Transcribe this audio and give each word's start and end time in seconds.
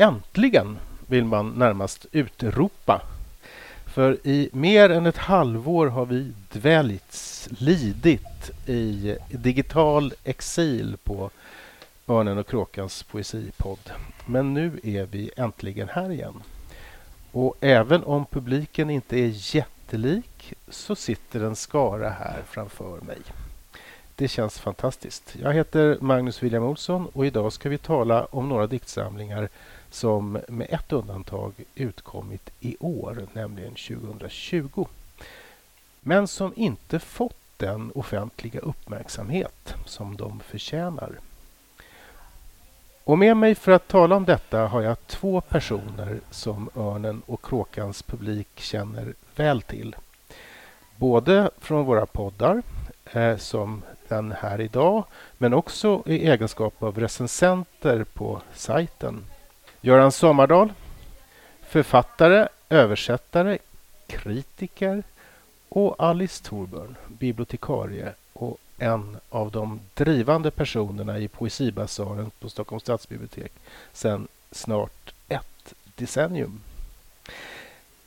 Äntligen 0.00 0.78
vill 1.06 1.24
man 1.24 1.50
närmast 1.50 2.06
utropa. 2.12 3.02
För 3.86 4.26
i 4.26 4.48
mer 4.52 4.90
än 4.90 5.06
ett 5.06 5.16
halvår 5.16 5.86
har 5.86 6.06
vi 6.06 6.32
dväljts, 6.52 7.48
lidit 7.58 8.50
i 8.66 9.16
digital 9.28 10.12
exil 10.24 10.96
på 11.04 11.30
Örnen 12.08 12.38
och 12.38 12.46
Kråkans 12.46 13.02
poesipodd. 13.02 13.90
Men 14.26 14.54
nu 14.54 14.80
är 14.82 15.06
vi 15.06 15.30
äntligen 15.36 15.88
här 15.88 16.10
igen. 16.10 16.42
Och 17.32 17.56
även 17.60 18.04
om 18.04 18.26
publiken 18.26 18.90
inte 18.90 19.18
är 19.18 19.54
jättelik 19.56 20.54
så 20.68 20.96
sitter 20.96 21.40
en 21.40 21.56
skara 21.56 22.10
här 22.10 22.42
framför 22.48 23.00
mig. 23.00 23.18
Det 24.16 24.28
känns 24.28 24.58
fantastiskt. 24.58 25.36
Jag 25.42 25.52
heter 25.52 25.98
Magnus 26.00 26.42
William 26.42 26.62
Olsson 26.62 27.06
och 27.12 27.26
idag 27.26 27.52
ska 27.52 27.68
vi 27.68 27.78
tala 27.78 28.24
om 28.24 28.48
några 28.48 28.66
diktsamlingar 28.66 29.48
som 29.90 30.38
med 30.48 30.66
ett 30.70 30.92
undantag 30.92 31.52
utkommit 31.74 32.50
i 32.60 32.76
år, 32.80 33.26
nämligen 33.32 33.74
2020. 33.74 34.86
Men 36.00 36.28
som 36.28 36.52
inte 36.56 36.98
fått 36.98 37.36
den 37.56 37.92
offentliga 37.94 38.60
uppmärksamhet 38.60 39.74
som 39.86 40.16
de 40.16 40.40
förtjänar. 40.40 41.18
Och 43.04 43.18
med 43.18 43.36
mig 43.36 43.54
för 43.54 43.72
att 43.72 43.88
tala 43.88 44.16
om 44.16 44.24
detta 44.24 44.66
har 44.66 44.82
jag 44.82 45.06
två 45.06 45.40
personer 45.40 46.20
som 46.30 46.70
Örnen 46.76 47.22
och 47.26 47.44
Kråkans 47.44 48.02
publik 48.02 48.48
känner 48.54 49.14
väl 49.36 49.62
till. 49.62 49.96
Både 50.96 51.50
från 51.58 51.84
våra 51.84 52.06
poddar, 52.06 52.62
eh, 53.12 53.36
som 53.36 53.82
den 54.08 54.32
här 54.32 54.60
idag, 54.60 55.04
men 55.38 55.54
också 55.54 56.02
i 56.06 56.28
egenskap 56.28 56.82
av 56.82 57.00
recensenter 57.00 58.04
på 58.04 58.42
sajten. 58.54 59.24
Göran 59.82 60.12
Sommardal, 60.12 60.72
författare, 61.62 62.48
översättare, 62.68 63.58
kritiker 64.06 65.02
och 65.68 65.94
Alice 65.98 66.44
Thorburn, 66.44 66.96
bibliotekarie 67.08 68.12
och 68.32 68.58
en 68.78 69.16
av 69.30 69.50
de 69.50 69.80
drivande 69.94 70.50
personerna 70.50 71.18
i 71.18 71.28
Poesibasaren 71.28 72.30
på 72.40 72.48
Stockholms 72.48 72.82
stadsbibliotek 72.82 73.52
sedan 73.92 74.28
snart 74.50 75.14
ett 75.28 75.74
decennium. 75.94 76.60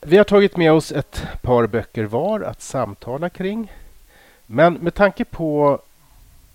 Vi 0.01 0.17
har 0.17 0.23
tagit 0.23 0.57
med 0.57 0.71
oss 0.71 0.91
ett 0.91 1.23
par 1.41 1.67
böcker 1.67 2.03
var 2.03 2.41
att 2.41 2.61
samtala 2.61 3.29
kring. 3.29 3.71
Men 4.45 4.73
med 4.73 4.93
tanke 4.93 5.25
på 5.25 5.79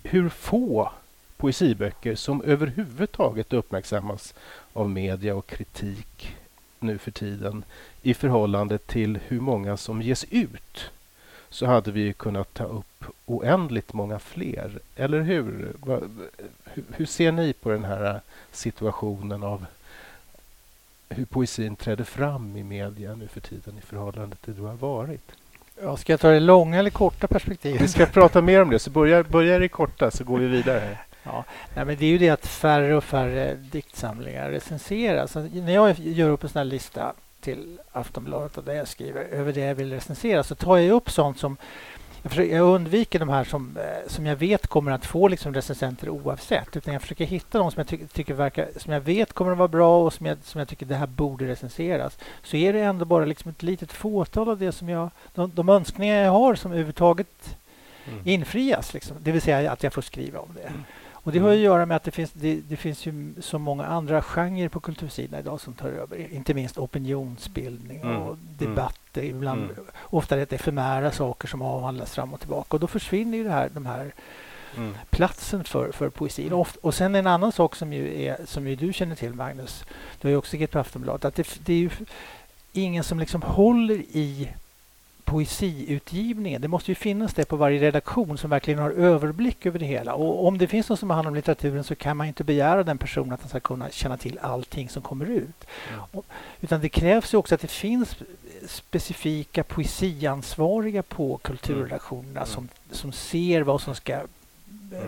hur 0.03 0.29
få 0.29 0.91
poesiböcker 1.39 2.15
som 2.15 2.41
överhuvudtaget 2.41 3.53
uppmärksammas 3.53 4.33
av 4.73 4.89
media 4.89 5.35
och 5.35 5.47
kritik 5.47 6.35
nu 6.79 6.97
för 6.97 7.11
tiden 7.11 7.63
i 8.01 8.13
förhållande 8.13 8.77
till 8.77 9.19
hur 9.27 9.39
många 9.39 9.77
som 9.77 10.01
ges 10.01 10.25
ut 10.29 10.91
så 11.49 11.65
hade 11.65 11.91
vi 11.91 12.13
kunnat 12.13 12.53
ta 12.53 12.63
upp 12.63 13.05
oändligt 13.25 13.93
många 13.93 14.19
fler. 14.19 14.79
Eller 14.95 15.21
hur? 15.21 15.73
Hur 16.91 17.05
ser 17.05 17.31
ni 17.31 17.53
på 17.53 17.69
den 17.69 17.83
här 17.83 18.21
situationen 18.51 19.43
av 19.43 19.65
hur 21.09 21.25
poesin 21.25 21.75
träder 21.75 22.03
fram 22.03 22.57
i 22.57 22.63
media 22.63 23.15
nu 23.15 23.27
för 23.27 23.41
tiden 23.41 23.77
i 23.77 23.81
förhållande 23.81 24.35
till 24.35 24.53
hur 24.53 24.63
det 24.63 24.69
har 24.69 24.75
varit? 24.75 25.31
Ja, 25.81 25.97
ska 25.97 26.13
jag 26.13 26.19
ta 26.19 26.29
det 26.29 26.39
långa 26.39 26.79
eller 26.79 26.89
korta 26.89 27.27
perspektivet? 27.27 27.81
Vi 27.81 27.87
ska 27.87 28.05
prata 28.05 28.41
mer 28.41 28.61
om 28.61 28.69
det, 28.69 28.79
så 28.79 28.89
börjar, 28.89 29.23
börjar 29.23 29.59
det 29.59 29.67
korta 29.67 30.11
så 30.11 30.23
går 30.23 30.39
vi 30.39 30.47
vidare. 30.47 30.97
Ja, 31.23 31.43
nej, 31.75 31.85
men 31.85 31.97
det 31.97 32.05
är 32.05 32.09
ju 32.09 32.17
det 32.17 32.29
att 32.29 32.45
färre 32.45 32.95
och 32.95 33.03
färre 33.03 33.55
diktsamlingar 33.55 34.49
recenseras. 34.49 35.35
Alltså, 35.35 35.59
när 35.59 35.73
jag 35.73 35.99
gör 35.99 36.29
upp 36.29 36.43
en 36.43 36.49
sån 36.49 36.59
här 36.59 36.65
lista 36.65 37.13
till 37.41 37.79
Aftonbladet 37.91 38.57
och 38.57 38.63
där 38.63 38.73
jag 38.73 38.87
skriver 38.87 39.21
över 39.21 39.53
det 39.53 39.59
jag 39.59 39.75
vill 39.75 39.93
recensera 39.93 40.43
så 40.43 40.55
tar 40.55 40.77
jag 40.77 40.95
upp 40.95 41.11
sånt 41.11 41.39
som 41.39 41.57
jag, 42.21 42.31
försöker, 42.31 42.55
jag 42.55 42.75
undviker 42.75 43.19
de 43.19 43.29
här 43.29 43.43
som, 43.43 43.77
eh, 43.77 44.07
som 44.07 44.25
jag 44.25 44.35
vet 44.35 44.67
kommer 44.67 44.91
att 44.91 45.05
få 45.05 45.27
liksom 45.27 45.53
recensenter 45.53 46.09
oavsett. 46.09 46.77
Utan 46.77 46.93
jag 46.93 47.01
försöker 47.01 47.25
hitta 47.25 47.57
de 47.57 47.71
som 47.71 47.79
jag, 47.79 47.87
ty 47.87 48.07
tycker 48.07 48.33
verkar, 48.33 48.69
som 48.77 48.93
jag 48.93 49.01
vet 49.01 49.33
kommer 49.33 49.51
att 49.51 49.57
vara 49.57 49.67
bra 49.67 50.05
och 50.05 50.13
som 50.13 50.25
jag, 50.25 50.37
som 50.43 50.59
jag 50.59 50.67
tycker 50.67 50.85
det 50.85 50.95
här 50.95 51.07
borde 51.07 51.47
recenseras. 51.47 52.17
Så 52.43 52.57
är 52.57 52.73
det 52.73 52.79
ändå 52.79 53.05
bara 53.05 53.25
liksom 53.25 53.51
ett 53.51 53.63
litet 53.63 53.91
fåtal 53.91 54.49
av 54.49 54.57
det 54.57 54.71
som 54.71 54.89
jag, 54.89 55.09
de, 55.35 55.51
de 55.55 55.69
önskningar 55.69 56.23
jag 56.23 56.31
har 56.31 56.55
som 56.55 56.71
överhuvudtaget 56.71 57.57
mm. 58.07 58.21
infrias. 58.27 58.93
Liksom. 58.93 59.17
Det 59.19 59.31
vill 59.31 59.41
säga 59.41 59.71
att 59.71 59.83
jag 59.83 59.93
får 59.93 60.01
skriva 60.01 60.39
om 60.39 60.49
det. 60.55 60.67
Mm. 60.67 60.83
Och 61.29 61.33
Det 61.33 61.39
har 61.39 61.49
att 61.49 61.53
mm. 61.53 61.63
göra 61.63 61.85
med 61.85 61.95
att 61.97 62.03
det 62.03 62.11
finns, 62.11 62.31
det, 62.33 62.55
det, 62.55 62.75
finns 62.75 63.05
ju 63.05 63.33
så 63.41 63.59
många 63.59 63.85
andra 63.85 64.21
genrer 64.21 64.69
på 64.69 64.79
kultursidan 64.79 65.39
idag 65.39 65.61
som 65.61 65.73
tar 65.73 65.89
över. 65.89 66.33
Inte 66.33 66.53
minst 66.53 66.77
opinionsbildning 66.77 67.99
och 67.99 68.27
mm. 68.27 68.37
debatter. 68.57 69.21
Mm. 69.21 69.35
Ibland, 69.35 69.63
mm. 69.63 69.75
Ofta 69.99 70.37
rätt 70.37 70.53
efemära 70.53 71.11
saker 71.11 71.47
som 71.47 71.61
avhandlas 71.61 72.15
fram 72.15 72.33
och 72.33 72.39
tillbaka. 72.39 72.75
Och 72.75 72.79
Då 72.79 72.87
försvinner 72.87 73.37
ju 73.37 73.43
det 73.43 73.49
här, 73.49 73.69
de 73.73 73.85
här 73.85 74.13
mm. 74.77 74.93
platsen 75.09 75.63
för, 75.63 75.91
för 75.91 76.09
poesin. 76.09 76.53
Och, 76.53 76.67
och 76.81 76.93
sen 76.93 77.15
en 77.15 77.27
annan 77.27 77.51
sak 77.51 77.75
som 77.75 77.93
ju, 77.93 78.23
är, 78.23 78.37
som 78.45 78.67
ju 78.67 78.75
du 78.75 78.93
känner 78.93 79.15
till, 79.15 79.33
Magnus. 79.33 79.85
Du 80.21 80.27
har 80.27 80.31
ju 80.31 80.37
också 80.37 80.49
skrivit 80.49 80.71
på 80.71 80.79
Aftonbladet. 80.79 81.25
Att 81.25 81.35
det, 81.35 81.65
det 81.65 81.73
är 81.73 81.91
ingen 82.73 83.03
som 83.03 83.19
liksom 83.19 83.41
håller 83.41 83.95
i 83.95 84.49
poesiutgivningen. 85.29 86.61
Det 86.61 86.67
måste 86.67 86.91
ju 86.91 86.95
finnas 86.95 87.33
det 87.33 87.45
på 87.45 87.55
varje 87.55 87.79
redaktion 87.79 88.37
som 88.37 88.49
verkligen 88.49 88.79
har 88.79 88.91
överblick 88.91 89.65
över 89.65 89.79
det 89.79 89.85
hela. 89.85 90.13
Och 90.13 90.47
om 90.47 90.57
det 90.57 90.67
finns 90.67 90.89
någon 90.89 90.97
som 90.97 91.09
har 91.09 91.15
hand 91.15 91.27
om 91.27 91.35
litteraturen 91.35 91.83
så 91.83 91.95
kan 91.95 92.17
man 92.17 92.27
inte 92.27 92.43
begära 92.43 92.83
den 92.83 92.97
personen 92.97 93.33
att 93.33 93.39
han 93.39 93.49
ska 93.49 93.59
kunna 93.59 93.89
känna 93.89 94.17
till 94.17 94.39
allting 94.41 94.89
som 94.89 95.01
kommer 95.01 95.25
ut. 95.25 95.65
Mm. 95.89 96.23
Utan 96.61 96.81
det 96.81 96.89
krävs 96.89 97.33
ju 97.33 97.37
också 97.37 97.55
att 97.55 97.61
det 97.61 97.71
finns 97.71 98.15
specifika 98.67 99.63
poesiansvariga 99.63 101.03
på 101.03 101.37
kulturredaktionerna 101.37 102.39
mm. 102.39 102.45
som, 102.45 102.67
som 102.91 103.11
ser 103.11 103.61
vad 103.61 103.81
som 103.81 103.95
ska. 103.95 104.19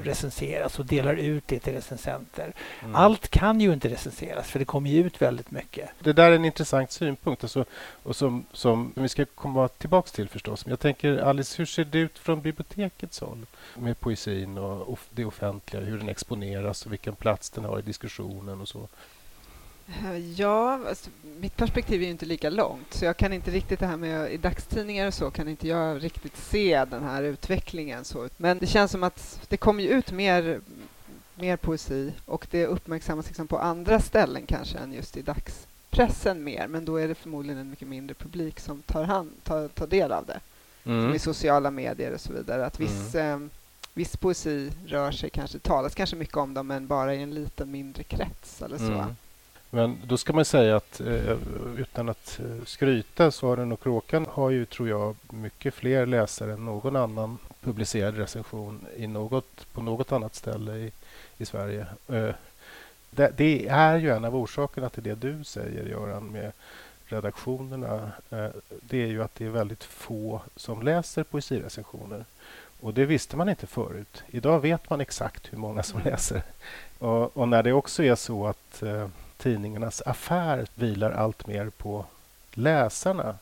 Recenseras 0.03 0.79
och 0.79 0.85
delar 0.85 1.15
ut 1.15 1.43
det 1.47 1.59
till 1.59 1.73
recensenter. 1.73 2.53
Mm. 2.81 2.95
Allt 2.95 3.27
kan 3.27 3.61
ju 3.61 3.73
inte 3.73 3.89
recenseras 3.89 4.47
för 4.47 4.59
det 4.59 4.65
kommer 4.65 4.89
ju 4.89 5.05
ut 5.05 5.21
väldigt 5.21 5.51
mycket. 5.51 5.89
Det 5.99 6.13
där 6.13 6.31
är 6.31 6.35
en 6.35 6.45
intressant 6.45 6.91
synpunkt 6.91 7.43
alltså, 7.43 7.65
och 8.03 8.15
som, 8.15 8.45
som 8.53 8.93
vi 8.95 9.09
ska 9.09 9.25
komma 9.25 9.67
tillbaka 9.67 10.09
till 10.09 10.29
förstås. 10.29 10.65
Men 10.65 10.69
jag 10.69 10.79
tänker 10.79 11.17
Alice, 11.17 11.57
hur 11.57 11.65
ser 11.65 11.85
det 11.85 11.99
ut 11.99 12.19
från 12.19 12.41
bibliotekets 12.41 13.19
håll 13.19 13.45
med 13.75 13.99
poesin 13.99 14.57
och, 14.57 14.81
och 14.81 14.99
det 15.09 15.25
offentliga, 15.25 15.83
hur 15.83 15.97
den 15.97 16.09
exponeras 16.09 16.85
och 16.85 16.91
vilken 16.91 17.15
plats 17.15 17.49
den 17.49 17.65
har 17.65 17.79
i 17.79 17.81
diskussionen 17.81 18.61
och 18.61 18.67
så? 18.67 18.87
Ja, 20.35 20.79
alltså, 20.87 21.09
mitt 21.39 21.57
perspektiv 21.57 22.03
är 22.03 22.07
inte 22.07 22.25
lika 22.25 22.49
långt 22.49 22.93
så 22.93 23.05
jag 23.05 23.17
kan 23.17 23.33
inte 23.33 23.51
riktigt 23.51 23.79
det 23.79 23.85
här 23.85 23.97
med 23.97 24.33
i 24.33 24.37
dagstidningar 24.37 25.07
och 25.07 25.13
så 25.13 25.31
kan 25.31 25.47
inte 25.47 25.67
jag 25.67 26.03
riktigt 26.03 26.37
se 26.37 26.85
den 26.85 27.03
här 27.03 27.23
utvecklingen. 27.23 28.05
Så. 28.05 28.29
Men 28.37 28.57
det 28.57 28.67
känns 28.67 28.91
som 28.91 29.03
att 29.03 29.41
det 29.49 29.57
kommer 29.57 29.83
ut 29.83 30.11
mer, 30.11 30.61
mer 31.35 31.57
poesi 31.57 32.13
och 32.25 32.47
det 32.51 32.65
uppmärksammas 32.65 33.27
liksom 33.27 33.47
på 33.47 33.59
andra 33.59 33.99
ställen 33.99 34.45
kanske 34.45 34.77
än 34.77 34.93
just 34.93 35.17
i 35.17 35.21
dagspressen 35.21 36.43
mer. 36.43 36.67
Men 36.67 36.85
då 36.85 36.97
är 36.97 37.07
det 37.07 37.15
förmodligen 37.15 37.61
en 37.61 37.69
mycket 37.69 37.87
mindre 37.87 38.13
publik 38.13 38.59
som 38.59 38.81
tar, 38.81 39.03
hand, 39.03 39.31
tar, 39.43 39.67
tar 39.67 39.87
del 39.87 40.11
av 40.11 40.25
det. 40.25 40.39
Mm. 40.83 41.01
Som 41.01 41.15
i 41.15 41.19
sociala 41.19 41.71
medier 41.71 42.13
och 42.13 42.21
så 42.21 42.33
vidare. 42.33 42.65
Att 42.65 42.79
viss, 42.79 43.15
mm. 43.15 43.43
eh, 43.43 43.49
viss 43.93 44.17
poesi 44.17 44.71
rör 44.85 45.11
sig 45.11 45.29
kanske, 45.29 45.59
talas 45.59 45.95
kanske 45.95 46.15
mycket 46.15 46.37
om 46.37 46.53
dem 46.53 46.67
men 46.67 46.87
bara 46.87 47.15
i 47.15 47.21
en 47.21 47.33
liten 47.33 47.71
mindre 47.71 48.03
krets 48.03 48.61
eller 48.61 48.77
så. 48.77 48.83
Mm. 48.83 49.15
Men 49.73 49.97
då 50.05 50.17
ska 50.17 50.33
man 50.33 50.45
säga 50.45 50.75
att 50.75 51.01
eh, 51.01 51.37
utan 51.77 52.09
att 52.09 52.39
eh, 52.39 52.65
skryta, 52.65 53.31
Svaren 53.31 53.71
och 53.71 53.83
Kråkan 53.83 54.25
har 54.31 54.49
ju, 54.49 54.65
tror 54.65 54.89
jag, 54.89 55.15
mycket 55.29 55.73
fler 55.73 56.05
läsare 56.05 56.53
än 56.53 56.65
någon 56.65 56.95
annan 56.95 57.37
publicerad 57.61 58.17
recension 58.17 58.85
i 58.97 59.07
något, 59.07 59.73
på 59.73 59.81
något 59.81 60.11
annat 60.11 60.35
ställe 60.35 60.75
i, 60.75 60.91
i 61.37 61.45
Sverige. 61.45 61.85
Eh, 62.07 62.29
det, 63.09 63.33
det, 63.37 63.67
är 63.67 63.97
ju 63.97 64.09
en 64.09 64.25
av 64.25 64.35
orsakerna 64.35 64.89
till 64.89 65.03
det 65.03 65.15
du 65.15 65.43
säger, 65.43 65.85
Göran, 65.85 66.27
med 66.27 66.51
redaktionerna. 67.05 68.11
Eh, 68.29 68.47
det 68.81 69.03
är 69.03 69.07
ju 69.07 69.23
att 69.23 69.35
det 69.35 69.45
är 69.45 69.49
väldigt 69.49 69.83
få 69.83 70.41
som 70.55 70.81
läser 70.81 71.23
poesirecensioner. 71.23 72.25
Och 72.79 72.93
det 72.93 73.05
visste 73.05 73.37
man 73.37 73.49
inte 73.49 73.67
förut. 73.67 74.23
Idag 74.27 74.59
vet 74.59 74.89
man 74.89 75.01
exakt 75.01 75.53
hur 75.53 75.57
många 75.57 75.83
som 75.83 76.01
läser. 76.05 76.41
Och, 76.99 77.37
och 77.37 77.47
när 77.47 77.63
det 77.63 77.73
också 77.73 78.03
är 78.03 78.15
så 78.15 78.47
att 78.47 78.83
tidningarnas 79.41 80.01
affär 80.05 80.65
vilar 80.75 81.11
allt 81.11 81.47
mer 81.47 81.69
på 81.69 82.05
läsarna 82.53 83.35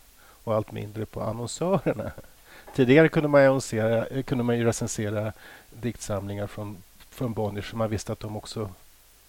och 0.43 0.55
allt 0.55 0.71
mindre 0.71 1.05
på 1.05 1.21
annonsörerna. 1.21 2.11
Tidigare 2.75 3.09
kunde 3.09 3.29
man, 3.29 3.41
annonsera, 3.41 4.23
kunde 4.23 4.43
man 4.43 4.57
ju 4.57 4.65
recensera 4.65 5.33
diktsamlingar 5.69 6.47
från, 6.47 6.77
från 7.09 7.33
Bonnier 7.33 7.63
som 7.63 7.77
man 7.77 7.89
visste 7.89 8.11
att 8.11 8.19
de 8.19 8.37
också 8.37 8.69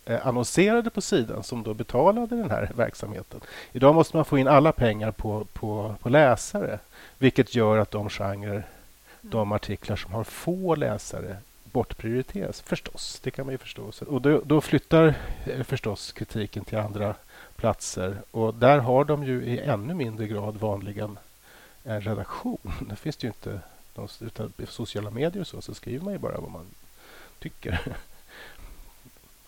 eh, 0.05 0.26
annonserade 0.26 0.90
på 0.90 1.00
sidan 1.00 1.43
som 1.43 1.62
då 1.62 1.75
betalade 1.75 2.37
den 2.37 2.50
här 2.50 2.70
verksamheten. 2.75 3.40
Idag 3.72 3.94
måste 3.94 4.17
man 4.17 4.25
få 4.25 4.38
in 4.38 4.49
alla 4.49 4.72
pengar 4.72 5.11
på, 5.11 5.44
på, 5.52 5.94
på 6.00 6.08
läsare 6.08 6.78
vilket 7.19 7.55
gör 7.55 7.78
att 7.78 7.90
de 7.90 8.08
genrer, 8.08 8.67
de 9.20 9.52
artiklar 9.52 9.96
som 9.96 10.12
har 10.12 10.25
få 10.25 10.75
läsare 10.75 11.37
bortprioriteras 11.72 12.61
förstås. 12.61 13.20
Det 13.22 13.31
kan 13.31 13.46
man 13.46 13.52
ju 13.52 13.58
förstå. 13.58 13.93
Och 14.06 14.22
då, 14.22 14.40
då 14.44 14.61
flyttar 14.61 15.14
eh, 15.46 15.62
förstås 15.62 16.12
kritiken 16.12 16.64
till 16.64 16.78
andra 16.78 17.14
platser 17.56 18.17
och 18.31 18.55
där 18.55 18.78
har 18.78 19.05
de 19.05 19.25
ju 19.25 19.44
i 19.44 19.58
ännu 19.58 19.94
mindre 19.94 20.26
grad 20.26 20.56
vanligen 20.56 21.19
en 21.84 22.00
redaktion. 22.00 22.72
Det 22.88 22.96
finns 22.96 23.17
det 23.17 23.25
ju 23.25 23.28
inte. 23.28 23.61
Utan 24.20 24.52
sociala 24.69 25.11
medier 25.11 25.40
och 25.40 25.46
så, 25.46 25.61
så 25.61 25.75
skriver 25.75 26.05
man 26.05 26.12
ju 26.12 26.19
bara 26.19 26.40
vad 26.40 26.50
man 26.50 26.67
tycker. 27.38 27.81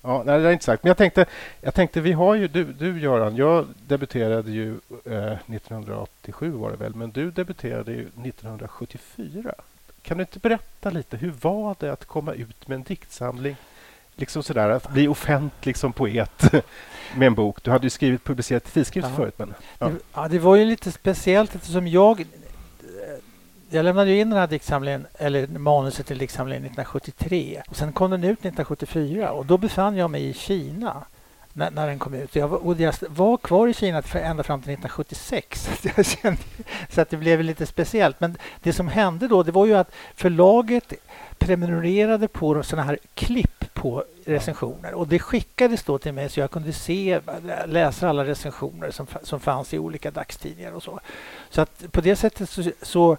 Ja, 0.04 0.22
nej, 0.26 0.40
det 0.40 0.48
är 0.48 0.52
inte 0.52 0.64
sagt. 0.64 0.82
Men 0.82 0.88
jag 0.90 0.96
tänkte, 0.96 1.26
jag 1.60 1.74
tänkte 1.74 2.00
vi 2.00 2.12
har 2.12 2.34
ju, 2.34 2.48
du, 2.48 2.64
du 2.64 3.00
Göran, 3.00 3.36
jag 3.36 3.66
debuterade 3.86 4.50
ju 4.50 4.70
eh, 5.04 5.32
1987 5.32 6.50
var 6.50 6.70
det 6.70 6.76
väl, 6.76 6.94
men 6.94 7.10
du 7.10 7.30
debuterade 7.30 7.92
ju 7.92 8.00
1974. 8.00 9.54
Kan 10.02 10.16
du 10.18 10.22
inte 10.22 10.38
berätta 10.38 10.90
lite, 10.90 11.16
hur 11.16 11.30
var 11.40 11.76
det 11.78 11.92
att 11.92 12.04
komma 12.04 12.32
ut 12.32 12.68
med 12.68 12.74
en 12.76 12.82
diktsamling? 12.82 13.56
Liksom 14.16 14.42
sådär, 14.42 14.68
att 14.68 14.90
bli 14.90 15.08
offentlig 15.08 15.76
som 15.76 15.92
poet 15.92 16.52
med 17.16 17.26
en 17.26 17.34
bok. 17.34 17.62
Du 17.62 17.70
hade 17.70 17.86
ju 17.86 17.90
skrivit 17.90 18.24
publicerat 18.24 18.76
i 18.76 18.84
ja. 18.94 19.08
förut. 19.16 19.34
Men, 19.38 19.54
ja. 19.78 19.88
Det, 19.88 19.98
ja, 20.14 20.28
det 20.28 20.38
var 20.38 20.56
ju 20.56 20.64
lite 20.64 20.92
speciellt 20.92 21.54
eftersom 21.54 21.88
jag 21.88 22.24
jag 23.74 23.84
lämnade 23.84 24.14
in 24.14 24.30
den 24.30 24.38
här 24.38 24.46
diktsamlingen, 24.46 25.06
eller 25.18 25.46
manuset 25.46 26.06
till 26.06 26.18
diktsamlingen 26.18 26.64
1973. 26.64 27.62
Och 27.68 27.76
sen 27.76 27.92
kom 27.92 28.10
den 28.10 28.24
ut 28.24 28.38
1974 28.38 29.32
och 29.32 29.46
då 29.46 29.58
befann 29.58 29.96
jag 29.96 30.10
mig 30.10 30.28
i 30.28 30.34
Kina 30.34 31.04
när, 31.52 31.70
när 31.70 31.86
den 31.86 31.98
kom 31.98 32.14
ut. 32.14 32.36
Jag 32.36 32.48
var, 32.48 32.66
och 32.66 32.80
jag 32.80 32.94
var 33.08 33.36
kvar 33.36 33.68
i 33.68 33.74
Kina 33.74 34.02
ända 34.14 34.42
fram 34.42 34.62
till 34.62 34.72
1976. 34.72 35.68
Jag 35.96 36.06
kände, 36.06 36.42
så 36.88 37.00
att 37.00 37.10
det 37.10 37.16
blev 37.16 37.42
lite 37.42 37.66
speciellt. 37.66 38.20
Men 38.20 38.36
det 38.62 38.72
som 38.72 38.88
hände 38.88 39.28
då 39.28 39.42
det 39.42 39.52
var 39.52 39.66
ju 39.66 39.74
att 39.74 39.92
förlaget 40.14 40.92
prenumererade 41.38 42.28
på 42.28 42.62
sådana 42.62 42.86
här 42.86 42.98
klipp 43.14 43.74
på 43.74 44.04
recensioner 44.24 44.94
och 44.94 45.08
det 45.08 45.18
skickades 45.18 45.82
då 45.82 45.98
till 45.98 46.12
mig 46.12 46.28
så 46.28 46.40
jag 46.40 46.50
kunde 46.50 46.72
se, 46.72 47.20
läsa 47.66 48.08
alla 48.08 48.24
recensioner 48.24 48.90
som, 48.90 49.06
som 49.22 49.40
fanns 49.40 49.74
i 49.74 49.78
olika 49.78 50.10
dagstidningar 50.10 50.72
och 50.72 50.82
så. 50.82 51.00
Så 51.50 51.60
att 51.60 51.92
på 51.92 52.00
det 52.00 52.16
sättet 52.16 52.50
så, 52.50 52.62
så 52.82 53.16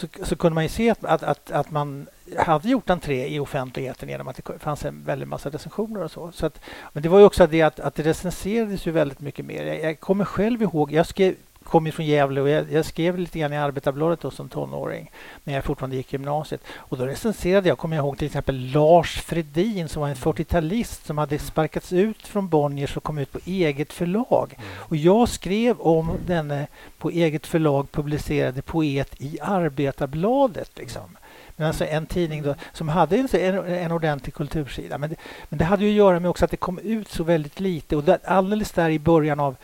så, 0.00 0.06
så 0.22 0.36
kunde 0.36 0.54
man 0.54 0.64
ju 0.64 0.68
se 0.68 0.90
att, 0.90 1.04
att, 1.04 1.22
att, 1.22 1.50
att, 1.50 1.70
man 1.70 2.06
hade 2.38 2.68
gjort 2.68 2.90
entré 2.90 3.26
i 3.28 3.38
offentligheten 3.38 4.08
genom 4.08 4.28
att 4.28 4.36
det 4.36 4.58
fanns 4.58 4.84
en 4.84 5.04
väldig 5.04 5.28
massa 5.28 5.50
recensioner 5.50 6.02
och 6.02 6.10
så. 6.10 6.32
så 6.32 6.46
att, 6.46 6.60
men 6.92 7.02
det 7.02 7.08
var 7.08 7.18
ju 7.18 7.24
också 7.24 7.46
det 7.46 7.62
att, 7.62 7.80
att 7.80 7.94
det 7.94 8.02
recenserades 8.02 8.86
ju 8.86 8.90
väldigt 8.90 9.20
mycket 9.20 9.44
mer. 9.44 9.64
Jag, 9.64 9.82
jag 9.82 10.00
kommer 10.00 10.24
själv 10.24 10.62
ihåg, 10.62 10.92
jag 10.92 11.06
skrev 11.06 11.34
kom 11.64 11.86
ju 11.86 11.92
från 11.92 12.06
Gävle 12.06 12.40
och 12.40 12.48
jag, 12.48 12.72
jag, 12.72 12.84
skrev 12.84 13.18
lite 13.18 13.38
grann 13.38 13.52
i 13.52 13.56
Arbetarbladet 13.56 14.20
då 14.20 14.30
som 14.30 14.48
tonåring 14.48 15.10
när 15.44 15.54
jag 15.54 15.64
fortfarande 15.64 15.96
gick 15.96 16.12
gymnasiet. 16.12 16.60
Och 16.74 16.98
då 16.98 17.06
recenserade 17.06 17.68
jag, 17.68 17.78
kommer 17.78 17.96
jag 17.96 18.04
ihåg, 18.04 18.18
till 18.18 18.26
exempel 18.26 18.70
Lars 18.72 19.20
Fredin 19.20 19.88
som 19.88 20.02
var 20.02 20.08
en 20.08 20.14
40-talist 20.14 21.06
som 21.06 21.18
hade 21.18 21.38
sparkats 21.38 21.92
ut 21.92 22.26
från 22.26 22.48
Bonniers 22.48 22.96
och 22.96 23.02
kom 23.02 23.18
ut 23.18 23.32
på 23.32 23.38
eget 23.44 23.92
förlag. 23.92 24.54
Mm. 24.56 24.66
Och 24.78 24.96
jag 24.96 25.28
skrev 25.28 25.80
om 25.80 26.12
denne 26.26 26.66
på 26.98 27.10
eget 27.10 27.46
förlag 27.46 27.92
publicerade 27.92 28.62
poet 28.62 29.14
i 29.18 29.38
Arbetarbladet. 29.40 30.70
Liksom. 30.78 31.16
Men 31.56 31.66
alltså 31.66 31.84
en 31.84 32.06
tidning 32.06 32.42
då, 32.42 32.54
som 32.72 32.88
hade 32.88 33.16
en, 33.16 33.28
en, 33.32 33.64
en 33.64 33.92
ordentlig 33.92 34.34
kultursida. 34.34 34.98
Men 34.98 35.10
det, 35.10 35.16
men 35.48 35.58
det 35.58 35.64
hade 35.64 35.84
ju 35.84 35.90
att 35.90 35.96
göra 35.96 36.20
med 36.20 36.30
också 36.30 36.44
att 36.44 36.50
det 36.50 36.56
kom 36.56 36.78
ut 36.78 37.08
så 37.08 37.24
väldigt 37.24 37.60
lite. 37.60 37.96
Och 37.96 38.04
där, 38.04 38.18
alldeles 38.24 38.72
där 38.72 38.90
i 38.90 38.98
början 38.98 39.40
av 39.40 39.56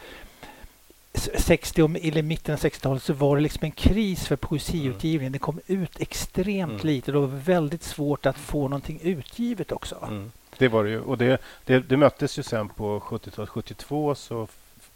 60 1.16 1.96
eller 2.02 2.22
mitten 2.22 2.54
av 2.54 2.60
60-talet 2.60 3.02
så 3.02 3.12
var 3.12 3.36
det 3.36 3.42
liksom 3.42 3.64
en 3.64 3.70
kris 3.70 4.26
för 4.26 4.36
poesiutgivningen. 4.36 5.32
Det 5.32 5.38
kom 5.38 5.60
ut 5.66 6.00
extremt 6.00 6.72
mm. 6.72 6.86
lite. 6.86 7.12
Det 7.12 7.18
var 7.18 7.26
väldigt 7.26 7.82
svårt 7.82 8.26
att 8.26 8.38
få 8.38 8.68
någonting 8.68 9.00
utgivet 9.02 9.72
också. 9.72 9.98
Mm. 10.02 10.32
Det 10.58 10.68
var 10.68 10.84
det 10.84 10.90
ju. 10.90 11.00
Och 11.00 11.18
det, 11.18 11.40
det, 11.64 11.78
det 11.78 11.96
möttes 11.96 12.38
ju 12.38 12.42
sen 12.42 12.68
på 12.68 13.00
70-talet. 13.00 13.50
72 13.50 14.14
så 14.14 14.48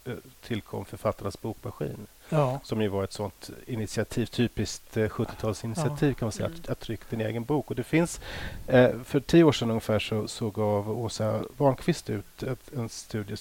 eh, 0.05 0.13
tillkom 0.47 0.85
Författarnas 0.85 1.41
bokmaskin. 1.41 2.07
Ja. 2.29 2.59
Som 2.63 2.81
ju 2.81 2.87
var 2.87 3.03
ett 3.03 3.13
sånt 3.13 3.49
initiativ, 3.65 4.25
typiskt 4.25 4.95
70-talsinitiativ 4.95 6.09
eh, 6.09 6.13
kan 6.13 6.25
man 6.25 6.31
säga, 6.31 6.47
mm. 6.47 6.59
att, 6.63 6.69
att 6.69 6.79
trycka 6.79 7.03
din 7.09 7.21
egen 7.21 7.43
bok. 7.43 7.69
Och 7.69 7.75
det 7.75 7.83
finns, 7.83 8.21
eh, 8.67 8.89
för 9.03 9.19
tio 9.19 9.43
år 9.43 9.51
sedan 9.51 9.69
ungefär 9.69 9.99
så, 9.99 10.27
så 10.27 10.49
gav 10.49 11.01
Åsa 11.01 11.43
Warnqvist 11.57 12.09
ut 12.09 12.43
ett, 12.43 12.73
en 12.75 12.89
studie 12.89 13.37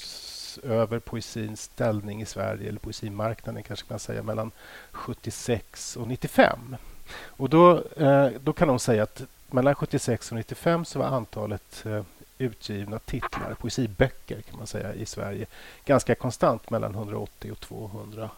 över 0.58 0.98
poesins 0.98 1.62
ställning 1.62 2.22
i 2.22 2.26
Sverige, 2.26 2.68
eller 2.68 2.78
poesimarknaden 2.78 3.62
kanske 3.62 3.86
man 3.88 3.98
säger, 3.98 4.22
mellan 4.22 4.50
76 4.92 5.96
och 5.96 6.08
95. 6.08 6.76
Och 7.12 7.50
då, 7.50 7.82
eh, 7.96 8.28
då 8.40 8.52
kan 8.52 8.68
de 8.68 8.78
säga 8.78 9.02
att 9.02 9.22
mellan 9.50 9.74
76 9.74 10.30
och 10.30 10.36
95 10.36 10.84
så 10.84 10.98
var 10.98 11.06
antalet 11.06 11.86
eh, 11.86 12.02
utgivna 12.38 12.98
titlar, 12.98 13.54
poesiböcker 13.54 14.40
kan 14.40 14.58
man 14.58 14.66
säga, 14.66 14.94
i 14.94 15.06
Sverige 15.06 15.46
ganska 15.84 16.14
konstant 16.14 16.70
mellan 16.70 16.94
180 16.94 17.52
och 17.52 17.60
200 17.60 18.30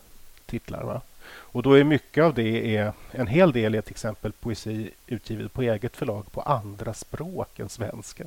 titlar. 0.46 0.82
Va? 0.82 1.00
Och 1.28 1.62
då 1.62 1.72
är 1.72 1.84
mycket 1.84 2.24
av 2.24 2.34
det 2.34 2.76
är, 2.76 2.92
en 3.10 3.26
hel 3.26 3.52
del 3.52 3.74
är 3.74 3.80
till 3.80 3.92
exempel 3.92 4.32
poesi 4.32 4.90
utgivet 5.06 5.52
på 5.52 5.62
eget 5.62 5.96
förlag 5.96 6.32
på 6.32 6.40
andra 6.40 6.94
språk 6.94 7.58
än 7.58 7.68
svenska. 7.68 8.24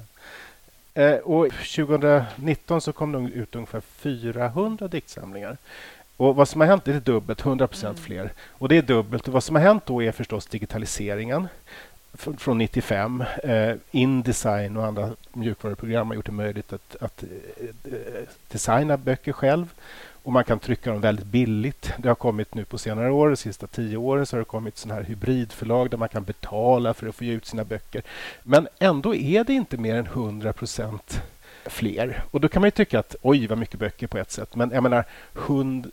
Eh, 0.95 1.15
och 1.15 1.47
2019 1.51 2.81
så 2.81 2.93
kom 2.93 3.11
det 3.11 3.39
ut 3.39 3.55
ungefär 3.55 3.81
400 3.81 4.87
diktsamlingar. 4.87 5.57
Och 6.17 6.35
vad 6.35 6.47
som 6.47 6.61
har 6.61 6.67
hänt 6.67 6.87
är 6.87 6.93
det 6.93 6.99
dubbelt, 6.99 7.45
100 7.45 7.67
procent 7.67 7.97
mm. 7.97 8.05
fler. 8.05 8.31
Och 8.51 8.69
det 8.69 8.77
är 8.77 8.81
dubbelt. 8.81 9.27
Och 9.27 9.33
vad 9.33 9.43
som 9.43 9.55
har 9.55 9.63
hänt 9.63 9.85
då 9.85 10.03
är 10.03 10.11
förstås 10.11 10.45
digitaliseringen 10.45 11.47
från 12.13 12.57
95. 12.57 13.23
Eh, 13.43 13.75
Indesign 13.91 14.77
och 14.77 14.85
andra 14.85 15.11
mjukvaruprogram 15.33 16.07
har 16.07 16.15
gjort 16.15 16.25
det 16.25 16.31
möjligt 16.31 16.73
att, 16.73 16.95
att 16.99 17.23
eh, 17.23 17.89
designa 18.51 18.97
böcker 18.97 19.31
själv 19.31 19.67
och 20.25 20.33
man 20.33 20.43
kan 20.43 20.59
trycka 20.59 20.91
dem 20.91 21.01
väldigt 21.01 21.25
billigt. 21.25 21.91
Det 21.97 22.07
har 22.07 22.15
kommit 22.15 22.55
nu 22.55 22.65
på 22.65 22.77
senare 22.77 23.11
år, 23.11 23.29
de 23.29 23.35
sista 23.35 23.67
tio 23.67 23.97
åren, 23.97 24.25
så 24.25 24.35
har 24.35 24.39
det 24.39 24.45
kommit 24.45 24.77
sådana 24.77 25.01
här 25.01 25.07
hybridförlag 25.07 25.89
där 25.89 25.97
man 25.97 26.09
kan 26.09 26.23
betala 26.23 26.93
för 26.93 27.07
att 27.07 27.15
få 27.15 27.23
ge 27.23 27.33
ut 27.33 27.45
sina 27.45 27.63
böcker. 27.63 28.03
Men 28.43 28.67
ändå 28.79 29.15
är 29.15 29.43
det 29.43 29.53
inte 29.53 29.77
mer 29.77 29.95
än 29.95 30.05
100 30.05 30.53
procent 30.53 31.21
fler. 31.65 32.23
Och 32.31 32.41
då 32.41 32.47
kan 32.47 32.61
man 32.61 32.67
ju 32.67 32.71
tycka 32.71 32.99
att 32.99 33.15
oj, 33.21 33.47
vad 33.47 33.57
mycket 33.57 33.79
böcker 33.79 34.07
på 34.07 34.17
ett 34.17 34.31
sätt. 34.31 34.55
Men 34.55 34.71
jag 34.71 34.83
menar 34.83 35.05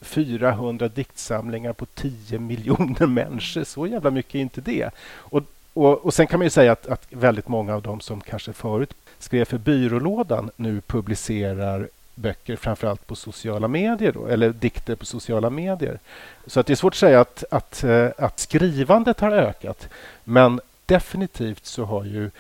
400 0.03 0.89
diktsamlingar 0.89 1.73
på 1.73 1.87
10 1.87 2.39
miljoner 2.39 3.07
människor, 3.07 3.65
så 3.65 3.87
jävla 3.87 4.11
mycket 4.11 4.35
är 4.35 4.39
inte 4.39 4.61
det. 4.61 4.91
Och, 5.15 5.43
och, 5.73 6.05
och 6.05 6.15
sen 6.15 6.27
kan 6.27 6.39
man 6.39 6.47
ju 6.47 6.51
säga 6.51 6.73
att, 6.73 6.87
att 6.87 7.07
väldigt 7.11 7.49
många 7.49 7.75
av 7.75 7.83
dem 7.83 8.01
som 8.01 8.21
kanske 8.21 8.53
förut 8.53 8.95
skrev 9.19 9.45
för 9.45 9.59
byrålådan 9.59 10.51
nu 10.57 10.81
publicerar 10.81 11.89
böcker 12.14 12.57
framförallt 12.57 13.07
på 13.07 13.16
sociala 13.16 13.69
medier 13.69 14.12
då, 14.12 14.26
eller 14.26 14.50
dikter 14.50 14.95
på 14.95 15.07
sociala 15.07 15.50
medier. 15.50 15.99
Så 16.47 16.61
att 16.61 16.66
det 16.66 16.73
är 16.73 16.76
svårt 16.76 16.92
att 16.92 16.99
säga 16.99 17.21
att, 17.21 17.45
att, 17.50 17.85
eh, 17.85 18.09
att 18.19 18.38
skrivandet 18.38 19.21
har 19.21 19.31
ökat 19.31 19.88
men 20.25 20.61
definitivt 20.87 21.66
så 21.66 21.85
har 21.85 22.04
ju 22.04 22.31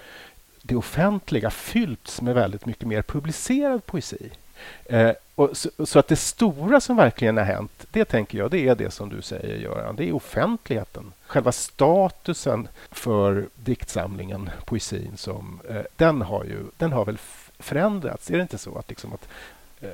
det 0.62 0.76
offentliga 0.76 1.50
fyllts 1.50 2.22
med 2.22 2.34
väldigt 2.34 2.66
mycket 2.66 2.88
mer 2.88 3.02
publicerad 3.02 3.86
poesi. 3.86 4.30
Eh, 4.84 5.12
och 5.34 5.56
så, 5.56 5.86
så, 5.86 5.98
att 5.98 6.08
det 6.08 6.16
stora 6.16 6.80
som 6.80 6.96
verkligen 6.96 7.36
har 7.36 7.44
hänt, 7.44 7.86
det 7.90 8.04
tänker 8.04 8.38
jag, 8.38 8.50
det 8.50 8.68
är 8.68 8.74
det 8.74 8.90
som 8.90 9.08
du 9.08 9.22
säger 9.22 9.56
Göran, 9.56 9.96
det 9.96 10.08
är 10.08 10.14
offentligheten. 10.14 11.12
Själva 11.26 11.52
statusen 11.52 12.68
för 12.90 13.46
diktsamlingen, 13.54 14.50
poesin, 14.64 15.16
som, 15.16 15.60
eh, 15.68 15.82
den, 15.96 16.22
har 16.22 16.44
ju, 16.44 16.58
den 16.76 16.92
har 16.92 17.04
väl 17.04 17.18
förändrats. 17.58 18.30
Är 18.30 18.36
det 18.36 18.42
inte 18.42 18.58
så 18.58 18.78
att, 18.78 18.88
liksom 18.88 19.12
att 19.12 19.28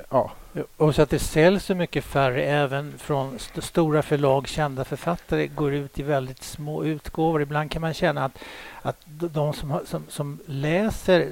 ja. 0.09 0.31
Och 0.77 0.95
så 0.95 1.01
att 1.01 1.09
det 1.09 1.19
säljs 1.19 1.65
så 1.65 1.75
mycket 1.75 2.03
färre 2.03 2.43
även 2.43 2.97
från 2.97 3.35
st 3.35 3.61
stora 3.61 4.01
förlag, 4.01 4.47
kända 4.47 4.85
författare 4.85 5.47
går 5.47 5.73
ut 5.73 5.99
i 5.99 6.03
väldigt 6.03 6.43
små 6.43 6.83
utgåvor. 6.83 7.41
Ibland 7.41 7.71
kan 7.71 7.81
man 7.81 7.93
känna 7.93 8.25
att, 8.25 8.39
att 8.81 8.97
de 9.05 9.53
som, 9.53 9.79
som, 9.85 10.05
som 10.09 10.39
läser 10.45 11.27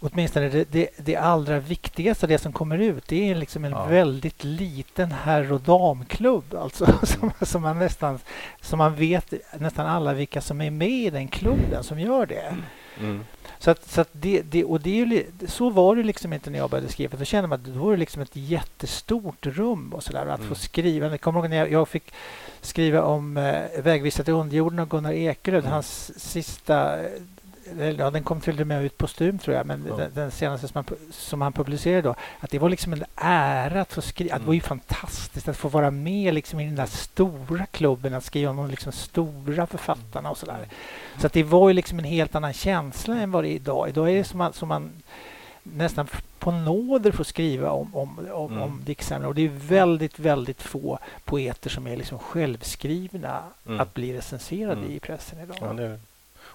åtminstone 0.00 0.48
det, 0.48 0.72
det, 0.72 0.88
det 0.96 1.16
allra 1.16 1.58
viktigaste, 1.58 2.26
det 2.26 2.38
som 2.38 2.52
kommer 2.52 2.78
ut, 2.78 3.08
det 3.08 3.30
är 3.30 3.34
liksom 3.34 3.64
en 3.64 3.72
ja. 3.72 3.84
väldigt 3.84 4.44
liten 4.44 5.12
herr 5.12 5.52
och 5.52 5.60
damklubb. 5.60 6.54
Alltså, 6.54 6.84
mm. 6.84 6.98
som, 7.02 7.32
som, 7.46 7.62
man 7.62 7.78
nästan, 7.78 8.18
som 8.60 8.78
man 8.78 8.94
vet 8.94 9.34
nästan 9.58 9.86
alla 9.86 10.12
vilka 10.12 10.40
som 10.40 10.60
är 10.60 10.70
med 10.70 10.88
i 10.88 11.10
den 11.10 11.28
klubben 11.28 11.84
som 11.84 12.00
gör 12.00 12.26
det. 12.26 12.56
Mm. 13.00 13.24
Så, 13.58 13.70
att, 13.70 13.90
så 13.90 14.00
att 14.00 14.08
det, 14.12 14.42
det, 14.42 14.64
och 14.64 14.80
det 14.80 15.00
är 15.00 15.26
så 15.46 15.70
var 15.70 15.96
det 15.96 16.02
liksom 16.02 16.32
inte 16.32 16.50
när 16.50 16.58
jag 16.58 16.70
började 16.70 16.88
skriva. 16.88 17.18
Då 17.18 17.24
kände 17.24 17.48
man 17.48 17.60
att 17.60 17.64
då 17.64 17.80
var 17.80 17.90
det 17.90 17.96
liksom 17.96 18.22
ett 18.22 18.36
jättestort 18.36 19.46
rum 19.46 19.92
och 19.92 20.02
sådär. 20.02 20.26
Att 20.26 20.38
mm. 20.38 20.48
få 20.48 20.54
skriva. 20.54 21.08
Jag 21.08 21.20
kommer 21.20 21.40
ihåg 21.40 21.50
när 21.50 21.56
jag, 21.56 21.72
jag 21.72 21.88
fick 21.88 22.12
skriva 22.60 23.02
om 23.02 23.36
eh, 23.36 23.82
Vägvisare 23.82 24.24
till 24.24 24.34
underjorden 24.34 24.78
av 24.78 24.88
Gunnar 24.88 25.12
Ekelöf. 25.12 25.64
Mm. 25.64 25.72
Hans 25.72 26.20
sista 26.30 26.98
ja, 27.98 28.10
den 28.10 28.22
kom 28.22 28.40
till 28.40 28.60
och 28.60 28.66
med 28.66 28.84
ut 28.84 28.98
postum 28.98 29.38
tror 29.38 29.56
jag, 29.56 29.66
men 29.66 29.84
ja. 29.88 29.96
den, 29.96 30.10
den, 30.14 30.30
senaste 30.30 30.68
som 30.68 30.84
han, 30.86 30.96
som 31.10 31.40
han 31.40 31.52
publicerade 31.52 32.02
då, 32.02 32.14
att 32.40 32.50
det 32.50 32.58
var 32.58 32.68
liksom 32.68 32.92
en 32.92 33.04
ära 33.16 33.80
att 33.80 33.92
få 33.92 34.02
skriva. 34.02 34.34
Mm. 34.34 34.42
Det 34.42 34.46
var 34.46 34.54
ju 34.54 34.60
fantastiskt 34.60 35.48
att 35.48 35.56
få 35.56 35.68
vara 35.68 35.90
med 35.90 36.34
liksom 36.34 36.60
i 36.60 36.66
den 36.66 36.76
där 36.76 36.86
stora 36.86 37.66
klubben, 37.66 38.14
att 38.14 38.24
skriva 38.24 38.50
om 38.50 38.56
de 38.56 38.70
liksom 38.70 38.92
stora 38.92 39.66
författarna 39.66 40.30
och 40.30 40.38
sådär. 40.38 40.54
Mm. 40.54 40.68
Så 41.18 41.26
att 41.26 41.32
det 41.32 41.42
var 41.42 41.68
ju 41.68 41.74
liksom 41.74 41.98
en 41.98 42.04
helt 42.04 42.34
annan 42.34 42.52
känsla 42.52 43.20
än 43.20 43.30
vad 43.30 43.44
det 43.44 43.48
är 43.48 43.54
idag. 43.54 43.88
Idag 43.88 44.10
är 44.10 44.16
det 44.16 44.24
som 44.24 44.38
man, 44.38 44.52
som 44.52 44.68
man 44.68 44.90
nästan 45.62 46.08
på 46.38 46.50
nåder 46.50 47.12
får 47.12 47.24
skriva 47.24 47.70
om, 47.70 47.96
om, 47.96 48.18
om, 48.32 48.52
mm. 48.52 48.62
om 48.62 48.80
diktsamlingar. 48.84 49.28
Och 49.28 49.34
det 49.34 49.44
är 49.44 49.48
väldigt, 49.68 50.18
väldigt 50.18 50.62
få 50.62 50.98
poeter 51.24 51.70
som 51.70 51.86
är 51.86 51.96
liksom 51.96 52.18
självskrivna 52.18 53.42
mm. 53.66 53.80
att 53.80 53.94
bli 53.94 54.14
recenserade 54.14 54.80
mm. 54.80 54.92
i 54.92 55.00
pressen 55.00 55.38
idag. 55.40 55.56
Ja, 55.60 55.96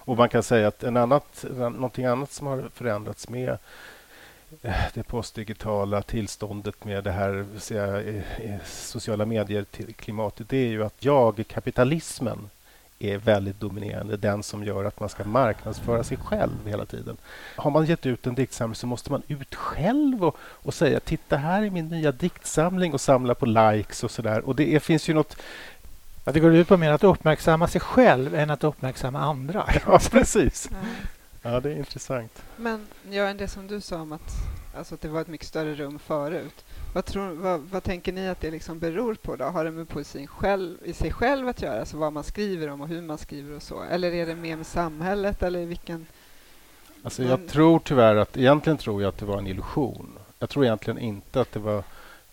och 0.04 0.16
man 0.16 0.28
kan 0.28 0.42
säga 0.42 0.68
att 0.68 0.82
en 0.82 0.96
annat, 0.96 1.44
någonting 1.50 2.04
annat 2.04 2.32
som 2.32 2.46
har 2.46 2.70
förändrats 2.74 3.28
med 3.28 3.58
eh, 4.62 4.74
det 4.94 5.02
postdigitala 5.02 6.02
tillståndet 6.02 6.84
med 6.84 7.04
det 7.04 7.12
här 7.12 7.46
säga, 7.58 8.02
eh, 8.02 8.40
eh, 8.40 8.60
sociala 8.64 9.24
medier-klimatet 9.24 10.48
det 10.48 10.56
är 10.56 10.68
ju 10.68 10.84
att 10.84 11.04
jag-kapitalismen 11.04 12.50
är 12.98 13.18
väldigt 13.18 13.60
dominerande. 13.60 14.16
Den 14.16 14.42
som 14.42 14.64
gör 14.64 14.84
att 14.84 15.00
man 15.00 15.08
ska 15.08 15.24
marknadsföra 15.24 16.04
sig 16.04 16.16
själv 16.16 16.66
hela 16.66 16.86
tiden. 16.86 17.16
Har 17.56 17.70
man 17.70 17.86
gett 17.86 18.06
ut 18.06 18.26
en 18.26 18.34
diktsamling 18.34 18.74
så 18.74 18.86
måste 18.86 19.12
man 19.12 19.22
ut 19.28 19.54
själv 19.54 20.24
och, 20.24 20.36
och 20.40 20.74
säga 20.74 21.00
titta 21.00 21.36
här 21.36 21.62
är 21.62 21.70
min 21.70 21.88
nya 21.88 22.12
diktsamling 22.12 22.92
och 22.92 23.00
samla 23.00 23.34
på 23.34 23.46
likes 23.46 24.04
och 24.04 24.10
sådär. 24.10 24.40
Och 24.40 24.56
det 24.56 24.74
är, 24.74 24.80
finns 24.80 25.08
ju 25.08 25.14
något 25.14 25.36
att 26.24 26.34
det 26.34 26.40
går 26.40 26.54
ut 26.54 26.68
på 26.68 26.76
mer 26.76 26.92
att 26.92 27.04
uppmärksamma 27.04 27.68
sig 27.68 27.80
själv 27.80 28.34
än 28.34 28.50
att 28.50 28.64
uppmärksamma 28.64 29.18
andra. 29.18 29.68
Ja, 29.86 30.00
precis. 30.10 30.70
Ja, 31.42 31.60
det 31.60 31.72
är 31.72 31.76
intressant. 31.76 32.42
Men 32.56 32.86
Göran, 33.10 33.36
det 33.36 33.48
som 33.48 33.66
du 33.66 33.80
sa 33.80 34.00
om 34.00 34.12
att, 34.12 34.32
alltså 34.76 34.94
att 34.94 35.00
det 35.00 35.08
var 35.08 35.20
ett 35.20 35.28
mycket 35.28 35.46
större 35.46 35.74
rum 35.74 35.98
förut. 35.98 36.64
Vad, 36.94 37.04
tror, 37.04 37.30
vad, 37.30 37.60
vad 37.60 37.82
tänker 37.82 38.12
ni 38.12 38.28
att 38.28 38.40
det 38.40 38.50
liksom 38.50 38.78
beror 38.78 39.14
på? 39.14 39.36
då? 39.36 39.44
Har 39.44 39.64
det 39.64 39.70
med 39.70 39.88
poesin 39.88 40.26
själv, 40.26 40.76
i 40.84 40.92
sig 40.92 41.12
själv 41.12 41.48
att 41.48 41.62
göra? 41.62 41.80
Alltså 41.80 41.96
vad 41.96 42.12
man 42.12 42.24
skriver 42.24 42.68
om 42.68 42.80
och 42.80 42.88
hur 42.88 43.02
man 43.02 43.18
skriver 43.18 43.56
och 43.56 43.62
så? 43.62 43.82
Eller 43.82 44.14
är 44.14 44.26
det 44.26 44.34
mer 44.34 44.56
med 44.56 44.66
samhället? 44.66 45.42
Eller 45.42 45.66
vilken... 45.66 46.06
Alltså 47.02 47.22
jag 47.22 47.48
tror 47.48 47.78
tyvärr 47.78 48.16
att, 48.16 48.36
egentligen 48.36 48.76
tror 48.76 49.02
jag 49.02 49.08
att 49.08 49.18
det 49.18 49.26
var 49.26 49.38
en 49.38 49.46
illusion. 49.46 50.18
Jag 50.38 50.50
tror 50.50 50.64
egentligen 50.64 50.98
inte 50.98 51.40
att 51.40 51.52
det 51.52 51.60
var 51.60 51.84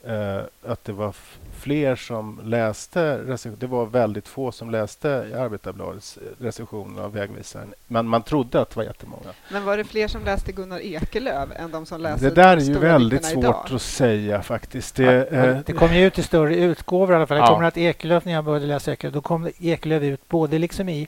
eh, 0.08 0.41
att 0.72 0.86
det 0.86 0.91
var 0.91 1.15
fler 1.60 1.96
som 1.96 2.39
läste 2.43 3.17
recensioner. 3.17 3.58
Det 3.60 3.67
var 3.67 3.86
väldigt 3.86 4.27
få 4.27 4.51
som 4.51 4.70
läste 4.70 5.10
Arbetarbladets 5.38 6.17
recension 6.39 7.00
av 7.00 7.13
Vägvisaren. 7.13 7.74
Men 7.88 8.08
man 8.08 8.22
trodde 8.22 8.62
att 8.62 8.70
det 8.70 8.75
var 8.75 8.84
jättemånga. 8.84 9.29
Men 9.51 9.65
var 9.65 9.77
det 9.77 9.84
fler 9.84 10.08
som 10.08 10.24
läste 10.24 10.51
Gunnar 10.51 10.79
Ekelöf 10.79 11.50
än 11.55 11.72
de 11.72 11.86
som 11.86 12.01
läste 12.01 12.29
Det 12.29 12.36
där 12.36 12.58
är 12.58 12.62
ju 12.62 12.77
väldigt 12.77 13.25
svårt 13.25 13.43
idag? 13.43 13.65
att 13.72 13.81
säga 13.81 14.41
faktiskt. 14.41 14.96
Det, 14.96 15.03
ja, 15.31 15.38
eh, 15.38 15.58
det 15.65 15.74
kom 15.74 15.93
ju 15.93 16.08
ut 16.08 16.20
i 16.20 16.24
större 16.24 16.55
utgåvor 16.55 17.13
i 17.13 17.15
alla 17.15 17.27
fall. 17.27 17.38
Jag 17.38 17.48
kommer 17.48 17.67
att 17.67 17.77
Ekelöf, 17.77 18.25
när 18.25 18.34
jag 18.34 18.43
började 18.43 18.65
läsa 18.65 18.91
Ekelöf, 18.93 19.13
då 19.13 19.22
kom 19.22 19.50
Ekelöf 19.60 20.03
ut 20.03 20.29
både 20.29 20.60
liksom 20.60 20.89
i 20.89 21.08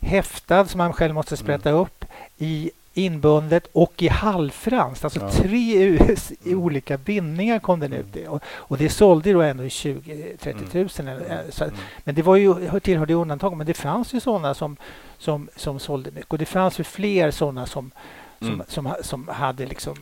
häftad 0.00 0.66
som 0.66 0.78
man 0.78 0.92
själv 0.92 1.14
måste 1.14 1.36
sprätta 1.36 1.68
mm. 1.68 1.80
upp, 1.80 2.04
i 2.38 2.70
inbundet 2.94 3.66
och 3.72 4.02
i 4.02 4.08
halvfranskt. 4.08 5.04
Alltså 5.04 5.20
ja. 5.20 5.30
tre 5.30 5.98
mm. 5.98 6.62
olika 6.62 6.98
bindningar 6.98 7.58
kom 7.58 7.80
den 7.80 7.92
ut 7.92 8.16
i. 8.16 8.26
Och, 8.26 8.42
och 8.46 8.78
det 8.78 8.88
sålde 8.88 9.32
då 9.32 9.42
ändå 9.42 9.64
i 9.64 9.68
20-30 9.68 10.70
tusen. 10.70 11.08
Mm. 11.08 11.38
Så, 11.48 11.64
mm. 11.64 11.76
Men 12.04 12.14
det 12.14 12.22
var 12.22 12.36
ju, 12.36 12.80
tillhörde 12.80 13.14
undantag. 13.14 13.56
Men 13.56 13.66
det 13.66 13.74
fanns 13.74 14.14
ju 14.14 14.20
sådana 14.20 14.54
som, 14.54 14.76
som, 15.18 15.48
som 15.56 15.78
sålde 15.78 16.10
mycket. 16.10 16.30
Och 16.30 16.38
det 16.38 16.46
fanns 16.46 16.80
ju 16.80 16.84
fler 16.84 17.30
sådana 17.30 17.66
som 17.66 17.90
som, 18.38 18.48
mm. 18.48 18.66
som, 18.68 18.94
som, 19.02 19.28
hade 19.28 19.66
liksom 19.66 19.96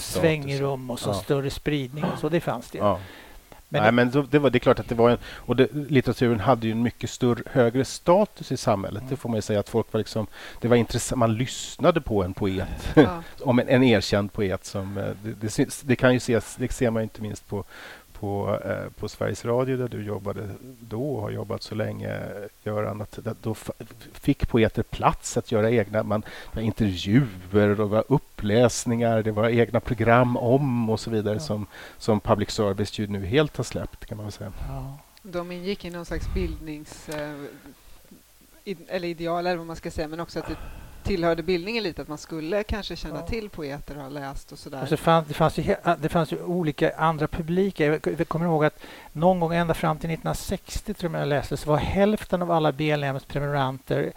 svängrum 0.00 0.90
och 0.90 0.98
så 0.98 1.10
ja. 1.10 1.14
större 1.14 1.50
spridning. 1.50 2.04
Och 2.04 2.18
så, 2.18 2.28
det 2.28 2.40
fanns 2.40 2.70
det. 2.70 2.78
Ja. 2.78 2.98
Men 3.72 3.82
Nej, 3.82 3.92
men 3.92 4.26
det, 4.30 4.38
var, 4.38 4.50
det 4.50 4.58
är 4.58 4.60
klart 4.60 4.78
att 4.78 4.88
det 4.88 4.94
var 4.94 5.10
en... 5.10 5.18
Och 5.24 5.56
det, 5.56 5.68
litteraturen 5.72 6.40
hade 6.40 6.66
ju 6.66 6.72
en 6.72 6.82
mycket 6.82 7.10
större, 7.10 7.42
högre 7.46 7.84
status 7.84 8.52
i 8.52 8.56
samhället. 8.56 9.00
Mm. 9.00 9.10
Det 9.10 9.16
får 9.16 9.28
man 9.28 9.42
säga. 9.42 9.60
att 9.60 9.68
folk 9.68 9.92
var 9.92 9.98
liksom, 9.98 10.26
det 10.60 10.68
var 10.68 10.76
intressant. 10.76 11.18
Man 11.18 11.34
lyssnade 11.34 12.00
på 12.00 12.22
en 12.22 12.34
poet. 12.34 12.68
Ja. 12.94 13.22
om 13.40 13.58
en, 13.58 13.68
en 13.68 13.82
erkänd 13.82 14.32
poet. 14.32 14.64
som 14.64 14.98
eh, 14.98 15.04
det, 15.22 15.56
det, 15.56 15.82
det, 15.82 15.96
kan 15.96 16.12
ju 16.12 16.16
ses, 16.16 16.56
det 16.56 16.72
ser 16.72 16.90
man 16.90 17.02
inte 17.02 17.22
minst 17.22 17.48
på, 17.48 17.64
på, 18.20 18.58
eh, 18.64 18.90
på 19.00 19.08
Sveriges 19.08 19.44
Radio 19.44 19.76
där 19.76 19.88
du 19.88 20.04
jobbade 20.04 20.48
då 20.80 21.14
och 21.14 21.22
har 21.22 21.30
jobbat 21.30 21.62
så 21.62 21.74
länge, 21.74 22.20
Göran, 22.64 23.00
att 23.00 23.18
då 23.42 23.54
fick 24.12 24.48
poeter 24.48 24.82
plats 24.82 25.36
att 25.36 25.52
göra 25.52 25.70
egna 25.70 26.02
man, 26.02 26.22
intervjuer 26.56 27.80
och 27.80 27.90
var 27.90 28.04
uppläsningar, 28.08 29.22
det 29.22 29.32
var 29.32 29.48
egna 29.48 29.80
program 29.80 30.36
om 30.36 30.90
och 30.90 31.00
så 31.00 31.10
vidare 31.10 31.34
ja. 31.34 31.40
som, 31.40 31.66
som 31.98 32.20
public 32.20 32.50
service 32.50 32.98
ju 32.98 33.06
nu 33.06 33.26
helt 33.26 33.56
har 33.56 33.64
släppt 33.64 34.06
kan 34.06 34.18
man 34.18 34.32
säga. 34.32 34.52
Ja. 34.68 34.98
De 35.22 35.52
ingick 35.52 35.84
i 35.84 35.90
någon 35.90 36.04
slags 36.04 36.34
bildnings... 36.34 37.08
Eh, 37.08 37.34
eller 38.88 39.08
ideal, 39.08 39.46
eller 39.46 39.56
vad 39.56 39.66
man 39.66 39.76
ska 39.76 39.90
säga, 39.90 40.08
men 40.08 40.20
också 40.20 40.38
att 40.38 40.48
det 40.48 40.56
tillhörde 41.04 41.42
bildningen 41.42 41.82
lite, 41.82 42.02
att 42.02 42.08
man 42.08 42.18
skulle 42.18 42.62
kanske 42.62 42.96
känna 42.96 43.20
ja. 43.20 43.26
till 43.26 43.50
poeter 43.50 43.96
och 43.96 44.02
ha 44.02 44.08
läst 44.08 44.52
och 44.52 44.58
sådär. 44.58 44.80
Alltså 44.80 44.96
fann, 44.96 45.24
det, 45.28 45.34
fanns 45.34 45.58
ju, 45.58 45.76
det 45.98 46.08
fanns 46.08 46.32
ju 46.32 46.42
olika 46.42 46.96
andra 46.96 47.28
publiker. 47.28 48.00
Jag, 48.18 48.28
kommer 48.28 48.46
ihåg 48.46 48.64
att 48.64 48.80
någon 49.12 49.40
gång 49.40 49.54
ända 49.54 49.74
fram 49.74 49.98
till 49.98 50.10
1960 50.10 50.94
tror 50.94 51.12
jag, 51.12 51.20
jag 51.20 51.28
läste 51.28 51.56
så 51.56 51.70
var 51.70 51.76
hälften 51.76 52.42
av 52.42 52.50
alla 52.50 52.72
BLMs 52.72 53.24
prenumeranter 53.24 54.12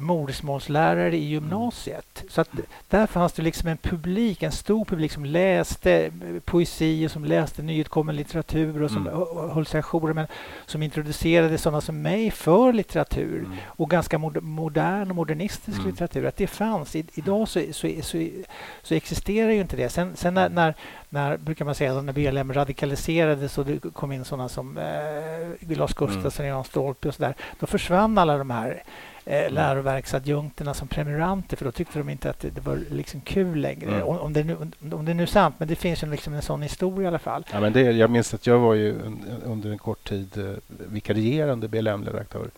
modersmålslärare 0.00 1.16
i 1.16 1.24
gymnasiet. 1.24 2.24
Så 2.28 2.40
att 2.40 2.50
där 2.88 3.06
fanns 3.06 3.32
det 3.32 3.42
liksom 3.42 3.68
en 3.68 3.76
publik, 3.76 4.42
en 4.42 4.52
stor 4.52 4.84
publik 4.84 5.12
som 5.12 5.24
läste 5.24 5.92
eh, 5.92 6.10
poesi 6.44 7.06
och 7.06 7.10
som 7.10 7.24
läste 7.24 7.62
nyutkommen 7.62 8.16
litteratur 8.16 8.82
och 8.82 8.90
som 8.90 9.06
mm. 9.06 9.50
höll 9.50 9.66
sig 9.66 9.78
ajour, 9.80 10.12
men 10.12 10.26
som 10.66 10.82
introducerade 10.82 11.58
sådana 11.58 11.80
som 11.80 12.02
mig 12.02 12.30
för 12.30 12.72
litteratur 12.72 13.38
mm. 13.38 13.58
och 13.66 13.90
ganska 13.90 14.18
modern 14.40 15.10
och 15.10 15.16
modernistisk 15.16 15.78
mm. 15.78 15.90
litteratur. 15.90 16.26
Att 16.26 16.36
det 16.36 16.46
fanns. 16.46 16.96
I, 16.96 17.04
idag 17.14 17.48
så, 17.48 17.60
så, 17.72 17.90
så, 18.02 18.28
så, 18.82 18.94
existerar 18.94 19.50
ju 19.50 19.60
inte 19.60 19.76
det. 19.76 19.88
Sen, 19.88 20.16
sen 20.16 20.34
när, 20.34 20.48
när, 20.48 20.74
när, 21.08 21.36
brukar 21.36 21.64
man 21.64 21.74
säga, 21.74 22.02
när 22.02 22.12
BLM 22.12 22.52
radikaliserades 22.52 23.58
och 23.58 23.66
det 23.66 23.92
kom 23.92 24.12
in 24.12 24.24
sådana 24.24 24.48
som 24.48 24.78
eh, 24.78 25.78
Lars 25.78 25.94
Gustafsson, 25.94 26.44
mm. 26.44 26.56
Jan 26.56 26.64
Stolpe 26.64 27.08
och 27.08 27.14
så 27.14 27.22
där, 27.22 27.34
då 27.60 27.66
försvann 27.66 28.18
alla 28.18 28.38
de 28.38 28.50
här 28.50 28.82
eh, 29.28 29.40
mm. 29.40 29.54
läroverksadjunkterna 29.54 30.74
som 30.74 30.88
prenumeranter 30.88 31.56
för 31.56 31.64
då 31.64 31.72
tyckte 31.72 31.98
de 31.98 32.08
inte 32.08 32.30
att 32.30 32.40
det, 32.40 32.50
det 32.50 32.60
var 32.60 32.80
liksom 32.90 33.20
kul 33.20 33.58
längre. 33.58 33.90
Mm. 33.90 34.02
Om, 34.02 34.18
om, 34.18 34.32
det 34.32 34.44
nu, 34.44 34.56
om 34.92 35.04
det 35.04 35.12
är 35.12 35.14
nu 35.14 35.22
är 35.22 35.26
sant, 35.26 35.54
men 35.58 35.68
det 35.68 35.76
finns 35.76 36.02
ju 36.02 36.10
liksom 36.10 36.34
en 36.34 36.42
sån 36.42 36.62
historia 36.62 37.04
i 37.04 37.08
alla 37.08 37.18
fall. 37.18 37.46
Ja, 37.52 37.60
men 37.60 37.72
det, 37.72 37.80
jag 37.80 38.10
minns 38.10 38.34
att 38.34 38.46
jag 38.46 38.58
var 38.58 38.74
ju 38.74 38.94
under 39.44 39.70
en 39.70 39.78
kort 39.78 40.08
tid 40.08 40.38
eh, 40.38 40.54
vikarierande 40.68 41.68
BLM-redaktör 41.68 42.50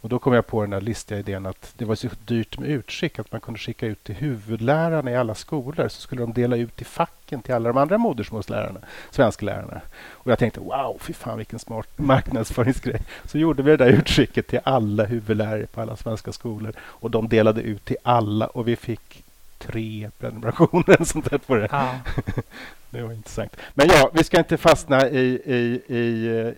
och 0.00 0.08
då 0.08 0.18
kom 0.18 0.32
jag 0.32 0.46
på 0.46 0.60
den 0.60 0.70
där 0.70 0.80
listiga 0.80 1.18
idén 1.18 1.46
att 1.46 1.74
det 1.76 1.84
var 1.84 1.94
så 1.94 2.08
dyrt 2.24 2.58
med 2.58 2.68
utskick 2.68 3.18
att 3.18 3.32
man 3.32 3.40
kunde 3.40 3.60
skicka 3.60 3.86
ut 3.86 4.04
till 4.04 4.14
huvudlärarna 4.14 5.10
i 5.10 5.16
alla 5.16 5.34
skolor 5.34 5.88
så 5.88 6.00
skulle 6.00 6.22
de 6.22 6.32
dela 6.32 6.56
ut 6.56 6.80
i 6.80 6.84
facken 7.28 7.42
till 7.42 7.54
alla 7.54 7.68
de 7.68 7.78
andra 7.78 7.98
modersmålslärarna, 7.98 8.80
svensklärarna. 9.10 9.80
Och 10.10 10.30
jag 10.30 10.38
tänkte 10.38 10.60
wow, 10.60 10.96
fy 11.00 11.12
fan 11.12 11.38
vilken 11.38 11.58
smart 11.58 11.88
marknadsföringsgrej. 11.96 13.00
Så 13.24 13.38
gjorde 13.38 13.62
vi 13.62 13.70
det 13.70 13.84
där 13.84 13.92
utskicket 13.92 14.46
till 14.46 14.60
alla 14.64 15.04
huvudlärare 15.04 15.66
på 15.66 15.80
alla 15.80 15.96
svenska 15.96 16.32
skolor 16.32 16.72
och 16.80 17.10
de 17.10 17.28
delade 17.28 17.60
ut 17.62 17.84
till 17.84 17.96
alla 18.02 18.46
och 18.46 18.68
vi 18.68 18.76
fick 18.76 19.24
tre 19.58 20.10
prenumerationer 20.18 21.04
sånt 21.04 21.30
där 21.30 21.38
på 21.38 21.54
det. 21.54 21.68
Ja. 21.70 21.94
det 22.90 23.02
var 23.02 23.12
intressant. 23.12 23.56
Men 23.74 23.88
ja, 23.88 24.10
vi 24.14 24.24
ska 24.24 24.38
inte 24.38 24.56
fastna 24.56 25.08
i, 25.08 25.40
i, 25.44 25.82
i, 25.96 25.98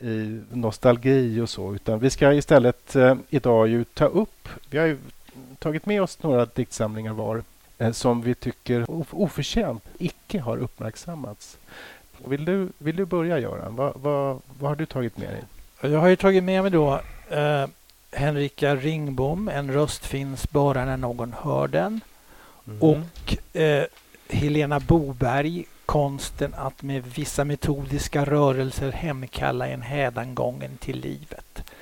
i 0.03 0.43
nostalgi 0.53 1.41
och 1.41 1.49
så, 1.49 1.75
utan 1.75 1.99
vi 1.99 2.11
ska 2.11 2.33
istället 2.33 2.97
eh, 2.97 3.15
idag 3.31 3.69
ju 3.69 3.85
ta 3.85 4.05
upp... 4.05 4.49
Vi 4.71 4.79
har 4.79 4.87
ju 4.87 4.99
tagit 5.59 5.87
med 5.87 6.03
oss 6.03 6.23
några 6.23 6.47
diktsamlingar 6.47 7.13
var 7.13 7.43
som 7.93 8.23
vi 8.23 8.35
tycker 8.35 8.85
oförtjänt 9.11 9.85
icke 9.99 10.41
har 10.41 10.57
uppmärksammats. 10.57 11.59
Vill 12.25 12.45
du, 12.45 12.69
vill 12.79 12.97
du 12.97 13.05
börja, 13.05 13.39
Göran? 13.39 13.77
Vad, 13.77 13.93
vad, 13.97 14.41
vad 14.59 14.71
har 14.71 14.77
du 14.77 14.87
tagit 14.87 15.17
med 15.17 15.29
dig? 15.29 15.43
Jag 15.93 16.01
har 16.01 16.09
ju 16.09 16.17
tagit 16.17 16.45
med 16.45 16.63
mig 16.63 16.71
då 16.71 17.01
eh, 17.31 17.67
Henrika 18.13 18.77
Ringbom, 18.77 19.49
En 19.49 19.73
röst 19.73 20.07
finns 20.07 20.51
bara 20.51 20.85
när 20.85 20.97
någon 20.97 21.35
hör 21.43 21.69
den. 21.69 22.01
Mm. 22.67 22.83
Och 22.83 23.57
eh, 23.57 23.85
Helena 24.29 24.81
Boberg, 24.81 25.65
konsten 25.87 26.55
att 26.55 26.83
med 26.83 27.03
vissa 27.15 27.45
metodiska 27.45 28.25
rörelser 28.25 28.93
hemkalla 28.93 29.69
en 29.69 29.83
hädangången 29.83 30.77
till 30.77 31.01
livet. 31.01 31.73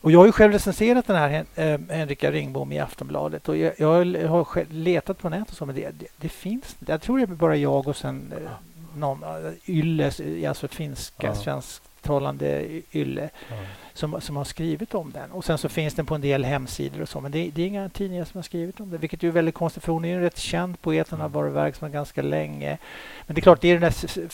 Och 0.00 0.10
jag 0.10 0.18
har 0.18 0.26
ju 0.26 0.32
själv 0.32 0.52
recenserat 0.52 1.06
den 1.06 1.16
här 1.16 1.44
eh, 1.54 1.80
Henrika 1.88 2.30
Ringbom 2.30 2.72
i 2.72 2.78
Aftonbladet 2.78 3.48
och 3.48 3.56
jag, 3.56 3.72
jag 3.78 3.88
har 4.28 4.72
letat 4.72 5.18
på 5.18 5.28
nätet 5.28 5.50
och 5.50 5.56
så, 5.56 5.66
men 5.66 5.74
det, 5.74 5.90
det, 5.90 6.06
det, 6.16 6.28
finns 6.28 6.76
Jag 6.86 7.02
tror 7.02 7.18
det 7.18 7.24
är 7.24 7.26
bara 7.26 7.56
jag 7.56 7.88
och 7.88 7.96
sen 7.96 8.32
eh, 8.32 8.50
någon, 8.98 9.24
Yle, 9.66 10.12
alltså 10.48 10.68
finska, 10.68 11.26
ja. 11.26 11.62
Svensktalande 12.00 12.82
Yle. 12.92 13.30
Ja 13.48 13.56
som, 14.00 14.20
som 14.20 14.36
har 14.36 14.44
skrivit 14.44 14.94
om 14.94 15.12
den. 15.12 15.32
Och 15.32 15.44
sen 15.44 15.58
så 15.58 15.68
finns 15.68 15.94
den 15.94 16.06
på 16.06 16.14
en 16.14 16.20
del 16.20 16.44
hemsidor 16.44 17.02
och 17.02 17.08
så, 17.08 17.20
men 17.20 17.32
det, 17.32 17.50
det 17.54 17.62
är 17.62 17.66
inga 17.66 17.88
tidningar 17.88 18.24
som 18.24 18.38
har 18.38 18.42
skrivit 18.42 18.80
om 18.80 18.90
det, 18.90 18.98
vilket 18.98 19.24
är 19.24 19.30
väldigt 19.30 19.54
konstigt 19.54 19.84
för 19.84 19.92
hon 19.92 20.04
är 20.04 20.14
en 20.14 20.20
rätt 20.20 20.38
känd 20.38 20.80
poet, 20.80 21.10
hon 21.10 21.20
har 21.20 21.26
mm. 21.26 21.34
varit 21.34 21.52
verksam 21.52 21.92
ganska 21.92 22.22
länge. 22.22 22.78
Men 23.26 23.34
det 23.34 23.38
är 23.38 23.42
klart, 23.42 23.60
det 23.60 23.68
är 23.68 23.72
den 23.72 23.82
där, 23.82 24.28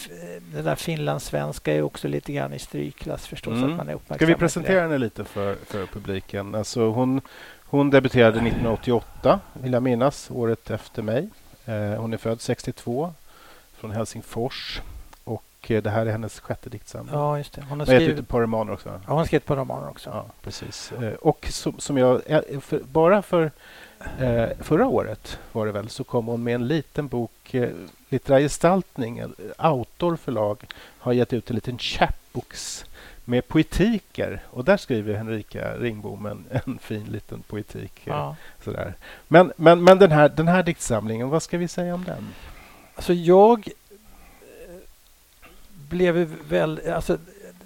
den 0.54 0.64
där 0.64 0.74
finlandssvenska 0.74 1.74
är 1.74 1.82
också 1.82 2.08
lite 2.08 2.32
grann 2.32 2.52
i 2.52 2.58
strykklass 2.58 3.26
förstås. 3.26 3.54
Mm. 3.54 3.70
Att 3.70 3.76
man 3.76 3.88
är 3.88 3.94
uppmärksam 3.94 4.16
Ska 4.16 4.26
vi 4.26 4.34
presentera 4.34 4.80
henne 4.80 4.98
lite 4.98 5.24
för, 5.24 5.54
för 5.66 5.86
publiken? 5.86 6.54
Alltså 6.54 6.90
hon, 6.90 7.20
hon 7.64 7.90
debuterade 7.90 8.38
1988, 8.38 9.40
vill 9.52 9.72
jag 9.72 9.82
minnas, 9.82 10.30
året 10.30 10.70
efter 10.70 11.02
mig. 11.02 11.28
Eh, 11.64 11.74
hon 11.74 12.12
är 12.12 12.16
född 12.16 12.40
62 12.40 13.12
från 13.76 13.90
Helsingfors. 13.90 14.80
Eh, 15.70 15.82
det 15.82 15.90
här 15.90 16.06
är 16.06 16.10
hennes 16.10 16.40
sjätte 16.40 16.70
diktsamling. 16.70 17.14
Ja, 17.14 17.38
just 17.38 17.52
det. 17.52 17.64
Hon 17.68 17.78
har 17.78 17.86
skrivit 17.86 18.18
ett 18.18 18.28
par 18.28 18.40
romaner 18.40 18.72
också. 18.72 18.88
Ja, 18.88 19.00
hon 19.06 19.18
har 19.18 19.24
skrivit 19.24 19.42
ett 19.42 19.48
par 19.48 19.56
romaner 19.56 19.88
också. 19.88 20.10
Ja, 20.10 20.26
precis. 20.42 20.92
Eh, 20.92 21.12
och 21.12 21.46
som, 21.50 21.78
som 21.78 21.98
jag... 21.98 22.22
Eh, 22.26 22.60
för, 22.60 22.78
bara 22.78 23.22
för 23.22 23.50
förra 24.60 24.86
året 24.86 25.38
var 25.52 25.66
det 25.66 25.72
väl, 25.72 25.88
så 25.88 26.04
kom 26.04 26.26
hon 26.26 26.42
med 26.42 26.54
en 26.54 26.66
liten 26.66 27.08
bok, 27.08 27.54
eh, 27.54 27.70
Litterär 28.08 28.40
gestaltning. 28.40 29.22
Autor 29.56 30.16
förlag 30.16 30.64
har 30.98 31.12
gett 31.12 31.32
ut 31.32 31.50
en 31.50 31.54
liten 31.54 31.78
chapbooks 31.78 32.84
med 33.24 33.48
poetiker. 33.48 34.42
Och 34.50 34.64
där 34.64 34.76
skriver 34.76 35.14
Henrika 35.14 35.76
Ringbom 35.76 36.26
en, 36.26 36.44
en 36.64 36.78
fin 36.78 37.04
liten 37.04 37.42
poetik. 37.42 37.92
Ja. 38.04 38.36
Sådär. 38.64 38.94
Men, 39.28 39.52
men, 39.56 39.84
men 39.84 39.98
den, 39.98 40.12
här, 40.12 40.28
den 40.28 40.48
här 40.48 40.62
diktsamlingen, 40.62 41.28
vad 41.28 41.42
ska 41.42 41.58
vi 41.58 41.68
säga 41.68 41.94
om 41.94 42.04
den? 42.04 42.28
Alltså 42.94 43.12
jag 43.12 43.68
blev 45.88 46.14
väl... 46.48 46.80
Alltså, 46.94 47.18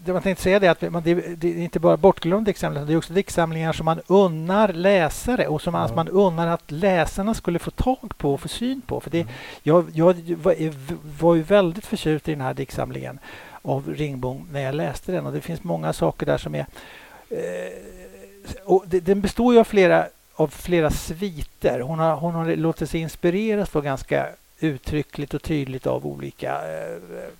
det 0.04 0.12
man 0.12 0.22
tänkte 0.22 0.42
säga 0.42 0.56
är 0.56 0.70
att 0.70 0.92
man, 0.92 1.02
det, 1.02 1.14
det, 1.14 1.48
är 1.48 1.56
inte 1.56 1.80
bara 1.80 1.96
bortglömda 1.96 2.44
diktsamlingar, 2.44 2.86
det 2.86 2.92
är 2.92 2.96
också 2.96 3.12
diktsamlingar 3.12 3.72
som 3.72 3.84
man 3.84 4.00
unnar 4.06 4.72
läsare 4.72 5.46
och 5.46 5.62
som 5.62 5.74
ja. 5.74 5.80
alltså 5.80 5.96
man 5.96 6.08
unnar 6.08 6.46
att 6.46 6.70
läsarna 6.70 7.34
skulle 7.34 7.58
få 7.58 7.70
tag 7.70 8.12
på 8.16 8.34
och 8.34 8.40
få 8.40 8.48
syn 8.48 8.80
på. 8.80 9.00
För 9.00 9.10
det, 9.10 9.20
mm. 9.20 9.32
jag, 9.62 9.90
jag 9.94 10.36
var, 10.42 10.54
var 11.20 11.34
ju 11.34 11.42
väldigt 11.42 11.86
förtjust 11.86 12.28
i 12.28 12.30
den 12.30 12.40
här 12.40 12.54
diktsamlingen 12.54 13.18
av 13.62 13.94
Ringbom 13.94 14.48
när 14.52 14.60
jag 14.60 14.74
läste 14.74 15.12
den 15.12 15.26
och 15.26 15.32
det 15.32 15.40
finns 15.40 15.64
många 15.64 15.92
saker 15.92 16.26
där 16.26 16.38
som 16.38 16.54
är... 16.54 16.66
Eh, 17.30 17.72
och 18.64 18.84
det, 18.86 19.00
den 19.00 19.20
består 19.20 19.54
ju 19.54 19.60
av 19.60 19.64
flera, 19.64 20.06
av 20.34 20.48
flera 20.48 20.90
sviter. 20.90 21.80
Hon 21.80 21.98
har, 21.98 22.16
hon 22.16 22.34
har 22.34 22.56
låtit 22.56 22.90
sig 22.90 23.00
inspireras 23.00 23.70
då 23.70 23.80
ganska 23.80 24.28
uttryckligt 24.60 25.34
och 25.34 25.42
tydligt 25.42 25.86
av 25.86 26.06
olika 26.06 26.52
Eh, 26.52 27.30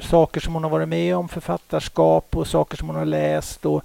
saker 0.00 0.40
som 0.40 0.54
hon 0.54 0.62
har 0.62 0.70
varit 0.70 0.88
med 0.88 1.16
om, 1.16 1.28
författarskap 1.28 2.36
och 2.36 2.46
saker 2.46 2.76
som 2.76 2.88
hon 2.88 2.96
har 2.96 3.04
läst 3.04 3.64
och 3.66 3.82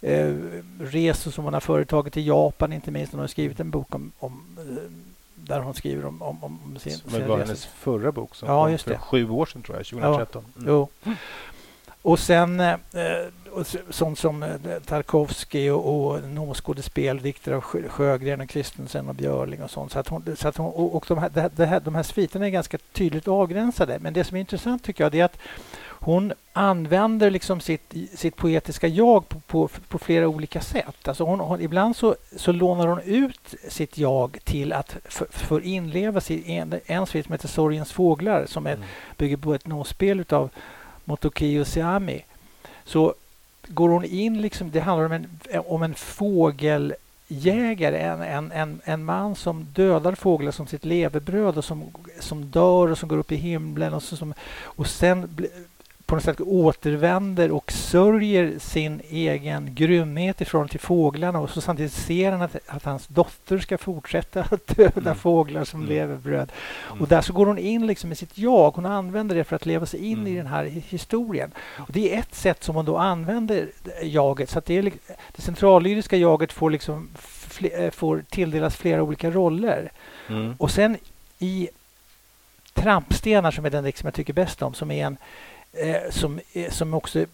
eh, 0.00 0.34
resor 0.80 1.30
som 1.30 1.44
hon 1.44 1.54
har 1.54 1.60
företagit 1.60 2.16
i 2.16 2.26
Japan 2.26 2.72
inte 2.72 2.90
minst. 2.90 3.12
Hon 3.12 3.20
har 3.20 3.26
skrivit 3.26 3.60
en 3.60 3.70
bok 3.70 3.94
om, 3.94 4.12
om 4.18 4.58
eh, 4.58 4.90
där 5.34 5.60
hon 5.60 5.74
skriver 5.74 6.04
om, 6.04 6.22
om, 6.22 6.44
om 6.44 6.78
sin, 6.80 6.98
Det 7.04 7.18
var 7.24 7.38
hennes 7.38 7.66
förra 7.66 8.12
bok 8.12 8.34
som 8.34 8.48
ja, 8.48 8.66
kom 8.66 8.78
för 8.78 8.90
det. 8.90 8.98
sju 8.98 9.30
år 9.30 9.46
sedan 9.46 9.62
tror 9.62 9.76
jag, 9.76 9.86
2013. 9.86 10.44
Ja, 10.54 10.60
mm. 10.60 10.88
Jo. 11.04 11.14
Och 12.02 12.18
sen 12.18 12.60
eh, 12.60 12.76
sånt 13.90 14.18
som 14.18 14.42
eh, 14.42 14.56
Tarkovsky 14.86 15.70
och, 15.70 16.06
och 16.06 16.22
Nåskådespel, 16.28 17.18
dikter 17.18 17.52
av 17.52 17.60
Sjögren 17.88 18.40
och 18.40 18.48
Kristensen 18.48 19.08
och 19.08 19.14
Björling 19.14 19.62
och 19.62 19.70
sånt. 19.70 19.92
Så 19.92 19.98
att 19.98 20.08
hon, 20.08 20.36
så 20.36 20.48
att 20.48 20.56
hon, 20.56 20.72
och 20.72 21.04
de 21.08 21.18
här, 21.18 21.50
det 21.56 21.66
här, 21.66 21.80
de 21.80 21.94
här 21.94 22.02
sviterna 22.02 22.46
är 22.46 22.50
ganska 22.50 22.78
tydligt 22.92 23.28
avgränsade. 23.28 23.98
Men 24.00 24.12
det 24.12 24.24
som 24.24 24.36
är 24.36 24.40
intressant 24.40 24.84
tycker 24.84 25.04
jag 25.04 25.14
är 25.14 25.24
att 25.24 25.38
hon 26.04 26.32
använder 26.52 27.30
liksom 27.30 27.60
sitt, 27.60 27.94
sitt 28.14 28.36
poetiska 28.36 28.88
jag 28.88 29.28
på, 29.28 29.40
på, 29.40 29.68
på 29.88 29.98
flera 29.98 30.28
olika 30.28 30.60
sätt. 30.60 31.08
Alltså 31.08 31.24
hon, 31.24 31.40
hon, 31.40 31.60
ibland 31.60 31.96
så, 31.96 32.16
så 32.36 32.52
lånar 32.52 32.86
hon 32.86 33.00
ut 33.00 33.54
sitt 33.68 33.98
jag 33.98 34.38
till 34.44 34.72
att 34.72 34.96
för, 35.04 35.26
för 35.30 35.64
inleva 35.64 36.20
sig 36.20 36.36
i 36.36 36.52
en, 36.52 36.80
en 36.86 37.06
svit 37.06 37.26
som 37.26 37.32
heter 37.32 37.48
Sorgens 37.48 37.92
fåglar 37.92 38.46
som 38.46 38.66
är, 38.66 38.72
mm. 38.72 38.84
bygger 39.16 39.36
på 39.36 39.54
ett 39.54 39.66
nåspel 39.66 40.24
av 40.28 40.50
Motoki 41.04 41.64
Seami. 41.64 42.24
Så 42.84 43.14
går 43.68 43.88
hon 43.88 44.04
in, 44.04 44.40
liksom, 44.40 44.70
det 44.70 44.80
handlar 44.80 45.06
om 45.06 45.12
en, 45.12 45.26
om 45.66 45.82
en 45.82 45.94
fågeljägare, 45.94 47.98
en, 47.98 48.22
en, 48.22 48.52
en, 48.52 48.80
en 48.84 49.04
man 49.04 49.34
som 49.34 49.66
dödar 49.72 50.14
fåglar 50.14 50.52
som 50.52 50.66
sitt 50.66 50.84
levebröd 50.84 51.58
och 51.58 51.64
som, 51.64 51.84
som 52.20 52.50
dör 52.50 52.90
och 52.90 52.98
som 52.98 53.08
går 53.08 53.18
upp 53.18 53.32
i 53.32 53.36
himlen 53.36 53.94
och, 53.94 54.02
så, 54.02 54.16
som, 54.16 54.34
och 54.62 54.86
sen 54.86 55.48
på 56.06 56.14
något 56.14 56.24
sätt 56.24 56.40
återvänder 56.40 57.50
och 57.50 57.72
sörjer 57.72 58.58
sin 58.58 59.00
egen 59.10 59.74
grymhet 59.74 60.40
ifrån 60.40 60.68
till 60.68 60.80
fåglarna 60.80 61.40
och 61.40 61.50
så 61.50 61.60
samtidigt 61.60 61.92
ser 61.92 62.32
han 62.32 62.42
att, 62.42 62.56
att 62.66 62.84
hans 62.84 63.06
dotter 63.06 63.58
ska 63.58 63.78
fortsätta 63.78 64.40
att 64.50 64.66
döda 64.66 65.00
mm. 65.00 65.14
fåglar 65.14 65.64
som 65.64 65.80
mm. 65.80 65.94
leverbröd. 65.94 66.52
Mm. 66.88 67.02
Och 67.02 67.08
där 67.08 67.20
så 67.20 67.32
går 67.32 67.46
hon 67.46 67.58
in 67.58 67.86
liksom 67.86 68.12
i 68.12 68.14
sitt 68.14 68.38
jag. 68.38 68.70
Hon 68.70 68.86
använder 68.86 69.36
det 69.36 69.44
för 69.44 69.56
att 69.56 69.66
leva 69.66 69.86
sig 69.86 70.06
in 70.06 70.18
mm. 70.18 70.32
i 70.32 70.36
den 70.36 70.46
här 70.46 70.64
historien. 70.64 71.50
Och 71.78 71.92
det 71.92 72.14
är 72.14 72.18
ett 72.18 72.34
sätt 72.34 72.64
som 72.64 72.76
hon 72.76 72.84
då 72.84 72.96
använder 72.96 73.68
jaget. 74.02 74.50
Så 74.50 74.58
att 74.58 74.66
det, 74.66 74.78
är, 74.78 74.82
det 75.36 75.42
centrallyriska 75.42 76.16
jaget 76.16 76.52
får, 76.52 76.70
liksom 76.70 77.08
fler, 77.18 77.90
får 77.90 78.24
tilldelas 78.30 78.76
flera 78.76 79.02
olika 79.02 79.30
roller. 79.30 79.92
Mm. 80.28 80.54
Och 80.58 80.70
sen 80.70 80.96
i 81.38 81.68
Trampstenar, 82.74 83.50
som 83.50 83.64
är 83.64 83.70
den 83.70 83.92
som 83.92 84.06
jag 84.06 84.14
tycker 84.14 84.32
bäst 84.32 84.62
om, 84.62 84.74
som 84.74 84.90
är 84.90 85.06
en 85.06 85.16
eh, 85.76 86.10
som, 86.10 86.40
som 86.70 86.94
också 86.94 87.26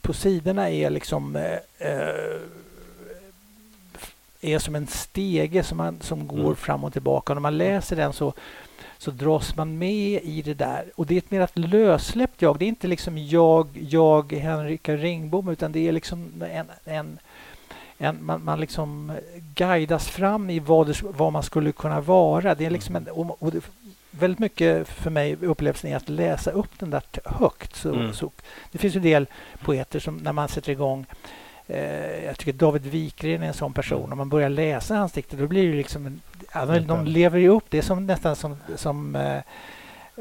på 0.00 0.12
sidorna 0.12 0.70
är 0.70 0.90
liksom 0.90 1.36
eh, 1.36 1.58
eh, 1.78 2.40
är 4.40 4.58
som 4.58 4.74
en 4.74 4.86
stege 4.86 5.62
som, 5.62 5.78
man, 5.78 6.00
som 6.00 6.26
går 6.26 6.38
mm. 6.38 6.56
fram 6.56 6.84
och 6.84 6.92
tillbaka. 6.92 7.32
Och 7.32 7.36
när 7.36 7.40
man 7.40 7.58
läser 7.58 7.96
den 7.96 8.12
så, 8.12 8.32
så 8.98 9.10
dras 9.10 9.56
man 9.56 9.78
med 9.78 10.20
i 10.22 10.42
det 10.42 10.54
där. 10.54 10.84
Och 10.96 11.06
det 11.06 11.14
är 11.14 11.18
ett 11.18 11.30
mer 11.30 11.48
lössläppt 11.54 12.42
jag. 12.42 12.58
Det 12.58 12.64
är 12.64 12.68
inte 12.68 12.86
liksom 12.86 13.18
jag, 13.18 13.68
jag 13.90 14.32
Henrika 14.32 14.96
Ringbom, 14.96 15.48
utan 15.48 15.72
det 15.72 15.88
är 15.88 15.92
liksom 15.92 16.42
en, 16.50 16.66
en, 16.84 17.18
en 17.98 18.24
man, 18.24 18.44
man 18.44 18.60
liksom 18.60 19.12
guidas 19.54 20.08
fram 20.08 20.50
i 20.50 20.58
vad, 20.58 20.86
det, 20.86 21.02
vad 21.02 21.32
man 21.32 21.42
skulle 21.42 21.72
kunna 21.72 22.00
vara. 22.00 22.54
Det 22.54 22.66
är 22.66 22.70
liksom 22.70 22.96
en, 22.96 23.08
och, 23.08 23.42
och 23.42 23.52
det, 23.52 23.60
väldigt 24.18 24.38
mycket 24.38 24.88
för 24.88 25.10
mig 25.10 25.36
upplevelsen 25.40 25.90
är 25.90 25.96
att 25.96 26.08
läsa 26.08 26.50
upp 26.50 26.78
den 26.78 26.90
där 26.90 27.02
högt. 27.24 27.76
Så, 27.76 27.94
mm. 27.94 28.12
så, 28.12 28.30
det 28.72 28.78
finns 28.78 28.96
en 28.96 29.02
del 29.02 29.26
poeter 29.64 30.00
som 30.00 30.16
när 30.16 30.32
man 30.32 30.48
sätter 30.48 30.72
igång 30.72 31.06
eh, 31.66 32.24
jag 32.24 32.38
tycker 32.38 32.52
David 32.52 32.86
Wikgren 32.86 33.42
är 33.42 33.46
en 33.46 33.54
sån 33.54 33.72
person. 33.72 33.98
Om 33.98 34.04
mm. 34.04 34.18
man 34.18 34.28
börjar 34.28 34.48
läsa 34.48 34.94
hans 34.96 35.12
dikter 35.12 35.36
då 35.36 35.46
blir 35.46 35.70
det 35.70 35.76
liksom... 35.76 36.06
En, 36.06 36.20
de 36.86 37.04
lever 37.04 37.38
ju 37.38 37.48
upp. 37.48 37.64
Det 37.68 37.78
är 37.78 37.82
som, 37.82 38.06
nästan 38.06 38.36
som, 38.36 38.56
som 38.76 39.16
eh, 39.16 39.36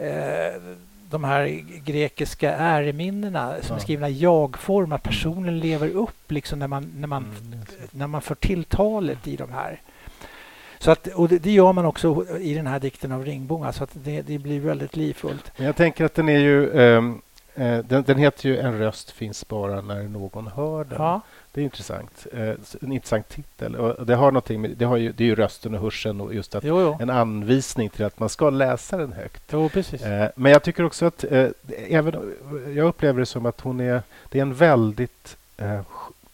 eh, 0.05 0.61
de 1.09 1.23
här 1.23 1.47
grekiska 1.85 2.55
äreminnena 2.55 3.55
som 3.61 3.69
ja. 3.69 3.75
är 3.75 3.79
skrivna 3.79 4.09
i 4.09 4.19
jag-form. 4.19 4.91
Att 4.91 5.03
personen 5.03 5.59
lever 5.59 5.89
upp 5.89 6.31
liksom 6.31 6.59
när 6.59 6.67
man, 6.67 6.91
när 6.97 7.07
man, 7.07 7.23
mm, 7.23 7.59
när 7.91 8.07
man 8.07 8.21
för 8.21 8.35
tilltalet 8.35 9.27
i 9.27 9.35
de 9.35 9.51
här. 9.51 9.81
Så 10.83 10.91
att, 10.91 11.07
och 11.07 11.29
det, 11.29 11.39
det, 11.39 11.51
gör 11.51 11.73
man 11.73 11.85
också 11.85 12.25
i 12.39 12.53
den 12.53 12.67
här 12.67 12.79
dikten 12.79 13.11
av 13.11 13.25
Ringbom, 13.25 13.63
alltså 13.63 13.83
att 13.83 13.89
det, 13.93 14.21
det 14.21 14.37
blir 14.37 14.59
väldigt 14.59 14.95
livfullt. 14.95 15.51
Men 15.57 15.65
jag 15.65 15.75
tänker 15.75 16.05
att 16.05 16.15
den 16.15 16.29
är 16.29 16.39
ju... 16.39 16.69
Um, 16.69 17.21
uh, 17.59 17.79
den, 17.79 18.03
den, 18.03 18.17
heter 18.17 18.49
ju 18.49 18.57
En 18.57 18.77
röst 18.77 19.11
finns 19.11 19.47
bara 19.47 19.81
när 19.81 20.03
någon 20.03 20.47
hör 20.47 20.83
den. 20.83 21.01
Ja. 21.01 21.21
Det 21.51 21.61
är 21.61 21.65
intressant. 21.65 22.27
Uh, 22.33 22.53
en 22.81 22.91
intressant 22.91 23.29
titel. 23.29 23.75
Och 23.75 24.05
det 24.05 24.15
har 24.15 24.31
någonting 24.31 24.61
med, 24.61 24.71
det, 24.77 24.85
har 24.85 24.97
ju, 24.97 25.11
det 25.11 25.23
är 25.23 25.25
ju 25.25 25.35
rösten 25.35 25.75
och 25.75 25.81
hörseln 25.81 26.21
och 26.21 26.33
just 26.33 26.55
att 26.55 26.63
jo, 26.63 26.81
jo. 26.81 26.97
en 26.99 27.09
anvisning 27.09 27.89
till 27.89 28.05
att 28.05 28.19
man 28.19 28.29
ska 28.29 28.49
läsa 28.49 28.97
den 28.97 29.13
högt. 29.13 29.43
Jo, 29.51 29.69
precis. 29.69 30.05
Uh, 30.05 30.25
men 30.35 30.51
jag 30.51 30.63
tycker 30.63 30.83
också 30.83 31.05
att 31.05 31.25
även, 31.89 32.33
jag 32.75 32.87
upplever 32.87 33.19
det 33.19 33.25
som 33.25 33.45
att 33.45 33.61
hon 33.61 33.79
är, 33.79 34.01
det 34.29 34.39
är 34.39 34.41
en 34.41 34.53
väldigt 34.53 35.37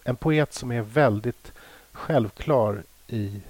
en 0.04 0.16
poet 0.16 0.54
som 0.54 0.72
är 0.72 0.82
väldigt 0.82 1.52
självklar 1.92 2.84
i 3.08 3.42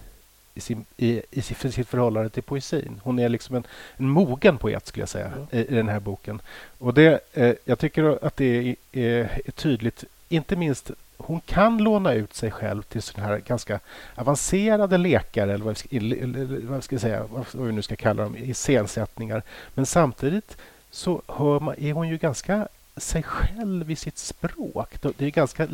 i, 0.59 0.61
sin, 0.61 0.85
i, 0.97 1.21
i 1.31 1.41
sitt 1.41 1.87
förhållande 1.87 2.29
till 2.29 2.43
poesin. 2.43 3.01
Hon 3.03 3.19
är 3.19 3.29
liksom 3.29 3.55
en, 3.55 3.63
en 3.97 4.09
mogen 4.09 4.57
poet, 4.57 4.87
skulle 4.87 5.01
jag 5.01 5.09
säga, 5.09 5.31
ja. 5.35 5.57
i, 5.57 5.61
i, 5.61 5.75
den 5.75 5.89
här 5.89 5.99
boken. 5.99 6.41
Och 6.79 6.93
det, 6.93 7.19
eh, 7.33 7.53
Jag 7.65 7.79
tycker 7.79 8.25
att 8.25 8.37
det 8.37 8.45
är, 8.45 8.75
är, 8.91 9.41
är, 9.45 9.51
tydligt, 9.51 10.03
inte 10.29 10.55
minst 10.55 10.91
hon 11.17 11.41
kan 11.41 11.77
låna 11.77 12.13
ut 12.13 12.33
sig 12.33 12.51
själv 12.51 12.81
till 12.81 13.01
såna 13.01 13.27
här 13.27 13.37
ganska 13.37 13.79
avancerade 14.15 14.97
lekar 14.97 15.47
eller 15.47 15.65
vad 15.65 15.77
vi 15.89 15.99
ska, 15.99 16.69
vad 16.69 16.83
ska 16.83 16.99
säga, 16.99 17.25
vad 17.29 17.67
vi 17.67 17.71
nu 17.71 17.81
ska 17.81 17.95
kalla 17.95 18.23
dem, 18.23 18.35
iscensättningar. 18.37 19.43
Men 19.73 19.85
samtidigt 19.85 20.57
så 20.91 21.21
hör 21.27 21.59
man, 21.59 21.75
är 21.77 21.93
hon 21.93 22.09
ju 22.09 22.17
ganska 22.17 22.67
sig 22.99 23.23
själv 23.23 23.91
i 23.91 23.95
sitt 23.95 24.17
språk. 24.17 25.01
Det 25.17 25.25
är 25.25 25.29
ganska... 25.29 25.67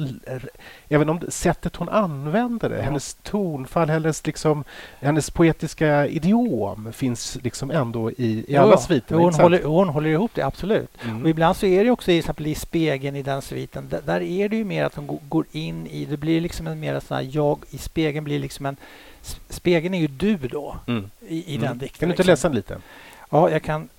Även 0.89 1.09
om 1.09 1.19
sättet 1.29 1.75
hon 1.75 1.89
använder 1.89 2.69
det, 2.69 2.75
ja. 2.75 2.81
hennes 2.81 3.13
tonfall, 3.13 3.89
hennes, 3.89 4.25
liksom, 4.25 4.63
hennes 4.99 5.29
poetiska 5.29 6.07
idiom 6.07 6.93
finns 6.93 7.37
liksom 7.43 7.71
ändå 7.71 8.11
i, 8.11 8.45
i 8.47 8.57
alla 8.57 8.71
ja, 8.71 8.77
sviter. 8.77 9.15
Hon 9.15 9.33
håller, 9.33 9.63
hon 9.63 9.89
håller 9.89 10.09
ihop 10.09 10.31
det, 10.33 10.41
absolut. 10.41 10.89
Mm. 11.03 11.23
Och 11.23 11.29
ibland 11.29 11.57
så 11.57 11.65
är 11.65 11.83
det 11.83 11.91
också 11.91 12.11
i, 12.11 12.17
exempel 12.17 12.47
i 12.47 12.55
spegeln 12.55 13.15
i 13.15 13.21
den 13.21 13.41
sviten, 13.41 13.89
där, 13.89 14.01
där 14.05 14.21
är 14.21 14.49
det 14.49 14.55
ju 14.55 14.63
mer 14.63 14.83
att 14.83 14.95
hon 14.95 15.19
går 15.29 15.45
in 15.51 15.87
i... 15.87 16.05
Det 16.05 16.17
blir 16.17 16.41
liksom 16.41 16.67
en 16.67 16.79
mer 16.79 16.99
sån 16.99 17.17
här 17.17 17.29
jag 17.31 17.59
i 17.69 17.77
spegeln 17.77 18.23
blir 18.23 18.39
liksom 18.39 18.65
en... 18.65 18.77
Spegeln 19.49 19.93
är 19.93 19.99
ju 19.99 20.07
du 20.07 20.37
då 20.37 20.75
mm. 20.87 21.09
i, 21.27 21.53
i 21.53 21.55
mm. 21.55 21.67
den 21.67 21.77
dikten. 21.77 21.99
Kan 21.99 22.09
du 22.09 22.13
inte 22.13 22.23
liksom. 22.23 22.51
läsa 22.51 22.55
lite? 22.55 22.77
Ja, 23.29 23.49
jag 23.49 23.63
kan 23.63 23.89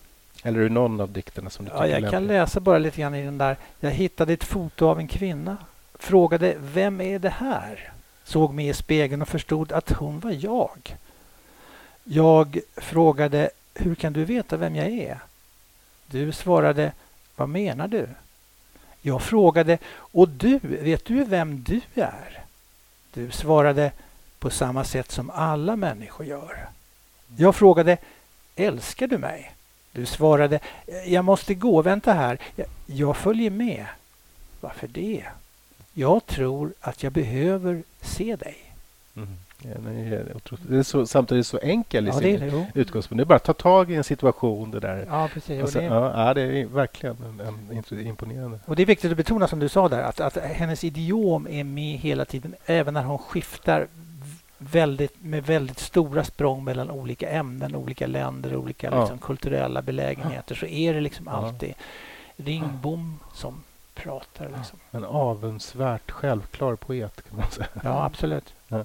eller 0.46 0.60
det 0.60 0.68
någon 0.68 1.00
av 1.00 1.12
dikterna 1.12 1.50
som 1.50 1.64
du 1.64 1.70
tycker 1.70 1.84
ja, 1.84 1.98
Jag 1.98 2.10
kan 2.10 2.26
läsa 2.26 2.60
bara 2.60 2.78
lite 2.78 3.00
grann 3.00 3.14
i 3.14 3.24
den 3.24 3.38
där. 3.38 3.56
Jag 3.80 3.90
hittade 3.90 4.32
ett 4.32 4.44
foto 4.44 4.86
av 4.86 4.98
en 4.98 5.08
kvinna. 5.08 5.56
Frågade 5.94 6.54
vem 6.58 7.00
är 7.00 7.18
det 7.18 7.30
här? 7.30 7.92
Såg 8.24 8.54
mig 8.54 8.68
i 8.68 8.74
spegeln 8.74 9.22
och 9.22 9.28
förstod 9.28 9.72
att 9.72 9.90
hon 9.90 10.20
var 10.20 10.36
jag. 10.40 10.96
Jag 12.04 12.58
frågade 12.76 13.50
hur 13.74 13.94
kan 13.94 14.12
du 14.12 14.24
veta 14.24 14.56
vem 14.56 14.76
jag 14.76 14.88
är? 14.88 15.18
Du 16.06 16.32
svarade 16.32 16.92
vad 17.36 17.48
menar 17.48 17.88
du? 17.88 18.08
Jag 19.02 19.22
frågade 19.22 19.78
och 19.96 20.28
du, 20.28 20.58
vet 20.62 21.04
du 21.04 21.24
vem 21.24 21.62
du 21.62 21.80
är? 21.94 22.44
Du 23.14 23.30
svarade 23.30 23.92
på 24.38 24.50
samma 24.50 24.84
sätt 24.84 25.10
som 25.10 25.30
alla 25.30 25.76
människor 25.76 26.26
gör. 26.26 26.68
Jag 27.36 27.56
frågade 27.56 27.96
älskar 28.56 29.06
du 29.06 29.18
mig? 29.18 29.55
Du 29.96 30.06
svarade, 30.06 30.60
jag 31.06 31.24
måste 31.24 31.54
gå, 31.54 31.82
vänta 31.82 32.12
här. 32.12 32.38
Jag, 32.86 33.16
följer 33.16 33.50
med. 33.50 33.86
Varför 34.60 34.88
det? 34.88 35.24
Jag 35.92 36.26
tror 36.26 36.72
att 36.80 37.02
jag 37.02 37.12
behöver 37.12 37.82
se 38.00 38.36
dig. 38.36 38.56
Mm. 39.16 39.28
Ja, 39.62 39.70
det 40.68 40.76
är 40.76 40.82
så, 40.82 41.06
samtidigt 41.06 41.46
så 41.46 41.58
enkel 41.58 42.04
i 42.04 42.08
ja, 42.08 42.18
sin 42.18 42.40
det 42.40 42.66
utgångspunkt. 42.74 43.18
Det 43.18 43.22
är 43.22 43.24
bara 43.24 43.36
att 43.36 43.44
ta 43.44 43.52
tag 43.52 43.90
i 43.90 43.94
en 43.94 44.04
situation. 44.04 44.70
Det 44.70 44.80
där. 44.80 45.06
Ja, 45.08 45.28
precis. 45.32 45.70
Sen, 45.70 45.84
ja, 45.84 46.34
det 46.34 46.42
är 46.42 46.66
verkligen 46.66 47.16
en, 47.40 47.84
en, 47.90 48.06
imponerande. 48.06 48.58
Och 48.66 48.76
Det 48.76 48.82
är 48.82 48.86
viktigt 48.86 49.10
att 49.10 49.16
betona, 49.16 49.48
som 49.48 49.58
du 49.58 49.68
sa 49.68 49.88
där, 49.88 50.02
att, 50.02 50.20
att 50.20 50.36
hennes 50.36 50.84
idiom 50.84 51.46
är 51.50 51.64
med 51.64 51.98
hela 51.98 52.24
tiden, 52.24 52.54
även 52.66 52.94
när 52.94 53.02
hon 53.02 53.18
skiftar 53.18 53.86
väldigt, 54.58 55.22
med 55.22 55.46
väldigt 55.46 55.78
stora 55.78 56.24
språng 56.24 56.64
mellan 56.64 56.90
olika 56.90 57.30
ämnen, 57.30 57.76
olika 57.76 58.06
länder, 58.06 58.56
olika 58.56 58.90
ja. 58.90 59.00
liksom, 59.00 59.18
kulturella 59.18 59.82
belägenheter 59.82 60.54
så 60.54 60.66
är 60.66 60.94
det 60.94 61.00
liksom 61.00 61.28
alltid 61.28 61.74
Ringbom 62.36 63.18
som 63.34 63.62
pratar. 63.94 64.50
Liksom. 64.56 64.78
En 64.90 65.04
avundsvärt 65.04 66.10
självklar 66.10 66.76
poet 66.76 67.22
kan 67.28 67.38
man 67.38 67.50
säga. 67.50 67.68
Ja, 67.84 68.04
absolut. 68.04 68.54
Ja. 68.68 68.84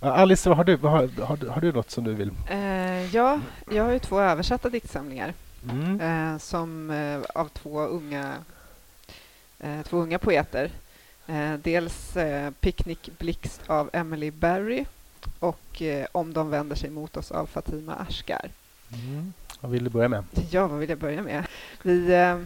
Alice, 0.00 0.50
har 0.50 0.64
du, 0.64 0.76
har, 0.76 1.22
har, 1.22 1.50
har, 1.50 1.60
du 1.60 1.72
något 1.72 1.90
som 1.90 2.04
du 2.04 2.14
vill? 2.14 2.30
Uh, 2.50 3.14
ja, 3.14 3.40
jag 3.70 3.84
har 3.84 3.92
ju 3.92 3.98
två 3.98 4.20
översatta 4.20 4.68
diktsamlingar 4.68 5.34
mm. 5.70 6.00
uh, 6.00 6.38
som 6.38 6.90
uh, 6.90 7.24
av 7.34 7.48
två 7.48 7.80
unga, 7.80 8.34
två 9.84 9.96
unga 9.96 10.18
poeter. 10.18 10.70
Eh, 11.28 11.54
dels 11.54 12.16
eh, 12.16 12.50
Picnic 12.50 12.98
Blixt 13.18 13.60
av 13.66 13.90
Emily 13.92 14.30
Berry 14.30 14.84
och 15.38 15.82
eh, 15.82 16.06
Om 16.12 16.32
de 16.32 16.50
vänder 16.50 16.76
sig 16.76 16.90
mot 16.90 17.16
oss 17.16 17.30
av 17.30 17.46
Fatima 17.46 17.94
Ashkar. 17.94 18.50
Mm. 18.92 19.32
Vad 19.60 19.70
vill 19.70 19.84
du 19.84 19.90
börja 19.90 20.08
med? 20.08 20.24
Ja, 20.50 20.66
vad 20.66 20.78
vill 20.78 20.88
jag 20.88 20.98
börja 20.98 21.22
med? 21.22 21.46
Vi, 21.82 22.14
eh, 22.14 22.38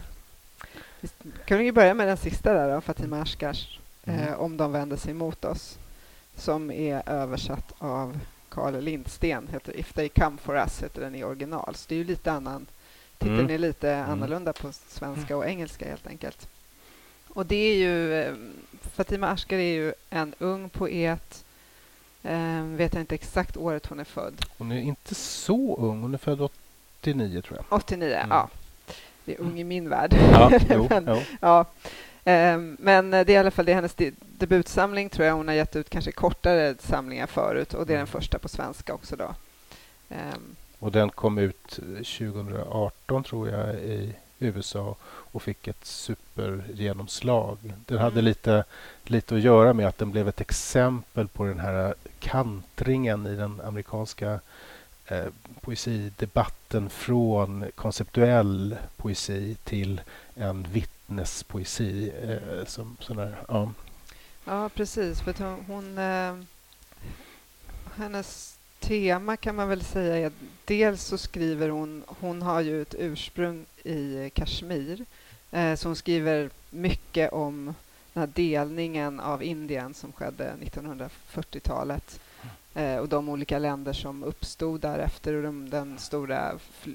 vi 1.01 1.09
kan 1.45 1.65
ju 1.65 1.73
börja 1.73 1.95
med 1.95 2.09
den 2.09 2.17
sista 2.17 2.53
där, 2.53 2.75
då, 2.75 2.81
Fatima 2.81 3.23
Ashkars 3.23 3.79
mm. 4.05 4.35
Om 4.35 4.57
de 4.57 4.73
vänder 4.73 4.97
sig 4.97 5.15
mot 5.15 5.45
oss 5.45 5.79
som 6.37 6.71
är 6.71 7.03
översatt 7.09 7.73
av 7.79 8.19
Carl 8.49 8.81
Lindsten. 8.81 9.49
Heter 9.53 9.81
If 9.81 9.93
they 9.93 10.09
come 10.09 10.39
for 10.39 10.57
us 10.57 10.83
heter 10.83 11.01
den 11.01 11.15
i 11.15 11.25
original. 11.25 11.75
Så 11.75 11.85
det 11.89 11.95
är 11.95 11.99
ju 11.99 12.05
lite 12.05 12.33
annan. 12.33 12.67
Titeln 13.19 13.41
mm. 13.41 13.51
är 13.51 13.59
lite 13.59 13.91
mm. 13.91 14.11
annorlunda 14.11 14.53
på 14.53 14.73
svenska 14.73 15.37
och 15.37 15.47
engelska 15.47 15.89
helt 15.89 16.07
enkelt. 16.07 16.49
Och 17.29 17.47
det 17.47 17.57
är 17.57 17.75
ju... 17.75 18.37
Fatima 18.83 19.29
Ashkar 19.29 19.57
är 19.57 19.75
ju 19.75 19.93
en 20.11 20.35
ung 20.39 20.69
poet. 20.69 21.45
Eh, 22.23 22.63
vet 22.63 22.95
jag 22.95 23.03
inte 23.03 23.15
exakt 23.15 23.57
året 23.57 23.87
hon 23.87 24.01
är 24.01 24.05
född. 24.05 24.47
Hon 24.59 24.73
är 24.73 24.81
inte 24.81 25.15
så 25.15 25.77
ung. 25.77 26.03
Hon 26.03 26.15
är 26.15 26.19
född 26.19 26.41
89, 26.41 27.43
tror 27.43 27.59
jag. 27.59 27.79
89, 27.79 28.15
mm. 28.17 28.31
ja. 28.31 28.49
Det 29.25 29.35
är 29.35 29.41
ung 29.41 29.61
i 29.61 29.65
min 29.65 29.89
värld. 29.89 30.15
Ja, 30.33 30.51
jo, 30.71 30.87
men, 30.91 31.05
jo. 31.09 31.23
ja. 31.41 31.65
Eh, 32.25 32.59
men 32.59 33.11
det 33.11 33.19
är 33.19 33.31
i 33.31 33.37
alla 33.37 33.51
fall 33.51 33.65
det 33.65 33.73
är 33.73 33.75
hennes 33.75 33.97
debutsamling, 34.19 35.09
tror 35.09 35.27
jag. 35.27 35.35
Hon 35.35 35.49
har 35.49 35.55
gett 35.55 35.77
ut 35.77 35.91
kanske 35.91 36.13
kortare 36.13 36.75
samlingar 36.79 37.27
förut 37.27 37.75
och 37.75 37.87
det 37.87 37.93
är 37.93 37.97
den 37.97 38.07
mm. 38.07 38.07
första 38.07 38.39
på 38.39 38.49
svenska 38.49 38.95
också. 38.95 39.17
då. 39.17 39.35
Eh. 40.09 40.17
Och 40.79 40.93
den 40.93 41.11
kom 41.11 41.39
ut 41.39 41.69
2018, 41.69 43.25
tror 43.25 43.49
jag, 43.49 43.75
i 43.75 44.15
USA 44.45 44.97
och 45.05 45.43
fick 45.43 45.69
ett 45.69 45.85
supergenomslag. 45.85 47.59
Den 47.87 47.99
hade 47.99 48.13
mm. 48.13 48.25
lite, 48.25 48.65
lite 49.05 49.35
att 49.35 49.41
göra 49.41 49.73
med 49.73 49.89
att 49.89 49.99
den 49.99 50.11
blev 50.11 50.29
ett 50.29 50.41
exempel 50.41 51.29
på 51.29 51.45
den 51.45 51.59
här 51.59 51.95
kantringen 52.19 53.27
i 53.27 53.37
den 53.37 53.61
amerikanska 53.61 54.41
eh, 55.07 55.27
poesidebatten 55.61 56.91
från 56.91 57.65
konceptuell 57.75 58.77
poesi 58.97 59.57
till 59.65 60.01
en 60.35 60.67
vittnespoesi. 60.73 62.13
Eh, 62.23 62.67
som, 62.67 62.97
sån 63.01 63.17
där, 63.17 63.37
ja. 63.49 63.73
ja, 64.45 64.69
precis. 64.69 65.21
För 65.21 65.35
hon, 65.39 65.65
hon 65.67 65.99
eh, 65.99 66.35
hennes 67.97 68.59
tema 68.83 69.37
kan 69.37 69.57
man 69.57 69.69
väl 69.69 69.85
säga 69.85 70.27
är 70.27 70.33
dels 70.65 71.05
så 71.05 71.19
skriver 71.19 71.69
hon, 71.69 72.05
hon 72.07 72.43
har 72.43 72.61
ju 72.61 72.83
ett 72.83 72.95
ursprung 72.99 73.65
i 73.85 74.31
Kashmir, 74.35 75.05
eh, 75.51 75.75
så 75.75 75.89
hon 75.89 75.97
skriver 75.97 76.51
mycket 76.71 77.33
om 77.33 77.75
den 78.13 78.21
här 78.21 78.31
delningen 78.35 79.21
av 79.21 79.43
Indien 79.43 79.95
som 79.95 80.13
skedde 80.13 80.55
1940-talet 80.61 82.21
eh, 82.75 82.97
och 82.97 83.09
de 83.09 83.29
olika 83.29 83.59
länder 83.59 83.93
som 83.93 84.25
uppstod 84.25 84.81
därefter 84.81 85.35
och 85.35 85.43
de, 85.43 85.71
den 85.71 85.99
stora 85.99 86.53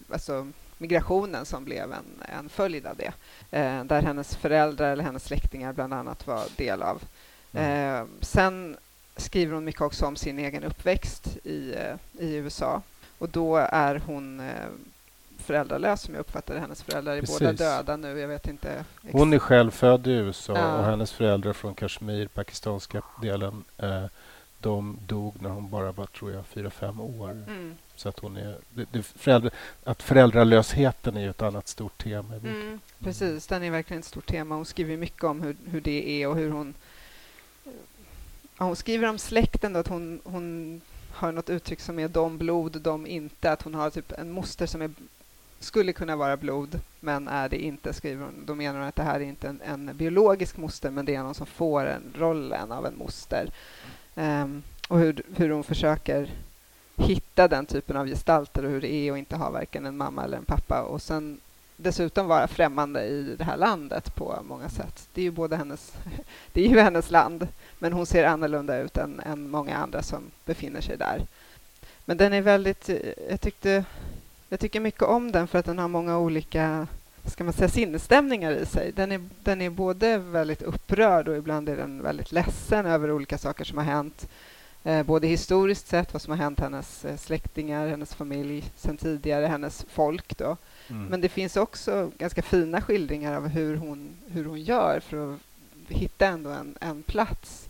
alltså, 0.10 0.48
migrationen 0.78 1.46
som 1.46 1.66
blev 1.66 1.92
en, 1.92 2.38
en 2.40 2.50
följd 2.50 2.86
av 2.86 2.96
det. 2.96 3.14
Eh, 3.58 3.84
där 3.84 4.02
hennes 4.02 4.36
föräldrar 4.36 4.92
eller 4.92 5.04
hennes 5.04 5.26
släktingar 5.26 5.74
bland 5.74 5.94
annat 5.94 6.28
var 6.28 6.44
del 6.58 6.82
av. 6.82 7.02
Mm. 7.54 7.96
Eh, 7.96 8.08
sen 8.22 8.78
skriver 9.18 9.54
hon 9.54 9.66
mycket 9.66 9.82
också 9.82 10.06
om 10.06 10.16
sin 10.16 10.40
egen 10.40 10.64
uppväxt 10.64 11.38
i, 11.44 11.74
eh, 11.74 12.26
i 12.26 12.36
USA. 12.36 12.82
Och 13.18 13.30
då 13.30 13.56
är 13.56 14.02
hon 14.06 14.40
eh, 14.40 14.68
föräldralös 15.38 16.02
som 16.02 16.14
jag 16.14 16.22
uppfattade 16.22 16.60
Hennes 16.60 16.84
föräldrar 16.84 17.16
är 17.16 17.20
Precis. 17.20 17.40
båda 17.40 17.54
döda 17.54 17.98
nu. 17.98 18.20
Jag 18.20 18.28
vet 18.28 18.48
inte. 18.48 18.86
Hon 19.12 19.34
är 19.34 19.40
själv 19.40 19.72
född 19.72 20.08
i 20.08 20.12
USA 20.12 20.58
ja. 20.58 20.78
och 20.78 20.86
hennes 20.86 21.12
föräldrar 21.12 21.54
från 21.54 21.76
Kashmir, 21.76 22.28
pakistanska 22.28 23.02
delen, 23.22 23.64
eh, 23.78 24.06
de 24.60 24.98
dog 25.08 25.42
när 25.42 25.50
hon 25.50 25.70
bara 25.70 25.92
var, 25.92 26.06
tror 26.06 26.32
jag, 26.32 26.46
fyra, 26.46 26.70
fem 26.70 27.02
år. 27.02 27.32
Mm. 27.32 27.76
Så 27.96 28.10
att 28.10 28.20
hon 28.20 28.38
är... 28.38 28.58
Det, 28.70 28.86
det 28.92 29.04
föräldra, 29.04 29.50
att 29.84 30.04
föräldralösheten 30.04 31.18
är 31.18 31.30
ett 31.30 31.42
annat 31.42 31.68
stort 31.68 32.04
tema. 32.04 32.36
Mm, 32.36 32.80
precis, 33.00 33.48
den 33.48 33.64
är 33.64 33.72
verkligen 33.72 34.00
ett 34.00 34.06
stort 34.06 34.26
tema. 34.26 34.56
Hon 34.56 34.66
skriver 34.66 34.98
mycket 34.98 35.24
om 35.24 35.42
hur, 35.42 35.56
hur 35.66 35.82
det 35.82 36.10
är 36.24 36.28
och 36.28 36.36
hur 36.36 36.52
hon 36.52 36.74
hon 38.66 38.76
skriver 38.76 39.08
om 39.08 39.18
släkten, 39.18 39.74
då, 39.74 39.80
att 39.80 39.88
hon, 39.88 40.22
hon 40.24 40.82
har 41.12 41.32
något 41.32 41.50
uttryck 41.50 41.80
som 41.80 42.00
är 42.00 42.08
de 42.08 42.38
blod, 42.38 42.82
de 42.82 43.08
inte. 43.08 43.52
Att 43.52 43.62
hon 43.62 43.74
har 43.74 43.90
typ 43.90 44.12
en 44.12 44.32
moster 44.32 44.66
som 44.66 44.82
är, 44.82 44.92
skulle 45.60 45.94
kunna 45.94 46.16
vara 46.16 46.38
blod, 46.38 46.80
men 47.00 47.28
är 47.28 47.50
det 47.50 47.64
inte. 47.64 47.94
skriver 47.94 48.26
hon. 48.26 48.46
Då 48.46 48.56
menar 48.56 48.80
hon 48.80 48.88
att 48.88 48.96
det 48.96 49.04
här 49.04 49.20
är 49.20 49.26
inte 49.26 49.48
en, 49.48 49.62
en 49.62 49.98
biologisk 49.98 50.58
moster, 50.58 50.92
men 50.92 51.06
det 51.06 51.16
är 51.16 51.24
någon 51.24 51.36
som 51.36 51.46
får 51.46 51.86
en 51.86 52.14
rollen 52.16 52.72
av 52.72 52.86
en 52.86 52.98
moster. 52.98 53.50
Um, 54.16 54.64
och 54.88 55.00
hur, 55.00 55.22
hur 55.36 55.50
hon 55.50 55.64
försöker 55.64 56.32
hitta 56.96 57.48
den 57.48 57.66
typen 57.66 57.98
av 57.98 58.08
gestalter 58.08 58.66
och 58.66 58.72
hur 58.72 58.82
det 58.82 58.94
är 58.94 59.12
att 59.12 59.18
inte 59.18 59.36
ha 59.36 59.50
varken 59.50 59.86
en 59.86 59.98
mamma 59.98 60.24
eller 60.24 60.38
en 60.38 60.46
pappa. 60.46 60.82
Och 60.82 61.02
sen 61.02 61.40
dessutom 61.78 62.28
vara 62.28 62.48
främmande 62.48 63.04
i 63.04 63.36
det 63.38 63.44
här 63.44 63.58
landet 63.58 64.16
på 64.16 64.40
många 64.44 64.70
sätt. 64.70 65.08
Det 65.14 65.22
är 65.22 65.24
ju 65.24 65.32
både 65.32 65.56
hennes, 65.56 65.94
det 66.52 66.66
är 66.66 66.70
ju 66.70 66.80
hennes 66.80 67.12
land, 67.12 67.48
men 67.80 67.94
hon 67.94 68.06
ser 68.06 68.24
annorlunda 68.24 68.78
ut 68.78 68.98
än, 68.98 69.20
än 69.26 69.50
många 69.50 69.78
andra 69.78 70.04
som 70.04 70.32
befinner 70.46 70.82
sig 70.82 70.98
där. 70.98 71.22
Men 72.06 72.18
den 72.18 72.34
är 72.34 72.42
väldigt... 72.42 72.90
Jag, 73.30 73.42
tyckte, 73.42 73.86
jag 74.50 74.60
tycker 74.60 74.80
mycket 74.80 75.04
om 75.04 75.32
den 75.32 75.48
för 75.48 75.60
att 75.60 75.66
den 75.66 75.80
har 75.80 75.88
många 75.88 76.18
olika 76.18 76.88
ska 77.32 77.44
man 77.44 77.54
säga, 77.54 77.70
sinnesstämningar 77.70 78.52
i 78.52 78.66
sig. 78.66 78.92
Den 78.96 79.12
är, 79.12 79.22
den 79.44 79.62
är 79.62 79.70
både 79.70 80.18
väldigt 80.18 80.62
upprörd 80.62 81.28
och 81.28 81.38
ibland 81.38 81.70
är 81.70 81.78
den 81.78 82.02
väldigt 82.02 82.32
ledsen 82.32 82.86
över 82.86 83.12
olika 83.12 83.38
saker 83.38 83.66
som 83.66 83.78
har 83.78 83.86
hänt. 83.86 84.28
Eh, 84.84 85.04
både 85.04 85.28
historiskt 85.28 85.88
sett, 85.88 86.14
vad 86.14 86.22
som 86.22 86.32
har 86.32 86.38
hänt 86.38 86.60
hennes 86.60 87.06
eh, 87.06 87.18
släktingar, 87.18 87.88
hennes 87.88 88.16
familj 88.16 88.72
sen 88.76 88.98
tidigare, 88.98 89.46
hennes 89.46 89.86
folk. 89.90 90.38
Då. 90.38 90.58
Mm. 90.90 91.06
Men 91.06 91.22
det 91.22 91.30
finns 91.30 91.58
också 91.58 92.12
ganska 92.18 92.42
fina 92.42 92.82
skildringar 92.82 93.34
av 93.34 93.48
hur 93.48 93.76
hon, 93.76 94.10
hur 94.28 94.46
hon 94.46 94.62
gör 94.62 95.00
för 95.00 95.34
att 95.34 95.40
hitta 95.88 96.28
ändå 96.28 96.50
en, 96.50 96.78
en 96.82 97.04
plats 97.04 97.67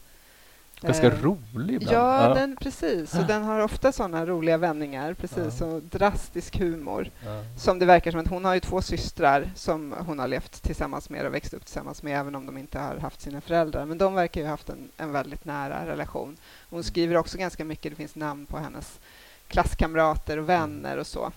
Ganska 0.81 1.07
eh, 1.07 1.21
rolig 1.21 1.75
ibland. 1.75 1.97
Ja, 1.97 2.27
ja. 2.27 2.33
Den, 2.33 2.55
precis. 2.55 3.13
Och 3.13 3.25
den 3.25 3.43
har 3.43 3.59
ofta 3.59 3.91
sådana 3.91 4.25
roliga 4.25 4.57
vändningar, 4.57 5.13
precis, 5.13 5.61
och 5.61 5.81
drastisk 5.81 6.57
humor. 6.57 7.09
Som 7.57 7.79
det 7.79 7.85
verkar 7.85 8.11
som 8.11 8.19
att 8.19 8.27
hon 8.27 8.45
har 8.45 8.53
ju 8.53 8.59
två 8.59 8.81
systrar 8.81 9.51
som 9.55 9.95
hon 9.99 10.19
har 10.19 10.27
levt 10.27 10.63
tillsammans 10.63 11.09
med 11.09 11.25
och 11.25 11.33
växt 11.33 11.53
upp 11.53 11.65
tillsammans 11.65 12.03
med, 12.03 12.19
även 12.19 12.35
om 12.35 12.45
de 12.45 12.57
inte 12.57 12.79
har 12.79 12.97
haft 12.97 13.21
sina 13.21 13.41
föräldrar. 13.41 13.85
Men 13.85 13.97
de 13.97 14.13
verkar 14.13 14.41
ju 14.41 14.47
ha 14.47 14.51
haft 14.51 14.69
en, 14.69 14.89
en 14.97 15.11
väldigt 15.11 15.45
nära 15.45 15.85
relation. 15.85 16.37
Hon 16.69 16.83
skriver 16.83 17.17
också 17.17 17.37
ganska 17.37 17.65
mycket, 17.65 17.91
det 17.91 17.95
finns 17.95 18.15
namn 18.15 18.45
på 18.45 18.57
hennes 18.57 18.99
klasskamrater 19.47 20.37
och 20.37 20.49
vänner 20.49 20.97
och 20.97 21.07
så. 21.07 21.31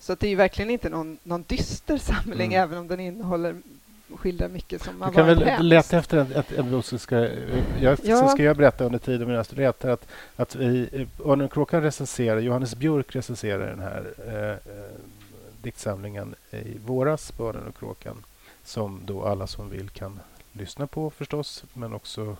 Så 0.00 0.14
det 0.14 0.28
är 0.28 0.36
verkligen 0.36 0.70
inte 0.70 0.88
någon, 0.88 1.18
någon 1.22 1.44
dyster 1.48 1.98
samling, 1.98 2.54
mm. 2.54 2.62
även 2.62 2.78
om 2.78 2.88
den 2.88 3.00
innehåller 3.00 3.56
skildrar 4.18 4.48
mycket 4.48 4.82
som 4.82 5.02
har 5.02 5.12
varit 5.12 5.26
hemskt. 5.26 5.40
Du 5.40 5.44
kan 5.44 5.56
väl 5.56 5.66
leta 5.66 5.98
efter 5.98 6.18
en, 6.18 6.32
ett, 6.32 6.84
som 6.84 6.98
ska... 6.98 7.28
Jag, 7.80 7.98
ja. 8.02 8.28
Ska 8.28 8.42
jag 8.42 8.56
berätta 8.56 8.84
under 8.84 8.98
tiden 8.98 9.28
medan 9.28 9.44
du 9.50 9.56
letar 9.56 9.88
att, 9.88 10.06
att 10.36 10.54
vi... 10.54 11.06
Örnen 11.24 11.48
Kråkan 11.48 11.82
recenserar, 11.82 12.40
Johannes 12.40 12.74
Björk 12.74 13.16
recenserar 13.16 13.66
den 13.66 13.80
här 13.80 14.14
eh, 14.26 14.50
eh, 14.50 14.90
diktsamlingen 15.62 16.34
i 16.50 16.78
våras 16.86 17.32
på 17.32 17.48
Örnen 17.48 17.66
och 17.68 17.78
Kråkan 17.78 18.24
som 18.64 19.00
då 19.04 19.24
alla 19.24 19.46
som 19.46 19.70
vill 19.70 19.88
kan 19.88 20.20
lyssna 20.52 20.86
på 20.86 21.10
förstås, 21.10 21.64
men 21.74 21.94
också 21.94 22.36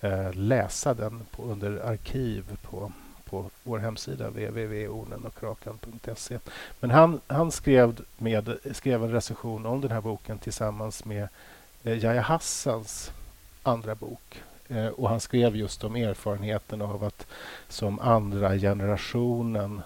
eh, 0.00 0.32
läsa 0.32 0.94
den 0.94 1.22
på, 1.30 1.42
under 1.42 1.86
arkiv 1.86 2.58
på 2.62 2.92
på 3.34 3.50
vår 3.62 3.78
hemsida 3.78 4.28
www.ornenochrakan.se. 4.28 6.38
Men 6.80 6.90
han, 6.90 7.20
han 7.26 7.50
skrev, 7.50 8.00
med, 8.18 8.58
skrev 8.72 9.04
en 9.04 9.12
recension 9.12 9.66
om 9.66 9.80
den 9.80 9.90
här 9.90 10.00
boken 10.00 10.38
tillsammans 10.38 11.04
med 11.04 11.28
eh, 11.82 12.04
Yahya 12.04 12.20
Hassans 12.20 13.12
andra 13.62 13.94
bok. 13.94 14.42
Eh, 14.68 14.86
och 14.86 15.08
han 15.08 15.20
skrev 15.20 15.56
just 15.56 15.84
om 15.84 15.96
erfarenheten 15.96 16.82
av 16.82 17.04
att 17.04 17.26
som 17.68 18.00
andra 18.00 18.54
generationen 18.54 19.82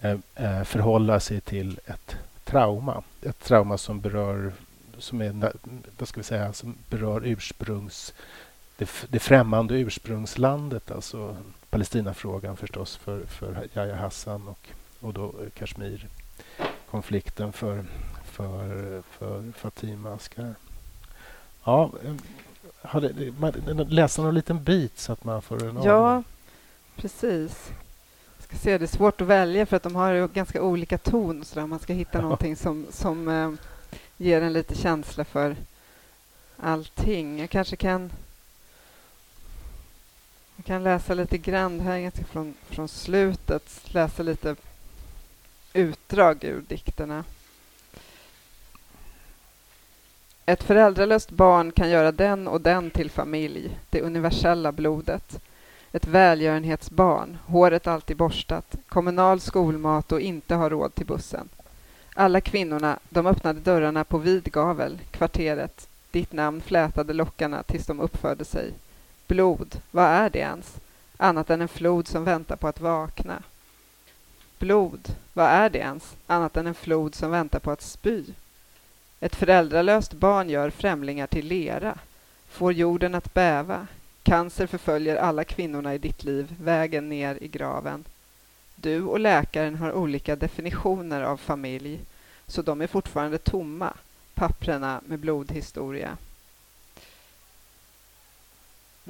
eh, 0.00 0.18
eh, 0.34 0.64
förhålla 0.64 1.20
sig 1.20 1.40
till 1.40 1.80
ett 1.86 2.16
trauma. 2.44 3.02
Ett 3.22 3.38
trauma 3.38 3.78
som 3.78 4.00
berör 4.00 4.52
som 4.98 5.20
är, 5.20 5.52
vad 5.98 6.08
ska 6.08 6.20
vi 6.20 6.24
säga, 6.24 6.52
som 6.52 6.74
berör 6.88 7.22
ursprungs 7.24 8.14
det, 8.80 9.06
det 9.08 9.18
främmande 9.18 9.74
ursprungslandet, 9.74 10.90
alltså 10.90 11.36
Palestinafrågan 11.70 12.56
förstås 12.56 12.96
för, 12.96 13.26
för 13.26 13.68
Yahya 13.74 13.96
Hassan 13.96 14.48
och, 14.48 14.68
och 15.00 15.14
då 15.14 15.34
Kashmir-konflikten 15.54 17.52
för, 17.52 17.84
för, 18.24 19.02
för 19.02 19.52
Fatima 19.52 20.14
Askar. 20.14 20.54
Ja, 21.64 21.92
hade, 22.82 23.32
man, 23.38 23.52
läsa 23.88 24.22
någon 24.22 24.34
liten 24.34 24.64
bit 24.64 24.98
så 24.98 25.12
att 25.12 25.24
man 25.24 25.42
får 25.42 25.64
en 25.64 25.82
Ja, 25.82 26.22
precis. 26.96 27.70
Jag 28.36 28.44
ska 28.44 28.56
se, 28.56 28.78
det 28.78 28.84
är 28.84 28.86
svårt 28.86 29.20
att 29.20 29.26
välja 29.26 29.66
för 29.66 29.76
att 29.76 29.82
de 29.82 29.96
har 29.96 30.28
ganska 30.28 30.62
olika 30.62 30.98
ton. 30.98 31.44
Så 31.44 31.60
där. 31.60 31.66
Man 31.66 31.78
ska 31.78 31.92
hitta 31.92 32.18
ja. 32.18 32.22
någonting 32.22 32.56
som, 32.56 32.86
som 32.90 33.28
eh, 33.28 33.52
ger 34.16 34.42
en 34.42 34.52
lite 34.52 34.74
känsla 34.74 35.24
för 35.24 35.56
allting. 36.56 37.38
Jag 37.38 37.50
kanske 37.50 37.76
kan 37.76 38.10
jag 40.60 40.64
kan 40.66 40.82
läsa 40.82 41.14
lite 41.14 41.38
grann, 41.38 41.78
det 41.78 41.84
här 41.84 41.98
är 41.98 42.10
från, 42.10 42.54
från 42.68 42.88
slutet, 42.88 43.80
läsa 43.94 44.22
lite 44.22 44.56
utdrag 45.72 46.44
ur 46.44 46.60
dikterna. 46.60 47.24
Ett 50.46 50.62
föräldralöst 50.62 51.30
barn 51.30 51.72
kan 51.72 51.90
göra 51.90 52.12
den 52.12 52.48
och 52.48 52.60
den 52.60 52.90
till 52.90 53.10
familj, 53.10 53.78
det 53.90 54.02
universella 54.02 54.72
blodet. 54.72 55.40
Ett 55.92 56.06
välgörenhetsbarn, 56.06 57.38
håret 57.46 57.86
alltid 57.86 58.16
borstat, 58.16 58.76
kommunal 58.88 59.40
skolmat 59.40 60.12
och 60.12 60.20
inte 60.20 60.54
har 60.54 60.70
råd 60.70 60.94
till 60.94 61.06
bussen. 61.06 61.48
Alla 62.14 62.40
kvinnorna, 62.40 62.98
de 63.08 63.26
öppnade 63.26 63.60
dörrarna 63.60 64.04
på 64.04 64.18
vid 64.18 64.52
gavel, 64.52 64.98
kvarteret. 65.10 65.88
Ditt 66.10 66.32
namn 66.32 66.60
flätade 66.60 67.12
lockarna 67.12 67.62
tills 67.62 67.86
de 67.86 68.00
uppförde 68.00 68.44
sig. 68.44 68.72
Blod, 69.30 69.80
vad 69.90 70.04
är 70.04 70.30
det 70.30 70.38
ens? 70.38 70.80
Annat 71.16 71.50
än 71.50 71.60
en 71.60 71.68
flod 71.68 72.08
som 72.08 72.24
väntar 72.24 72.56
på 72.56 72.68
att 72.68 72.80
vakna. 72.80 73.42
Blod, 74.58 75.14
vad 75.32 75.46
är 75.46 75.70
det 75.70 75.78
ens? 75.78 76.16
Annat 76.26 76.56
än 76.56 76.66
en 76.66 76.74
flod 76.74 77.14
som 77.14 77.30
väntar 77.30 77.58
på 77.58 77.70
att 77.70 77.82
spy. 77.82 78.24
Ett 79.20 79.36
föräldralöst 79.36 80.12
barn 80.12 80.50
gör 80.50 80.70
främlingar 80.70 81.26
till 81.26 81.46
lera, 81.46 81.98
får 82.48 82.72
jorden 82.72 83.14
att 83.14 83.34
bäva. 83.34 83.86
Cancer 84.22 84.66
förföljer 84.66 85.16
alla 85.16 85.44
kvinnorna 85.44 85.94
i 85.94 85.98
ditt 85.98 86.24
liv, 86.24 86.54
vägen 86.60 87.08
ner 87.08 87.38
i 87.42 87.48
graven. 87.48 88.04
Du 88.76 89.02
och 89.02 89.20
läkaren 89.20 89.76
har 89.76 89.92
olika 89.92 90.36
definitioner 90.36 91.22
av 91.22 91.36
familj, 91.36 92.00
så 92.46 92.62
de 92.62 92.80
är 92.80 92.86
fortfarande 92.86 93.38
tomma, 93.38 93.94
papprena 94.34 95.00
med 95.06 95.18
blodhistoria. 95.18 96.16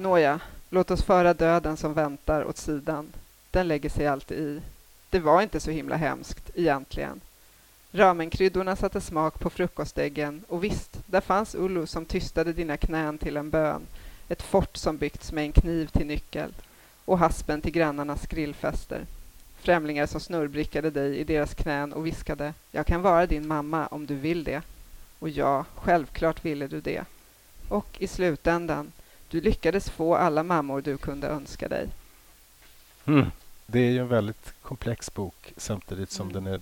Nåja, 0.01 0.39
låt 0.69 0.91
oss 0.91 1.03
föra 1.03 1.33
döden 1.33 1.77
som 1.77 1.93
väntar 1.93 2.43
åt 2.43 2.57
sidan. 2.57 3.13
Den 3.51 3.67
lägger 3.67 3.89
sig 3.89 4.07
alltid 4.07 4.37
i. 4.37 4.61
Det 5.09 5.19
var 5.19 5.41
inte 5.41 5.59
så 5.59 5.71
himla 5.71 5.95
hemskt, 5.95 6.51
egentligen. 6.55 7.21
Ramenkryddorna 7.91 8.75
satte 8.75 9.01
smak 9.01 9.39
på 9.39 9.49
frukostäggen 9.49 10.43
och 10.47 10.63
visst, 10.63 10.99
där 11.05 11.21
fanns 11.21 11.55
Ullu 11.55 11.85
som 11.85 12.05
tystade 12.05 12.53
dina 12.53 12.77
knän 12.77 13.17
till 13.17 13.37
en 13.37 13.49
bön, 13.49 13.81
ett 14.27 14.41
fort 14.41 14.77
som 14.77 14.97
byggts 14.97 15.31
med 15.31 15.43
en 15.43 15.51
kniv 15.51 15.87
till 15.87 16.07
nyckel 16.07 16.53
och 17.05 17.19
haspen 17.19 17.61
till 17.61 17.71
grannarnas 17.71 18.27
grillfester. 18.27 19.05
Främlingar 19.59 20.05
som 20.05 20.19
snurrbrickade 20.19 20.89
dig 20.89 21.17
i 21.17 21.23
deras 21.23 21.53
knän 21.53 21.93
och 21.93 22.05
viskade 22.05 22.53
”Jag 22.71 22.85
kan 22.85 23.01
vara 23.01 23.25
din 23.25 23.47
mamma 23.47 23.87
om 23.87 24.05
du 24.05 24.15
vill 24.15 24.43
det”. 24.43 24.61
Och 25.19 25.29
ja, 25.29 25.65
självklart 25.75 26.45
ville 26.45 26.67
du 26.67 26.81
det. 26.81 27.03
Och 27.69 27.87
i 27.99 28.07
slutändan, 28.07 28.91
du 29.31 29.41
lyckades 29.41 29.89
få 29.89 30.15
alla 30.15 30.43
mammor 30.43 30.81
du 30.81 30.97
kunde 30.97 31.27
önska 31.27 31.67
dig. 31.67 31.87
Mm. 33.05 33.25
Det 33.65 33.79
är 33.79 33.91
ju 33.91 33.99
en 33.99 34.07
väldigt 34.07 34.53
komplex 34.61 35.13
bok 35.13 35.53
samtidigt 35.57 36.11
som 36.11 36.29
mm. 36.29 36.43
den 36.43 36.53
är 36.53 36.61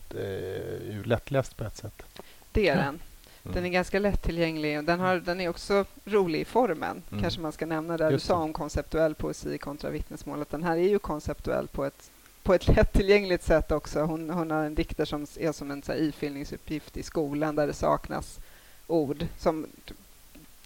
eh, 0.95 1.05
lättläst 1.05 1.57
på 1.57 1.63
ett 1.63 1.77
sätt. 1.77 2.03
Det 2.51 2.69
är 2.69 2.75
den. 2.75 2.87
Mm. 2.87 3.53
Den 3.53 3.65
är 3.65 3.69
ganska 3.69 3.99
lättillgänglig. 3.99 4.83
Den, 4.83 4.99
har, 4.99 5.15
den 5.15 5.41
är 5.41 5.49
också 5.49 5.85
rolig 6.05 6.39
i 6.39 6.45
formen, 6.45 7.01
mm. 7.11 7.21
kanske 7.21 7.41
man 7.41 7.51
ska 7.51 7.65
nämna. 7.65 7.97
där 7.97 8.11
Du 8.11 8.19
sa 8.19 8.35
om 8.35 8.53
konceptuell 8.53 9.15
poesi 9.15 9.57
kontra 9.57 9.89
vittnesmålet. 9.89 10.49
Den 10.49 10.63
här 10.63 10.77
är 10.77 10.89
ju 10.89 10.99
konceptuell 10.99 11.67
på 11.67 11.85
ett, 11.85 12.11
på 12.43 12.53
ett 12.53 12.67
lättillgängligt 12.75 13.43
sätt 13.43 13.71
också. 13.71 14.01
Hon, 14.01 14.29
hon 14.29 14.51
har 14.51 14.63
en 14.63 14.75
dikter 14.75 15.05
som 15.05 15.27
är 15.39 15.51
som 15.51 15.71
en 15.71 15.83
så 15.83 15.93
ifyllningsuppgift 15.93 16.97
i 16.97 17.03
skolan 17.03 17.55
där 17.55 17.67
det 17.67 17.73
saknas 17.73 18.39
ord. 18.87 19.25
Som 19.37 19.67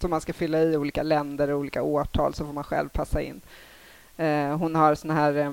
som 0.00 0.10
man 0.10 0.20
ska 0.20 0.32
fylla 0.32 0.62
i 0.62 0.76
olika 0.76 1.02
länder 1.02 1.50
och 1.50 1.58
olika 1.58 1.82
årtal 1.82 2.34
så 2.34 2.46
får 2.46 2.52
man 2.52 2.64
själv 2.64 2.88
passa 2.88 3.22
in. 3.22 3.40
Eh, 4.16 4.56
hon 4.56 4.74
har 4.74 4.94
såna 4.94 5.14
här 5.14 5.36
eh, 5.36 5.52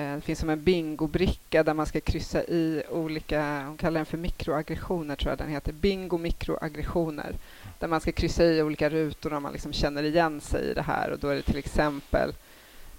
eh, 0.00 0.14
det 0.14 0.20
finns 0.20 0.38
som 0.38 0.50
en 0.50 0.64
bingobricka 0.64 1.62
där 1.62 1.74
man 1.74 1.86
ska 1.86 2.00
kryssa 2.00 2.42
i 2.42 2.82
olika, 2.90 3.64
hon 3.66 3.76
kallar 3.76 3.98
den 3.98 4.06
för 4.06 4.18
mikroaggressioner 4.18 5.16
tror 5.16 5.30
jag 5.30 5.38
den 5.38 5.48
heter, 5.48 5.72
bingo 5.72 6.18
mikroaggressioner. 6.18 7.34
Där 7.78 7.88
man 7.88 8.00
ska 8.00 8.12
kryssa 8.12 8.44
i 8.44 8.62
olika 8.62 8.90
rutor 8.90 9.32
om 9.32 9.42
man 9.42 9.52
liksom 9.52 9.72
känner 9.72 10.02
igen 10.02 10.40
sig 10.40 10.70
i 10.70 10.74
det 10.74 10.82
här 10.82 11.10
och 11.10 11.18
då 11.18 11.28
är 11.28 11.34
det 11.34 11.42
till 11.42 11.58
exempel 11.58 12.32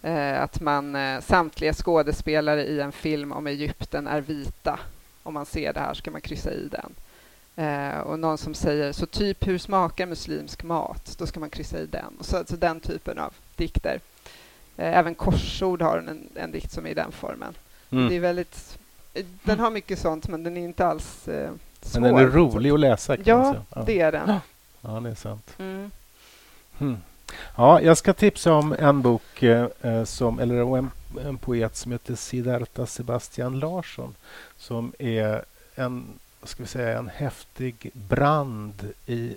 eh, 0.01 0.41
att 0.41 0.61
man, 0.61 0.95
eh, 0.95 1.21
samtliga 1.21 1.73
skådespelare 1.73 2.65
i 2.65 2.79
en 2.79 2.91
film 2.91 3.31
om 3.31 3.47
Egypten 3.47 4.07
är 4.07 4.21
vita. 4.21 4.79
Om 5.23 5.33
man 5.33 5.45
ser 5.45 5.73
det 5.73 5.79
här 5.79 5.93
ska 5.93 6.11
man 6.11 6.21
kryssa 6.21 6.51
i 6.51 6.67
den. 6.71 6.91
Eh, 7.55 7.99
och 7.99 8.19
någon 8.19 8.37
som 8.37 8.53
säger 8.53 8.91
så 8.91 9.05
typ 9.05 9.47
hur 9.47 9.57
smakar 9.57 10.05
muslimsk 10.05 10.63
mat? 10.63 11.15
Då 11.17 11.27
ska 11.27 11.39
man 11.39 11.49
kryssa 11.49 11.79
i 11.79 11.85
den. 11.85 12.13
Och 12.19 12.25
så, 12.25 12.37
alltså 12.37 12.55
den 12.55 12.79
typen 12.79 13.19
av 13.19 13.33
dikter. 13.55 13.99
Eh, 14.77 14.97
även 14.97 15.15
Korsord 15.15 15.81
har 15.81 15.97
en, 15.97 16.29
en 16.35 16.51
dikt 16.51 16.71
som 16.71 16.85
är 16.85 16.89
i 16.89 16.93
den 16.93 17.11
formen. 17.11 17.53
Mm. 17.89 18.09
Det 18.09 18.15
är 18.15 18.19
väldigt, 18.19 18.79
den 19.43 19.59
har 19.59 19.69
mycket 19.69 19.99
sånt 19.99 20.27
men 20.27 20.43
den 20.43 20.57
är 20.57 20.61
inte 20.61 20.85
alls 20.85 21.27
eh, 21.27 21.51
svår. 21.81 22.01
Men 22.01 22.15
den 22.15 22.23
är 22.23 22.29
rolig 22.29 22.71
att 22.71 22.79
läsa. 22.79 23.17
Ja, 23.23 23.55
ja, 23.75 23.83
det 23.85 23.99
är 23.99 24.11
den. 24.11 24.33
Ja, 24.83 24.99
det 24.99 25.09
är 25.09 25.15
sant. 25.15 25.55
Mm. 25.59 25.91
Hmm. 26.77 26.97
Ja, 27.55 27.81
jag 27.81 27.97
ska 27.97 28.13
tipsa 28.13 28.53
om 28.53 28.75
en 28.79 29.01
bok, 29.01 29.43
eh, 29.43 29.67
eh 29.81 30.03
som, 30.03 30.39
eller 30.39 30.77
en, 30.77 30.91
en 31.25 31.37
poet 31.37 31.75
som 31.75 31.91
heter 31.91 32.15
Siddhartha 32.15 32.85
Sebastian 32.85 33.59
Larsson 33.59 34.15
som 34.57 34.93
är 34.99 35.43
en 35.75 36.19
ska 36.43 36.63
vi 36.63 36.69
säga, 36.69 36.97
en 36.97 37.09
häftig 37.09 37.91
brand 37.93 38.93
i 39.05 39.35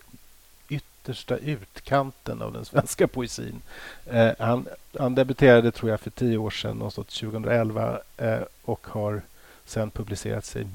yttersta 0.69 1.37
utkanten 1.37 2.43
av 2.43 2.53
den 2.53 2.65
svenska 2.65 3.09
poesin. 3.09 3.63
Eh, 4.07 4.33
han, 4.39 4.67
han 4.99 5.15
debuterade, 5.15 5.73
tror 5.73 5.91
jag, 5.91 6.01
för 6.01 6.11
tio 6.11 6.39
år 6.39 6.51
sedan, 6.51 6.77
någonstans 6.77 7.09
2011 7.09 8.01
eh, 8.17 8.41
och 8.65 8.87
har 8.87 9.23
sen 9.65 9.91
publicerat 9.91 10.45
sig 10.45 10.67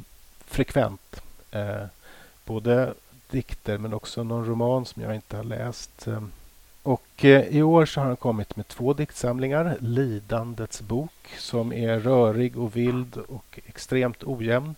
frekvent. 0.46 1.22
Eh, 1.52 1.86
både 2.46 2.94
dikter 3.30 3.78
men 3.78 3.94
också 3.94 4.24
någon 4.24 4.46
roman 4.46 4.86
som 4.86 5.02
jag 5.02 5.16
inte 5.16 5.38
har 5.38 5.44
läst. 5.44 6.08
Eh, 6.08 6.24
och 6.84 7.26
eh, 7.26 7.48
i 7.48 7.62
år 7.62 7.86
så 7.86 8.00
har 8.00 8.08
han 8.08 8.16
kommit 8.16 8.56
med 8.56 8.68
två 8.68 8.94
diktsamlingar. 8.94 9.78
Lidandets 9.80 10.82
bok 10.82 11.30
som 11.38 11.74
är 11.74 12.00
rörig 12.00 12.58
och 12.58 12.76
vild 12.76 13.18
och 13.18 13.60
extremt 13.66 14.24
ojämn. 14.24 14.76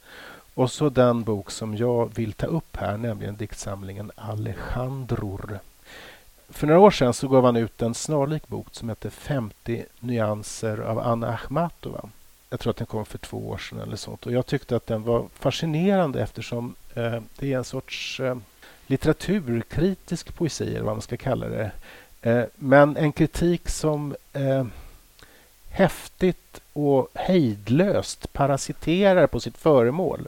Och 0.53 0.71
så 0.71 0.89
den 0.89 1.23
bok 1.23 1.51
som 1.51 1.75
jag 1.77 2.15
vill 2.15 2.33
ta 2.33 2.45
upp 2.45 2.77
här, 2.77 2.97
nämligen 2.97 3.35
diktsamlingen 3.35 4.11
Alejandror. 4.15 5.59
För 6.49 6.67
några 6.67 6.79
år 6.79 6.91
sedan 6.91 7.13
så 7.13 7.27
gav 7.27 7.45
han 7.45 7.55
ut 7.55 7.81
en 7.81 7.93
snarlik 7.93 8.47
bok 8.47 8.67
som 8.71 8.89
heter 8.89 9.09
50 9.09 9.85
nyanser 9.99 10.77
av 10.77 10.99
Anna 10.99 11.27
Akhmatova. 11.27 12.09
Jag 12.49 12.59
tror 12.59 12.71
att 12.71 12.77
den 12.77 12.87
kom 12.87 13.05
för 13.05 13.17
två 13.17 13.49
år 13.49 13.57
sedan 13.57 13.79
eller 13.79 13.95
sånt. 13.95 14.25
Och 14.25 14.31
jag 14.31 14.45
tyckte 14.45 14.75
att 14.75 14.87
den 14.87 15.03
var 15.03 15.25
fascinerande 15.39 16.21
eftersom 16.21 16.75
eh, 16.95 17.19
det 17.39 17.53
är 17.53 17.57
en 17.57 17.63
sorts 17.63 18.19
eh, 18.19 18.35
litteraturkritisk 18.87 20.35
poesi, 20.35 20.75
eller 20.75 20.85
vad 20.85 20.95
man 20.95 21.01
ska 21.01 21.17
kalla 21.17 21.47
det. 21.47 21.71
Eh, 22.21 22.43
men 22.55 22.97
en 22.97 23.11
kritik 23.11 23.69
som 23.69 24.15
eh, 24.33 24.65
häftigt 25.69 26.61
och 26.73 27.07
hejdlöst 27.15 28.33
parasiterar 28.33 29.27
på 29.27 29.39
sitt 29.39 29.57
föremål. 29.57 30.27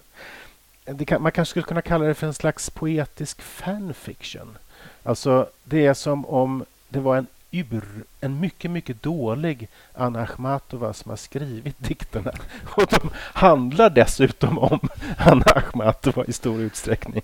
Kan, 1.08 1.22
man 1.22 1.32
kanske 1.32 1.50
skulle 1.50 1.65
kunna 1.65 1.82
kalla 1.82 2.06
det 2.06 2.13
för 2.13 2.28
en 2.28 2.34
slags 2.34 2.69
poetisk 2.69 3.41
fanfiction. 3.41 4.58
Alltså, 5.04 5.50
det 5.63 5.86
är 5.86 5.93
som 5.93 6.26
om 6.26 6.65
det 6.89 7.00
var 7.00 7.17
en 7.17 7.28
ur, 7.54 8.04
en 8.19 8.39
mycket, 8.39 8.72
mycket 8.72 9.04
dålig 9.04 9.67
Anna 9.93 10.22
Akhmatova 10.22 10.93
som 10.93 11.10
har 11.10 11.17
skrivit 11.17 11.76
dikterna. 11.88 12.32
Och 12.65 12.88
de 12.89 13.10
handlar 13.15 13.89
dessutom 13.89 14.60
om 14.60 14.80
Anna 15.17 15.46
Akhmatova 15.46 16.26
i 16.26 16.34
stor 16.34 16.60
utsträckning. 16.60 17.22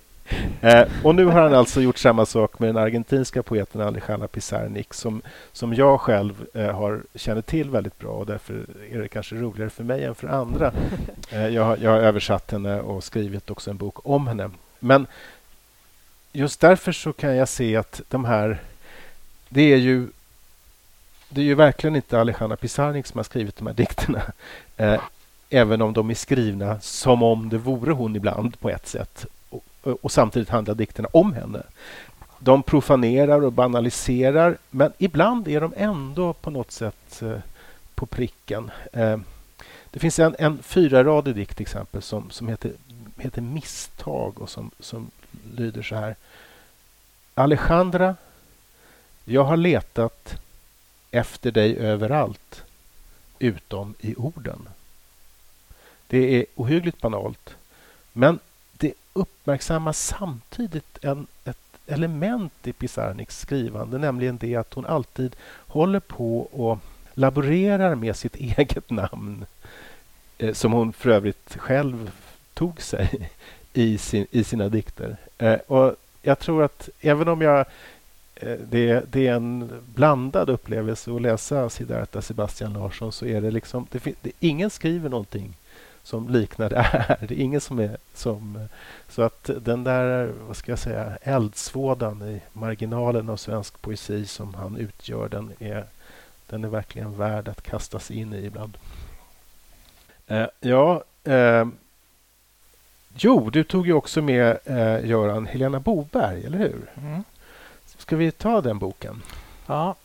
Eh, 0.61 0.87
och 1.03 1.15
nu 1.15 1.25
har 1.25 1.41
han 1.41 1.53
alltså 1.53 1.81
gjort 1.81 1.97
samma 1.97 2.25
sak 2.25 2.59
med 2.59 2.69
den 2.69 2.77
argentinska 2.77 3.43
poeten 3.43 3.81
Alejandra 3.81 4.27
Pizarnik 4.27 4.93
som, 4.93 5.21
som 5.51 5.73
jag 5.73 6.01
själv 6.01 6.45
eh, 6.53 6.71
har, 6.71 7.01
känner 7.15 7.41
till 7.41 7.69
väldigt 7.69 7.99
bra 7.99 8.11
och 8.11 8.25
därför 8.25 8.65
är 8.91 8.99
det 8.99 9.07
kanske 9.07 9.35
roligare 9.35 9.69
för 9.69 9.83
mig 9.83 10.03
än 10.03 10.15
för 10.15 10.27
andra. 10.27 10.71
Eh, 11.31 11.47
jag, 11.47 11.63
har, 11.63 11.77
jag 11.77 11.91
har 11.91 11.97
översatt 11.97 12.51
henne 12.51 12.81
och 12.81 13.03
skrivit 13.03 13.49
också 13.49 13.71
en 13.71 13.77
bok 13.77 13.95
om 14.03 14.27
henne. 14.27 14.49
Men 14.79 15.07
just 16.31 16.59
därför 16.59 16.91
så 16.91 17.13
kan 17.13 17.35
jag 17.35 17.49
se 17.49 17.75
att 17.75 18.01
de 18.09 18.25
här... 18.25 18.59
Det 19.49 19.73
är 19.73 19.77
ju, 19.77 20.07
det 21.29 21.41
är 21.41 21.45
ju 21.45 21.55
verkligen 21.55 21.95
inte 21.95 22.19
Alejandra 22.19 22.57
Pizarnik 22.57 23.07
som 23.07 23.17
har 23.17 23.23
skrivit 23.23 23.55
de 23.55 23.67
här 23.67 23.73
dikterna. 23.73 24.21
Eh, 24.77 25.01
även 25.49 25.81
om 25.81 25.93
de 25.93 26.09
är 26.09 26.13
skrivna 26.13 26.79
som 26.79 27.23
om 27.23 27.49
det 27.49 27.57
vore 27.57 27.91
hon 27.91 28.15
ibland 28.15 28.59
på 28.59 28.69
ett 28.69 28.87
sätt 28.87 29.25
Eh, 29.83 29.91
och 30.01 30.11
samtidigt 30.11 30.49
handlar 30.49 30.75
dikterna 30.75 31.09
om 31.13 31.33
henne. 31.33 31.63
De 32.39 32.63
profanerar 32.63 33.43
och 33.43 33.53
banaliserar, 33.53 34.57
men 34.69 34.93
ibland 34.97 35.47
är 35.47 35.61
de 35.61 35.73
ändå 35.77 36.33
på 36.33 36.49
något 36.49 36.71
sätt 36.71 37.21
eh, 37.21 37.37
på 37.95 38.05
pricken. 38.05 38.71
Eh, 38.93 39.17
det 39.91 39.99
finns 39.99 40.19
en, 40.19 40.35
en 40.39 40.63
fyraradig 40.63 41.35
dikt 41.35 41.57
till 41.57 41.61
exempel 41.61 42.01
som, 42.01 42.29
som 42.29 42.47
heter, 42.47 42.71
heter 43.17 43.41
Misstag 43.41 44.41
och 44.41 44.49
som, 44.49 44.71
som 44.79 45.11
lyder 45.55 45.81
så 45.81 45.95
här. 45.95 46.15
Alejandra, 47.33 48.15
jag 49.25 49.43
har 49.43 49.57
letat 49.57 50.41
efter 51.11 51.51
dig 51.51 51.77
överallt 51.77 52.63
utom 53.39 53.95
i 53.99 54.15
orden. 54.15 54.69
Det 56.07 56.39
är 56.39 56.45
ohyggligt 56.55 57.01
banalt, 57.01 57.55
men 58.13 58.39
uppmärksammar 59.13 59.93
samtidigt 59.93 60.97
en, 61.01 61.27
ett 61.45 61.57
element 61.87 62.67
i 62.67 62.73
Pizarniks 62.73 63.39
skrivande, 63.39 63.97
nämligen 63.97 64.37
det 64.37 64.55
att 64.55 64.73
hon 64.73 64.85
alltid 64.85 65.35
håller 65.67 65.99
på 65.99 66.39
och 66.39 66.79
laborerar 67.13 67.95
med 67.95 68.15
sitt 68.15 68.35
eget 68.57 68.89
namn 68.89 69.45
eh, 70.37 70.53
som 70.53 70.71
hon 70.71 70.93
för 70.93 71.09
övrigt 71.09 71.57
själv 71.57 72.11
tog 72.53 72.81
sig 72.81 73.29
i, 73.73 73.97
sin, 73.97 74.27
i 74.31 74.43
sina 74.43 74.69
dikter. 74.69 75.17
Eh, 75.37 75.53
och 75.53 75.95
jag 76.21 76.39
tror 76.39 76.63
att 76.63 76.89
även 77.01 77.27
om 77.27 77.41
jag 77.41 77.59
eh, 78.35 78.57
det, 78.69 79.03
det, 79.11 79.27
är 79.27 79.33
en 79.33 79.71
blandad 79.95 80.49
upplevelse 80.49 81.15
att 81.15 81.21
läsa 81.21 81.69
Siddhartha 81.69 82.21
Sebastian 82.21 82.73
Larsson 82.73 83.11
så 83.11 83.25
är 83.25 83.41
det 83.41 83.51
liksom... 83.51 83.87
Det, 83.91 84.03
det, 84.21 84.31
ingen 84.39 84.69
skriver 84.69 85.09
någonting 85.09 85.53
som 86.09 86.29
liknar 86.29 86.69
det 86.69 86.81
här. 86.81 87.17
Det 87.27 87.33
är 87.33 87.43
ingen 87.43 87.61
som 87.61 87.79
är 87.79 87.97
som... 88.13 88.67
Så 89.09 89.21
att 89.21 89.49
den 89.61 89.83
där, 89.83 90.33
vad 90.47 90.57
ska 90.57 90.71
jag 90.71 90.79
säga, 90.79 91.17
eldsvådan 91.21 92.21
i 92.21 92.41
marginalen 92.53 93.29
av 93.29 93.37
svensk 93.37 93.81
poesi 93.81 94.25
som 94.25 94.53
han 94.53 94.77
utgör, 94.77 95.29
den 95.29 95.53
är, 95.59 95.85
den 96.47 96.63
är 96.63 96.67
verkligen 96.67 97.17
värd 97.17 97.47
att 97.47 97.61
kastas 97.61 98.11
in 98.11 98.33
i 98.33 98.45
ibland. 98.45 98.77
Eh, 100.27 100.47
ja, 100.59 101.03
eh, 101.23 101.67
jo, 103.15 103.49
du 103.49 103.63
tog 103.63 103.87
ju 103.87 103.93
också 103.93 104.21
med, 104.21 104.57
eh, 104.65 105.05
Göran, 105.05 105.45
Helena 105.45 105.79
Boberg, 105.79 106.45
eller 106.45 106.57
hur? 106.57 106.89
Mm. 106.97 107.23
Ska 107.97 108.15
vi 108.15 108.31
ta 108.31 108.61
den 108.61 108.79
boken? 108.79 109.23
Ja, 109.67 109.95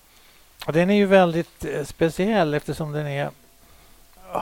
den 0.66 0.90
är 0.90 0.96
ju 0.96 1.06
väldigt 1.06 1.64
eh, 1.64 1.84
speciell 1.84 2.54
eftersom 2.54 2.92
den 2.92 3.06
är 3.06 3.30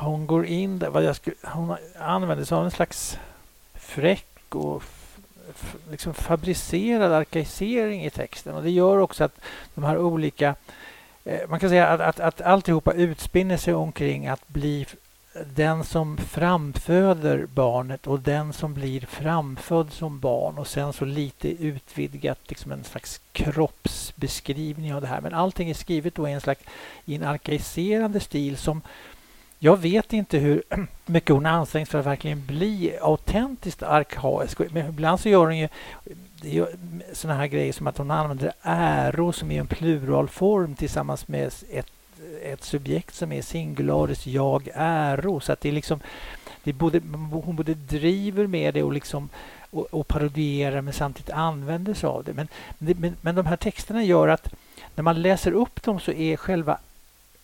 hon 0.00 0.26
går 0.26 0.46
in 0.46 0.78
där, 0.78 0.90
vad 0.90 1.02
jag 1.04 1.16
skulle, 1.16 1.36
hon 1.42 1.76
använder 1.98 2.44
sig 2.44 2.56
av 2.56 2.64
en 2.64 2.70
slags 2.70 3.18
fräck 3.74 4.54
och 4.54 4.82
liksom 5.90 6.14
fabricerad 6.14 7.12
arkaisering 7.12 8.04
i 8.04 8.10
texten. 8.10 8.54
Och 8.54 8.62
Det 8.62 8.70
gör 8.70 8.98
också 8.98 9.24
att 9.24 9.40
de 9.74 9.84
här 9.84 9.98
olika... 9.98 10.54
Eh, 11.24 11.48
man 11.48 11.60
kan 11.60 11.68
säga 11.68 11.88
att, 11.88 12.00
att, 12.00 12.20
att 12.20 12.40
alltihopa 12.40 12.92
utspinner 12.92 13.56
sig 13.56 13.74
omkring 13.74 14.26
att 14.26 14.48
bli 14.48 14.86
den 15.54 15.84
som 15.84 16.16
framföder 16.16 17.46
barnet 17.46 18.06
och 18.06 18.20
den 18.20 18.52
som 18.52 18.74
blir 18.74 19.00
framfödd 19.00 19.92
som 19.92 20.20
barn 20.20 20.58
och 20.58 20.66
sen 20.66 20.92
så 20.92 21.04
lite 21.04 21.48
utvidgat 21.48 22.38
liksom 22.48 22.72
en 22.72 22.84
slags 22.84 23.20
kroppsbeskrivning 23.32 24.94
av 24.94 25.00
det 25.00 25.06
här. 25.06 25.20
Men 25.20 25.34
allting 25.34 25.70
är 25.70 25.74
skrivet 25.74 26.14
då 26.14 26.28
i 26.28 26.32
en 26.32 26.40
slags 26.40 26.60
i 27.04 27.14
en 27.14 27.22
arkaiserande 27.22 28.20
stil 28.20 28.56
som 28.56 28.82
jag 29.64 29.76
vet 29.76 30.12
inte 30.12 30.38
hur 30.38 30.62
mycket 31.06 31.30
hon 31.30 31.44
har 31.44 31.52
ansträngt 31.52 31.88
för 31.88 31.98
att 31.98 32.06
verkligen 32.06 32.46
bli 32.46 32.98
autentiskt 33.00 33.82
arkaisk. 33.82 34.58
Men 34.70 34.88
ibland 34.88 35.20
så 35.20 35.28
gör 35.28 35.44
hon 35.44 35.58
ju 35.58 35.68
såna 37.12 37.34
här 37.34 37.46
grejer 37.46 37.72
som 37.72 37.86
att 37.86 37.98
hon 37.98 38.10
använder 38.10 38.52
äro 38.62 39.32
som 39.32 39.50
är 39.50 39.60
en 39.60 39.66
pluralform 39.66 40.74
tillsammans 40.74 41.28
med 41.28 41.46
ett, 41.46 41.86
ett 42.42 42.64
subjekt 42.64 43.14
som 43.14 43.32
är 43.32 43.42
singularis 43.42 44.26
jag 44.26 44.68
äro. 44.74 45.40
Så 45.40 45.52
att 45.52 45.60
det 45.60 45.68
är 45.68 45.72
liksom 45.72 46.00
det 46.64 46.70
är 46.70 46.74
både, 46.74 47.00
hon 47.44 47.56
både 47.56 47.74
driver 47.74 48.46
med 48.46 48.74
det 48.74 48.82
och 48.82 48.92
liksom 48.92 49.28
och, 49.70 49.86
och 49.90 50.08
parodierar 50.08 50.80
men 50.80 50.92
samtidigt 50.92 51.30
använder 51.30 51.94
sig 51.94 52.06
av 52.06 52.24
det. 52.24 52.32
Men, 52.32 52.48
men, 52.78 53.16
men 53.20 53.34
de 53.34 53.46
här 53.46 53.56
texterna 53.56 54.04
gör 54.04 54.28
att 54.28 54.54
när 54.94 55.02
man 55.02 55.22
läser 55.22 55.52
upp 55.52 55.82
dem 55.82 56.00
så 56.00 56.12
är 56.12 56.36
själva 56.36 56.78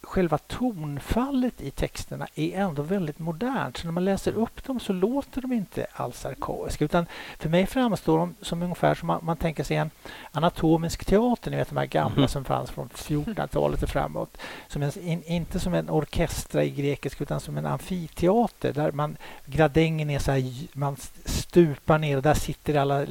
själva 0.08 0.38
tonfallet 0.38 1.60
i 1.60 1.70
texterna 1.70 2.26
är 2.34 2.60
ändå 2.60 2.82
väldigt 2.82 3.18
modernt. 3.18 3.76
Så 3.76 3.86
när 3.86 3.92
man 3.92 4.04
läser 4.04 4.32
upp 4.32 4.64
dem 4.64 4.80
så 4.80 4.92
låter 4.92 5.42
de 5.42 5.52
inte 5.52 5.86
alls 5.92 6.26
arkaiska. 6.26 6.84
Utan 6.84 7.06
för 7.38 7.48
mig 7.48 7.66
framstår 7.66 8.18
de 8.18 8.34
som 8.40 8.62
ungefär 8.62 8.94
som 8.94 9.06
man, 9.06 9.20
man 9.22 9.36
tänker 9.36 9.64
sig 9.64 9.76
en 9.76 9.90
anatomisk 10.32 11.04
teater. 11.04 11.50
Ni 11.50 11.56
vet 11.56 11.68
de 11.68 11.76
här 11.76 11.86
gamla 11.86 12.16
mm. 12.16 12.28
som 12.28 12.44
fanns 12.44 12.70
från 12.70 12.88
1400-talet 12.88 13.82
och 13.82 13.88
framåt. 13.88 14.38
Som 14.68 14.82
en, 14.82 14.92
in, 15.02 15.22
inte 15.22 15.60
som 15.60 15.74
en 15.74 15.90
orkestra 15.90 16.64
i 16.64 16.70
grekiska 16.70 17.24
utan 17.24 17.40
som 17.40 17.58
en 17.58 17.66
amfiteater 17.66 18.72
där 18.72 18.92
man, 18.92 19.16
gradängen 19.46 20.10
är 20.10 20.18
så 20.18 20.32
här, 20.32 20.42
man 20.72 20.96
stupar 21.24 21.98
ner 21.98 22.16
och 22.16 22.22
där 22.22 22.34
sitter 22.34 22.74
alla 22.74 23.06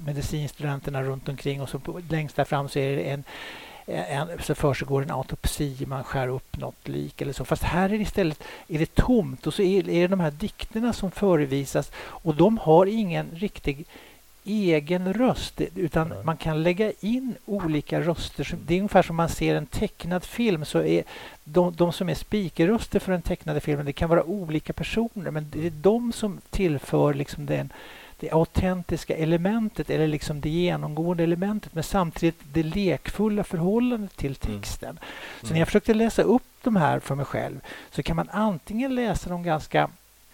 medicinstudenterna 0.00 1.02
runt 1.02 1.28
omkring 1.28 1.62
och 1.62 1.68
så 1.68 1.78
på, 1.78 2.00
längst 2.08 2.36
där 2.36 2.44
fram 2.44 2.68
så 2.68 2.78
är 2.78 2.96
det 2.96 3.02
en 3.02 3.24
en, 3.90 4.28
så 4.42 4.54
försiggår 4.54 5.02
en 5.02 5.10
autopsi, 5.10 5.86
man 5.86 6.04
skär 6.04 6.28
upp 6.28 6.56
något 6.56 6.88
lik 6.88 7.20
eller 7.20 7.32
så. 7.32 7.44
Fast 7.44 7.62
här 7.62 7.84
är 7.84 7.98
det 7.98 8.02
istället 8.02 8.42
är 8.68 8.78
det 8.78 8.94
tomt 8.94 9.46
och 9.46 9.54
så 9.54 9.62
är, 9.62 9.88
är 9.88 10.00
det 10.00 10.08
de 10.08 10.20
här 10.20 10.30
dikterna 10.30 10.92
som 10.92 11.10
förevisas 11.10 11.92
och 11.96 12.34
de 12.34 12.58
har 12.58 12.86
ingen 12.86 13.30
riktig 13.34 13.86
egen 14.44 15.12
röst 15.12 15.60
utan 15.74 16.14
man 16.24 16.36
kan 16.36 16.62
lägga 16.62 16.92
in 17.00 17.34
olika 17.46 18.00
röster. 18.00 18.56
Det 18.66 18.74
är 18.74 18.78
ungefär 18.78 19.02
som 19.02 19.16
man 19.16 19.28
ser 19.28 19.54
en 19.54 19.66
tecknad 19.66 20.24
film 20.24 20.64
så 20.64 20.82
är 20.82 21.04
de, 21.44 21.74
de 21.74 21.92
som 21.92 22.08
är 22.08 22.14
spikerröster 22.14 22.98
för 22.98 23.12
den 23.12 23.22
tecknade 23.22 23.60
filmen 23.60 23.86
det 23.86 23.92
kan 23.92 24.10
vara 24.10 24.24
olika 24.24 24.72
personer 24.72 25.30
men 25.30 25.46
det 25.50 25.66
är 25.66 25.70
de 25.70 26.12
som 26.12 26.40
tillför 26.50 27.14
liksom 27.14 27.46
den 27.46 27.72
det 28.20 28.30
autentiska 28.30 29.16
elementet 29.16 29.90
eller 29.90 30.06
liksom 30.06 30.40
det 30.40 30.48
genomgående 30.48 31.22
elementet 31.22 31.74
men 31.74 31.82
samtidigt 31.82 32.40
det 32.52 32.62
lekfulla 32.62 33.44
förhållandet 33.44 34.16
till 34.16 34.36
mm. 34.46 34.60
texten. 34.60 34.90
Mm. 34.90 35.02
Så 35.42 35.52
när 35.52 35.58
jag 35.58 35.68
försökte 35.68 35.94
läsa 35.94 36.22
upp 36.22 36.42
de 36.62 36.76
här 36.76 37.00
för 37.00 37.14
mig 37.14 37.24
själv 37.24 37.60
så 37.90 38.02
kan 38.02 38.16
man 38.16 38.28
antingen 38.32 38.94
läsa 38.94 39.30
dem 39.30 39.42
ganska 39.42 39.90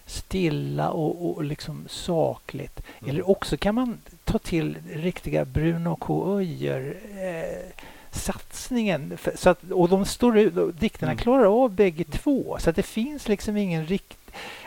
stilla 0.07 0.91
och, 0.91 1.30
och 1.30 1.45
liksom 1.45 1.84
sakligt. 1.89 2.80
Mm. 2.99 3.11
Eller 3.11 3.30
också 3.30 3.57
kan 3.57 3.74
man 3.74 3.99
ta 4.24 4.39
till 4.39 4.76
riktiga 4.93 5.45
Bruno 5.45 5.97
K. 5.97 6.39
Öijer 6.39 6.97
eh, 7.16 7.72
satsningen. 8.11 9.18
Så 9.34 9.51
att, 9.51 9.70
och 9.70 9.89
de 9.89 10.05
står 10.05 10.39
ut, 10.39 10.80
dikterna 10.80 11.12
Mm. 11.12 11.22
klarar 11.22 11.64
av 11.64 11.70
bägge 11.70 12.05
två. 12.05 12.57
Så 12.61 12.70
att 12.70 12.76
det 12.76 12.82
finns 12.82 13.28
liksom 13.28 13.57
ingen 13.57 13.87
rikt... 13.87 14.18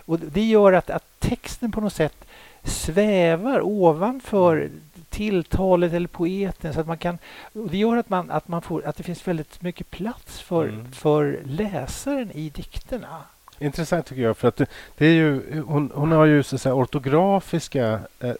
Och 0.05 0.19
det 0.19 0.43
gör 0.43 0.73
att, 0.73 0.89
att 0.89 1.19
texten 1.19 1.71
på 1.71 1.81
något 1.81 1.93
sätt 1.93 2.25
svävar 2.63 3.61
ovanför 3.61 4.69
tilltalet 5.09 5.93
eller 5.93 6.07
poeten. 6.07 6.73
Så 6.73 6.79
att 6.79 6.87
man 6.87 6.97
kan, 6.97 7.17
och 7.53 7.69
det 7.69 7.77
gör 7.77 7.97
att, 7.97 8.09
man, 8.09 8.31
att, 8.31 8.47
man 8.47 8.61
får, 8.61 8.85
att 8.85 8.95
det 8.95 9.03
finns 9.03 9.27
väldigt 9.27 9.61
mycket 9.61 9.91
plats 9.91 10.39
för, 10.41 10.63
Mm. 10.63 10.91
för 10.91 11.39
läsaren 11.45 12.31
i 12.31 12.49
dikterna. 12.49 13.17
Intressant 13.59 14.05
tycker 14.05 14.21
jag, 14.21 14.37
för 14.37 14.47
att 14.47 14.55
det, 14.55 14.65
det 14.97 15.05
är 15.05 15.13
ju, 15.13 15.61
hon, 15.67 15.91
hon 15.95 16.11
har 16.11 16.25
ju 16.25 16.43
så 16.43 16.55
att 16.55 16.61
säga 16.61 16.75
ortografiska... 16.75 17.99
Eh, 18.19 18.29
eh, 18.29 18.35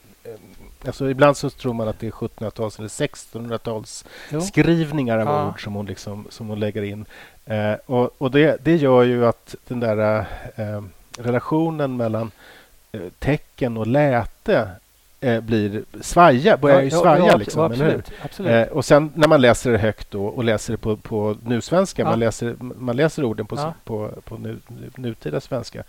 alltså 0.85 1.09
ibland 1.09 1.37
så 1.37 1.49
tror 1.49 1.73
man 1.73 1.87
att 1.87 1.99
det 1.99 2.07
är 2.07 2.11
1700-tals 2.11 2.79
eller 2.79 2.87
1600-tals 2.87 4.05
Jo. 4.31 4.41
skrivningar 4.41 5.17
av 5.17 5.25
Ja. 5.27 5.47
ord 5.47 5.63
som 5.63 5.73
hon, 5.73 5.85
liksom, 5.85 6.27
som 6.29 6.47
hon 6.47 6.59
lägger 6.59 6.81
in. 6.83 7.05
Eh, 7.45 7.73
och 7.85 8.15
och 8.17 8.31
det, 8.31 8.57
det 8.65 8.75
gör 8.75 9.03
ju 9.03 9.25
att 9.25 9.55
den 9.67 9.79
där 9.79 10.19
eh, 10.55 10.83
relationen 11.17 11.97
mellan 11.97 12.31
tecken 13.19 13.77
och 13.77 13.87
läte 13.87 14.69
eh, 15.21 15.41
blir 15.41 15.83
svaja, 16.01 16.57
börjar 16.57 16.81
ju 16.81 16.89
svaja. 16.89 17.25
ja, 17.27 17.35
liksom, 17.37 17.71
eller 17.71 17.85
hur? 17.85 17.91
absolut. 17.93 18.11
absolut. 18.23 18.67
Eh, 18.67 18.73
och 18.73 18.85
sen 18.85 19.11
när 19.15 19.27
man 19.27 19.41
läser 19.41 19.71
det 19.71 19.77
högt 19.77 20.11
då, 20.11 20.25
och 20.25 20.43
läser 20.43 20.73
det 20.73 20.77
på, 20.77 20.95
på 20.97 21.37
nusvenska, 21.43 22.01
Ja. 22.01 22.09
man, 22.09 22.19
läser, 22.19 22.55
man 22.59 22.95
läser 22.95 23.23
orden 23.23 23.45
på, 23.45 23.55
Ja. 23.55 23.73
på, 23.83 24.11
på 24.25 24.37
nu, 24.37 24.57
nutida 24.95 25.41
svenska. 25.41 25.83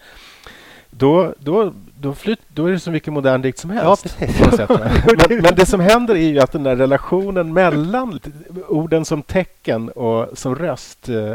Då, 0.90 1.34
då, 1.38 1.72
då, 2.00 2.14
flyt, 2.14 2.40
då 2.48 2.66
är 2.66 2.72
det 2.72 2.80
som 2.80 2.92
vilken 2.92 3.14
modern 3.14 3.42
dikt 3.42 3.58
som 3.58 3.70
ja, 3.70 3.82
helst. 3.82 4.20
va? 4.68 4.78
men, 5.28 5.42
men 5.42 5.54
det 5.54 5.66
som 5.66 5.80
händer 5.80 6.14
är 6.14 6.28
ju 6.28 6.40
att 6.40 6.52
den 6.52 6.62
där 6.62 6.76
relationen 6.76 7.52
mellan 7.52 8.20
orden 8.68 9.04
som 9.04 9.22
tecken 9.22 9.88
och 9.88 10.38
som 10.38 10.54
röst 10.54 11.08
eh, 11.08 11.34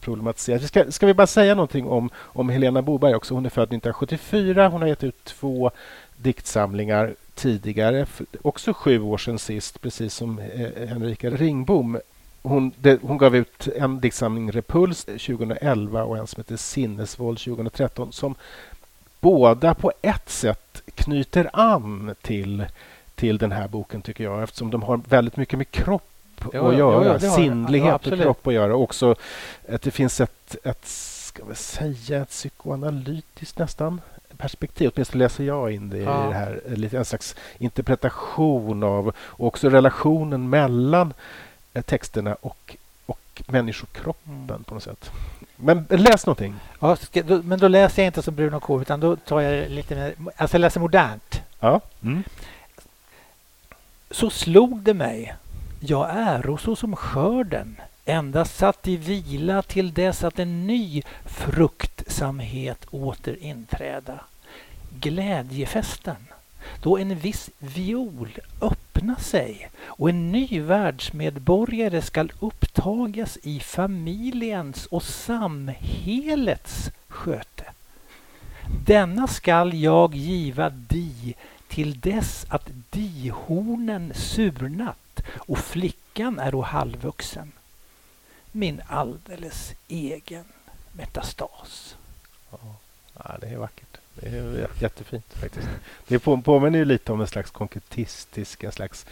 problematiseras. 0.00 0.68
Ska, 0.68 0.90
ska 0.90 1.06
vi 1.06 1.14
bara 1.14 1.26
säga 1.26 1.54
någonting 1.54 1.86
om, 1.86 2.10
om 2.16 2.48
Helena 2.48 2.82
Boberg 2.82 3.14
också? 3.14 3.34
Hon 3.34 3.46
är 3.46 3.50
född 3.50 3.62
1974. 3.62 4.68
Hon 4.68 4.80
har 4.80 4.88
gett 4.88 5.04
ut 5.04 5.24
två 5.24 5.70
diktsamlingar 6.16 7.14
tidigare, 7.34 8.06
också 8.42 8.72
sju 8.72 9.00
år 9.00 9.18
sedan 9.18 9.38
sist, 9.38 9.80
precis 9.80 10.14
som 10.14 10.38
eh, 10.38 10.88
Henrika 10.88 11.30
Ringbom. 11.30 11.98
Hon, 12.42 12.72
det, 12.76 12.98
hon 13.02 13.18
gav 13.18 13.36
ut 13.36 13.68
en 13.76 14.00
diktsamling, 14.00 14.52
Repuls, 14.52 15.04
2011 15.04 16.04
och 16.04 16.18
en 16.18 16.26
som 16.26 16.40
heter 16.40 16.56
Sinnesvåld 16.56 17.38
2013 17.38 18.12
som 18.12 18.34
båda 19.20 19.74
på 19.74 19.92
ett 20.02 20.28
sätt 20.30 20.82
knyter 20.94 21.50
an 21.52 22.14
till, 22.22 22.66
till 23.14 23.38
den 23.38 23.52
här 23.52 23.68
boken, 23.68 24.02
tycker 24.02 24.24
jag 24.24 24.42
eftersom 24.42 24.70
de 24.70 24.82
har 24.82 25.00
väldigt 25.08 25.36
mycket 25.36 25.58
med 25.58 25.70
kropp 25.70 26.02
Ja, 26.40 26.46
att 26.48 26.54
ja, 26.54 26.72
göra. 26.74 27.04
ja, 27.06 27.18
de. 27.18 27.30
Sinnlighet 27.30 28.00
Ja, 28.06 28.12
och 28.12 28.18
kropp 28.20 28.46
att 28.46 28.54
göra. 28.54 28.74
Också 28.76 29.14
att 29.68 29.82
det 29.82 29.90
finns 29.90 30.20
ett, 30.20 30.56
ett 30.64 30.86
ska 30.86 31.44
vi 31.44 31.54
säga, 31.54 32.22
ett 32.22 32.28
psykoanalytiskt 32.28 33.58
nästan 33.58 34.00
perspektiv. 34.36 34.90
Åtminstone 34.94 35.24
läser 35.24 35.44
jag 35.44 35.72
in 35.72 35.90
det 35.90 35.98
Ja. 35.98 36.24
i 36.24 36.28
det 36.28 36.34
här. 36.34 36.60
Lite 36.68 36.98
en 36.98 37.04
slags 37.04 37.36
interpretation 37.58 38.82
av 38.82 39.08
och 39.18 39.46
också 39.46 39.68
relationen 39.68 40.50
mellan 40.50 41.12
eh, 41.74 41.82
texterna 41.82 42.34
och, 42.40 42.76
och 43.06 43.42
människokroppen 43.46 44.32
Mm. 44.48 44.64
på 44.64 44.74
något 44.74 44.82
sätt. 44.82 45.10
Men 45.62 45.86
läs 45.90 46.26
någonting. 46.26 46.54
Ja, 46.80 46.96
ska, 46.96 47.22
då, 47.22 47.42
men 47.42 47.58
då 47.58 47.68
läser 47.68 48.02
jag 48.02 48.08
inte 48.08 48.22
som 48.22 48.34
Bruno 48.34 48.60
K. 48.60 48.80
utan 48.80 49.00
då 49.00 49.16
tar 49.16 49.40
jag 49.40 49.70
lite 49.70 49.94
mer... 49.94 50.14
Alltså 50.36 50.54
jag 50.54 50.60
läser 50.60 50.80
modernt. 50.80 51.42
Ja. 51.60 51.80
Mm. 52.02 52.22
Så 54.10 54.30
slog 54.30 54.80
det 54.82 54.94
mig, 54.94 55.34
jag 55.80 56.10
äro 56.10 56.58
så 56.58 56.76
som 56.76 56.96
skörden, 56.96 57.76
endast 58.04 58.56
satt 58.56 58.88
i 58.88 58.96
vila 58.96 59.62
till 59.62 59.94
dess 59.94 60.24
att 60.24 60.38
en 60.38 60.66
ny 60.66 61.02
fruktsamhet 61.24 62.86
åter 62.90 63.36
inträda. 63.40 64.20
Glädjefesten, 65.00 66.26
då 66.82 66.98
en 66.98 67.18
viss 67.18 67.50
viol 67.58 68.38
öppna 68.60 69.16
sig 69.16 69.70
och 69.82 70.10
en 70.10 70.32
ny 70.32 70.60
världsmedborgare 70.60 72.02
skall 72.02 72.32
upptagas 72.40 73.38
i 73.42 73.60
familjens 73.60 74.86
och 74.86 75.02
samhällets 75.02 76.90
sköte. 77.08 77.64
Denna 78.86 79.26
skall 79.26 79.74
jag 79.74 80.14
giva 80.14 80.70
di 80.70 81.34
till 81.68 82.00
dess 82.00 82.46
att 82.48 82.70
dihornen 82.90 84.12
surnat 84.14 85.20
och 85.36 85.58
flickan 85.58 86.38
är 86.38 86.54
och 86.54 86.66
halvvuxen. 86.66 87.52
Min 88.52 88.82
alldeles 88.86 89.72
egen 89.88 90.44
metastas. 90.92 91.96
Ja, 92.50 93.36
det 93.40 93.46
är 93.46 93.56
vackert. 93.56 93.89
Det 94.20 94.28
är 94.28 94.42
jä- 94.42 94.82
jättefint 94.82 95.32
faktiskt. 95.34 95.68
Det 96.08 96.18
på, 96.18 96.40
påminner 96.40 96.78
ju 96.78 96.84
lite 96.84 97.12
om 97.12 97.20
en 97.20 97.26
slags 97.26 97.50
konkretistisk, 97.50 98.64
en 98.64 98.72
slags... 98.72 99.06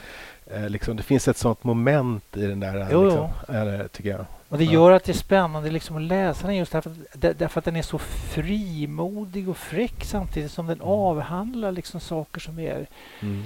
Eh, 0.47 0.69
liksom, 0.69 0.97
det 0.97 1.03
finns 1.03 1.29
ett 1.29 1.37
sånt 1.37 1.65
moment 1.65 2.37
i 2.37 2.47
den 2.47 2.61
där, 2.61 2.89
Jo, 2.93 3.05
liksom, 3.05 3.29
eller, 3.49 3.89
tycker 3.89 4.11
jag. 4.11 4.25
Och 4.49 4.59
det 4.59 4.65
gör 4.65 4.91
att 4.93 5.05
det 5.05 5.13
är 5.13 5.15
spännande 5.15 5.71
liksom 5.71 5.97
att 5.97 6.03
läsa 6.03 6.47
den 6.47 6.57
just 6.57 6.73
därför, 6.73 6.93
där- 7.15 7.35
därför 7.39 7.59
att 7.59 7.65
den 7.65 7.77
är 7.77 7.83
så 7.83 7.99
frimodig 7.99 9.49
och 9.49 9.57
fräck 9.57 10.05
samtidigt 10.05 10.51
som 10.51 10.67
den 10.67 10.77
Mm. 10.77 10.89
avhandlar 10.89 11.73
liksom 11.73 12.01
saker 12.01 12.41
som 12.41 12.59
är 12.59 12.87
Mm. 13.21 13.45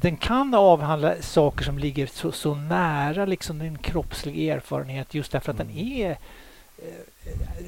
den 0.00 0.16
kan 0.16 0.54
avhandla 0.54 1.14
saker 1.20 1.64
som 1.64 1.78
ligger 1.78 2.06
så, 2.06 2.32
så 2.32 2.54
nära 2.54 3.24
liksom 3.26 3.58
din 3.58 3.78
kroppslig 3.78 4.48
erfarenhet 4.48 5.14
just 5.14 5.32
därför 5.32 5.50
att 5.52 5.58
den 5.58 5.70
Mm. 5.70 5.78
är 5.92 6.10
eh, 6.10 6.16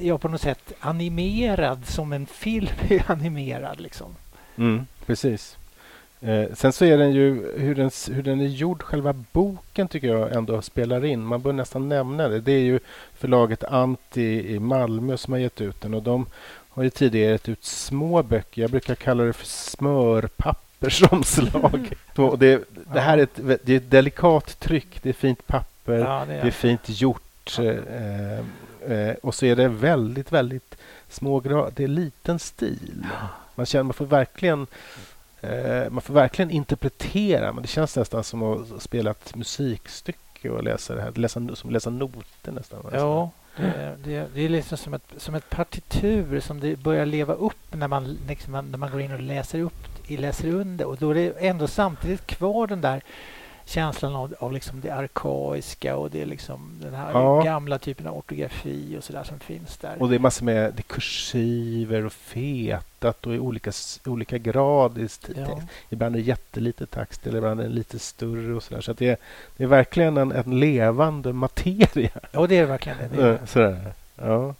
ja, 0.01 0.19
på 0.19 0.29
något 0.29 0.41
sätt 0.41 0.73
animerad 0.81 1.87
som 1.87 2.13
en 2.13 2.27
film 2.27 2.69
är 2.89 3.11
animerad. 3.11 3.81
Liksom. 3.81 4.17
Mm, 4.57 4.87
precis. 5.07 5.57
Eh, 6.21 6.45
sen 6.55 6.73
så 6.73 6.85
är 6.85 6.99
den 6.99 7.13
ju, 7.13 7.53
hur 7.59 7.75
den, 7.75 7.91
hur 8.11 8.23
den 8.23 8.41
är 8.41 8.47
gjord, 8.47 8.83
själva 8.83 9.13
boken 9.33 9.89
tycker 9.89 10.09
jag 10.09 10.33
ändå 10.33 10.63
spelar 10.63 11.05
in. 11.05 11.21
Man 11.21 11.41
bör 11.43 11.53
nästan 11.53 11.89
nämna 11.89 12.29
det. 12.29 12.41
Det 12.41 12.53
är 12.53 12.61
ju 12.61 12.81
förlaget 13.19 13.65
Anti 13.65 14.55
i 14.55 14.59
Malmö 14.59 15.17
som 15.17 15.33
har 15.33 15.41
gett 15.41 15.61
ut 15.61 15.81
den 15.81 15.95
och 15.95 16.03
de 16.03 16.27
har 16.69 16.83
ju 16.83 16.91
tidigare 16.91 17.33
gett 17.33 17.49
ut 17.49 17.65
små 17.65 18.23
böcker. 18.23 18.63
Jag 18.63 18.71
brukar 18.71 18.95
kalla 18.95 19.25
det 19.25 19.33
för 19.33 19.47
smörpappersomslag. 19.47 21.93
och 22.17 22.39
det, 22.39 22.65
det 22.93 23.01
här 23.01 23.19
är 23.19 23.23
ett, 23.23 23.41
det 23.65 23.73
är 23.73 23.77
ett 23.77 23.91
delikat 23.91 24.61
tryck, 24.61 25.03
det 25.03 25.09
är 25.09 25.13
fint 25.13 25.47
papper, 25.47 25.99
Ja, 25.99 26.25
det 26.29 26.33
det 26.33 26.39
är 26.41 26.47
är. 26.47 26.51
fint 26.51 27.01
gjort. 27.01 27.59
Eh, 27.59 28.39
eh, 28.89 29.15
och 29.23 29.35
så 29.35 29.47
är 29.47 29.57
det 29.57 29.69
väldigt, 29.69 30.33
väldigt 30.33 30.77
små 31.09 31.41
gra- 31.41 31.73
Det 31.77 31.85
är 31.85 31.89
liten 31.89 32.39
stil. 32.39 33.07
Man 33.55 33.67
känner 33.67 33.83
man 33.85 33.93
får 33.95 34.07
verkligen 34.07 34.67
eh, 35.41 35.91
man 35.91 36.01
får 36.03 36.15
verkligen 36.15 36.51
interpretera. 36.51 37.53
Men 37.53 37.63
det 37.63 37.69
känns 37.69 37.97
nästan 37.97 38.25
som 38.25 38.43
att 38.43 38.83
spela 38.83 39.11
ett 39.11 39.35
musikstycke 39.37 40.51
och 40.51 40.63
läsa 40.65 40.95
det 40.95 41.03
här. 41.03 41.13
Läsa, 41.15 41.41
som 41.55 41.71
läsa 41.71 41.91
noter 41.91 42.53
nästan. 42.53 42.85
Ja, 42.93 43.31
det, 43.57 43.97
det, 44.05 44.27
det 44.35 44.41
är 44.41 44.49
liksom 44.49 44.79
som 44.79 44.95
ett, 44.95 45.13
som 45.17 45.35
ett 45.35 45.51
partitur 45.51 46.41
som 46.41 46.61
det 46.61 46.77
börjar 46.77 47.07
leva 47.07 47.35
upp 47.35 47.75
när 47.75 47.89
man, 47.89 48.19
liksom, 48.29 48.53
när 48.71 48.79
man 48.79 48.91
går 48.91 49.01
in 49.01 49.13
och 49.13 49.21
läser, 49.21 49.61
upp, 49.61 50.09
läser 50.09 50.49
under. 50.49 50.85
Och 50.87 50.97
då 50.97 51.11
är 51.11 51.15
det 51.15 51.31
ändå 51.47 51.67
samtidigt 51.67 52.27
kvar 52.27 52.67
den 52.67 52.81
där 52.81 53.03
känslan 53.69 54.15
av, 54.17 54.35
av 54.39 54.53
liksom 54.53 54.81
det 54.81 54.91
arkaiska 54.91 55.97
och 55.97 56.11
det 56.11 56.25
liksom 56.25 56.79
den 56.83 56.95
här 56.95 57.13
Ja. 57.13 57.43
gamla 57.43 57.79
typen 57.79 58.07
av 58.07 58.17
ortografi 58.17 58.97
och 58.99 59.05
sådär 59.05 59.25
som 59.25 59.39
finns 59.39 59.77
där. 59.77 60.03
Och 60.03 60.09
det 60.09 60.15
är 60.15 60.19
massor 60.19 60.45
med 60.45 60.73
det 60.77 60.83
kursiver 60.83 62.05
och 62.05 62.13
fetat 62.13 63.27
och 63.27 63.35
i 63.35 63.39
olika, 63.39 63.73
olika 64.07 64.39
grad 64.39 64.99
i 64.99 65.09
Ja. 65.37 65.61
Ibland 65.91 66.15
är 66.17 66.21
det 66.21 66.25
jättelite 66.27 66.87
text 66.87 67.27
eller 67.27 67.39
ibland 67.39 67.61
är 67.61 67.65
det 67.65 67.71
lite 67.71 67.99
större 67.99 68.55
och 68.55 68.63
sådär. 68.63 68.81
Så 68.81 68.93
det, 68.93 69.09
är, 69.09 69.17
det 69.57 69.63
är 69.65 69.69
verkligen 69.69 70.17
en, 70.17 70.33
en 70.33 70.61
levande 70.61 71.33
materia. 71.33 72.11
Ja, 72.33 72.47
det 72.47 72.57
är 72.57 72.61
det 72.61 72.67
verkligen. 72.67 72.99
Det 73.15 73.23
är, 73.23 73.33
Eh, 73.33 73.45
Sådär. 73.47 73.93
Ja. 74.17 74.55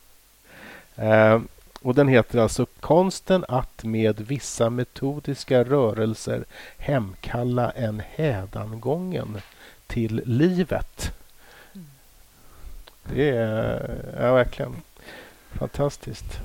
Eh, 0.97 1.41
och 1.83 1.95
den 1.95 2.09
heter 2.09 2.39
alltså 2.39 2.67
Konsten 2.81 3.45
att 3.49 3.85
med 3.85 4.21
vissa 4.21 4.71
metodiska 4.71 5.65
rörelser 5.65 6.45
hemkalla 6.79 7.71
en 7.71 8.03
hädangången 8.11 9.41
till 9.87 10.23
livet. 10.25 11.13
Det 13.15 13.29
är 13.29 14.01
ja, 14.21 14.35
verkligen 14.35 14.77
fantastiskt. 15.53 16.41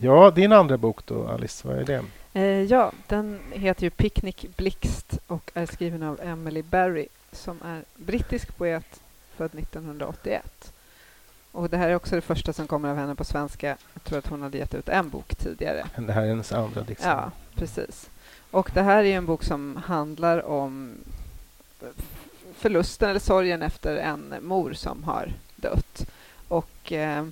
Ja, 0.00 0.30
din 0.30 0.52
andra 0.52 0.76
bok 0.76 1.06
då, 1.06 1.28
Alice, 1.28 1.68
vad 1.68 1.78
är 1.78 1.84
det? 1.84 2.04
Eh, 2.32 2.62
ja, 2.62 2.92
den 3.06 3.40
heter 3.52 3.84
ju 3.84 3.90
Picnic 3.90 4.36
Blixt 4.56 5.18
och 5.26 5.50
är 5.54 5.66
skriven 5.66 6.02
av 6.02 6.20
Emily 6.20 6.62
Barry 6.62 7.06
som 7.32 7.58
är 7.64 7.84
brittisk 7.96 8.56
poet 8.56 9.00
född 9.36 9.54
1981 9.54 10.72
och 11.52 11.70
det 11.70 11.76
här 11.76 11.88
är 11.88 11.94
också 11.94 12.14
det 12.14 12.20
första 12.20 12.52
som 12.52 12.66
kommer 12.66 12.88
av 12.88 12.96
henne 12.96 13.14
på 13.14 13.24
svenska. 13.24 13.76
Jag 13.94 14.04
tror 14.04 14.18
att 14.18 14.26
hon 14.26 14.42
hade 14.42 14.58
gett 14.58 14.74
ut 14.74 14.88
en 14.88 15.08
bok 15.08 15.34
tidigare. 15.34 15.86
Det 15.96 16.12
här 16.12 16.22
är 16.22 16.28
hennes 16.28 16.52
andra 16.52 16.80
diktsamling. 16.80 17.24
Ja, 17.24 17.30
precis. 17.54 18.10
Och 18.50 18.70
det 18.74 18.82
här 18.82 19.04
är 19.04 19.16
en 19.16 19.26
bok 19.26 19.44
som 19.44 19.76
handlar 19.76 20.46
om 20.46 20.94
förlusten 22.54 23.10
eller 23.10 23.20
sorgen 23.20 23.62
efter 23.62 23.96
en 23.96 24.34
mor 24.42 24.72
som 24.72 25.04
har 25.04 25.32
dött. 25.56 26.06
Och 26.48 26.92
eh, 26.92 27.24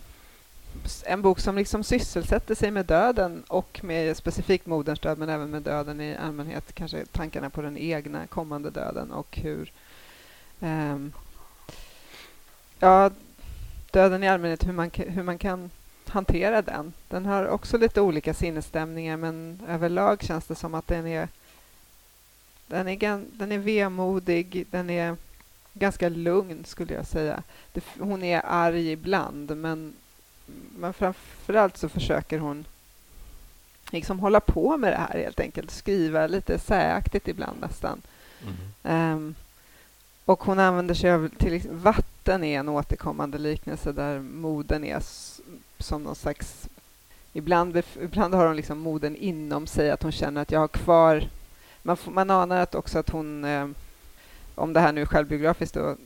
en 1.04 1.22
bok 1.22 1.40
som 1.40 1.56
liksom 1.56 1.84
sysselsätter 1.84 2.54
sig 2.54 2.70
med 2.70 2.86
döden 2.86 3.42
och 3.48 3.80
med 3.84 4.16
specifikt 4.16 4.66
moderns 4.66 5.00
död 5.00 5.18
men 5.18 5.28
även 5.28 5.50
med 5.50 5.62
döden 5.62 6.00
i 6.00 6.16
allmänhet. 6.16 6.72
Kanske 6.72 7.06
tankarna 7.06 7.50
på 7.50 7.62
den 7.62 7.78
egna 7.78 8.26
kommande 8.26 8.70
döden 8.70 9.12
och 9.12 9.36
hur 9.36 9.72
eh, 10.60 10.96
ja, 12.78 13.10
döden 13.96 14.24
i 14.24 14.28
allmänhet, 14.28 14.66
hur 14.66 14.72
man, 14.72 14.90
hur 14.94 15.22
man 15.22 15.38
kan 15.38 15.70
hantera 16.06 16.62
den. 16.62 16.92
Den 17.08 17.26
har 17.26 17.46
också 17.48 17.78
lite 17.78 18.00
olika 18.00 18.34
sinnesstämningar 18.34 19.16
men 19.16 19.60
överlag 19.68 20.22
känns 20.22 20.46
det 20.46 20.54
som 20.54 20.74
att 20.74 20.86
den 20.86 21.06
är 21.06 21.28
den 22.66 22.88
är, 22.88 23.22
den 23.32 23.52
är 23.52 23.58
vemodig, 23.58 24.66
den 24.70 24.90
är 24.90 25.16
ganska 25.72 26.08
lugn 26.08 26.64
skulle 26.64 26.94
jag 26.94 27.06
säga. 27.06 27.42
Det, 27.72 27.84
hon 27.98 28.22
är 28.22 28.42
arg 28.44 28.92
ibland 28.92 29.56
men, 29.56 29.94
men 30.78 30.92
framförallt 30.92 31.76
så 31.76 31.88
försöker 31.88 32.38
hon 32.38 32.64
liksom 33.90 34.20
hålla 34.20 34.40
på 34.40 34.76
med 34.76 34.92
det 34.92 34.96
här 34.96 35.18
helt 35.18 35.40
enkelt. 35.40 35.70
Skriva 35.70 36.26
lite 36.26 36.58
säaktigt 36.58 37.28
ibland 37.28 37.60
nästan. 37.60 38.02
Mm. 38.42 39.12
Um, 39.12 39.34
och 40.24 40.44
hon 40.44 40.58
använder 40.58 40.94
sig 40.94 41.12
av 41.12 41.28
till 41.28 41.68
vatten 41.70 42.15
är 42.32 42.58
en 42.58 42.68
återkommande 42.68 43.38
liknelse 43.38 43.92
där 43.92 44.20
moden 44.20 44.84
är 44.84 45.02
som 45.78 46.02
någon 46.02 46.16
slags... 46.16 46.68
Ibland, 47.32 47.82
ibland 48.00 48.34
har 48.34 48.46
hon 48.46 48.56
liksom 48.56 48.78
moden 48.78 49.16
inom 49.16 49.66
sig, 49.66 49.90
att 49.90 50.02
hon 50.02 50.12
känner 50.12 50.42
att 50.42 50.50
jag 50.50 50.60
har 50.60 50.68
kvar... 50.68 51.28
Man, 51.82 51.96
man 52.08 52.30
anar 52.30 52.60
att 52.60 52.74
också 52.74 52.98
att 52.98 53.10
hon... 53.10 53.44
Eh, 53.44 53.68
om 54.54 54.72
det 54.72 54.80
här 54.80 54.92
nu 54.92 55.00
är 55.00 55.06
självbiografiskt 55.06 55.74
då 55.74 55.96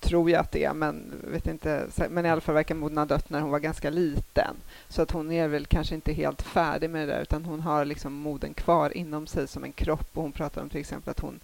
tror 0.00 0.30
jag 0.30 0.40
att 0.40 0.52
det 0.52 0.64
är, 0.64 0.74
men 0.74 1.12
vet 1.24 1.46
inte. 1.46 1.86
Men 2.10 2.26
i 2.26 2.30
alla 2.30 2.40
fall 2.40 2.54
verkar 2.54 2.74
moden 2.74 2.98
ha 2.98 3.04
dött 3.04 3.30
när 3.30 3.40
hon 3.40 3.50
var 3.50 3.58
ganska 3.58 3.90
liten. 3.90 4.56
Så 4.88 5.02
att 5.02 5.10
hon 5.10 5.32
är 5.32 5.48
väl 5.48 5.66
kanske 5.66 5.94
inte 5.94 6.12
helt 6.12 6.42
färdig 6.42 6.90
med 6.90 7.08
det 7.08 7.14
där, 7.14 7.22
utan 7.22 7.44
hon 7.44 7.60
har 7.60 7.84
liksom 7.84 8.12
moden 8.12 8.54
kvar 8.54 8.96
inom 8.96 9.26
sig 9.26 9.48
som 9.48 9.64
en 9.64 9.72
kropp. 9.72 10.08
Och 10.14 10.22
hon 10.22 10.32
pratar 10.32 10.62
om 10.62 10.68
till 10.68 10.80
exempel 10.80 11.10
att 11.10 11.20
hon, 11.20 11.40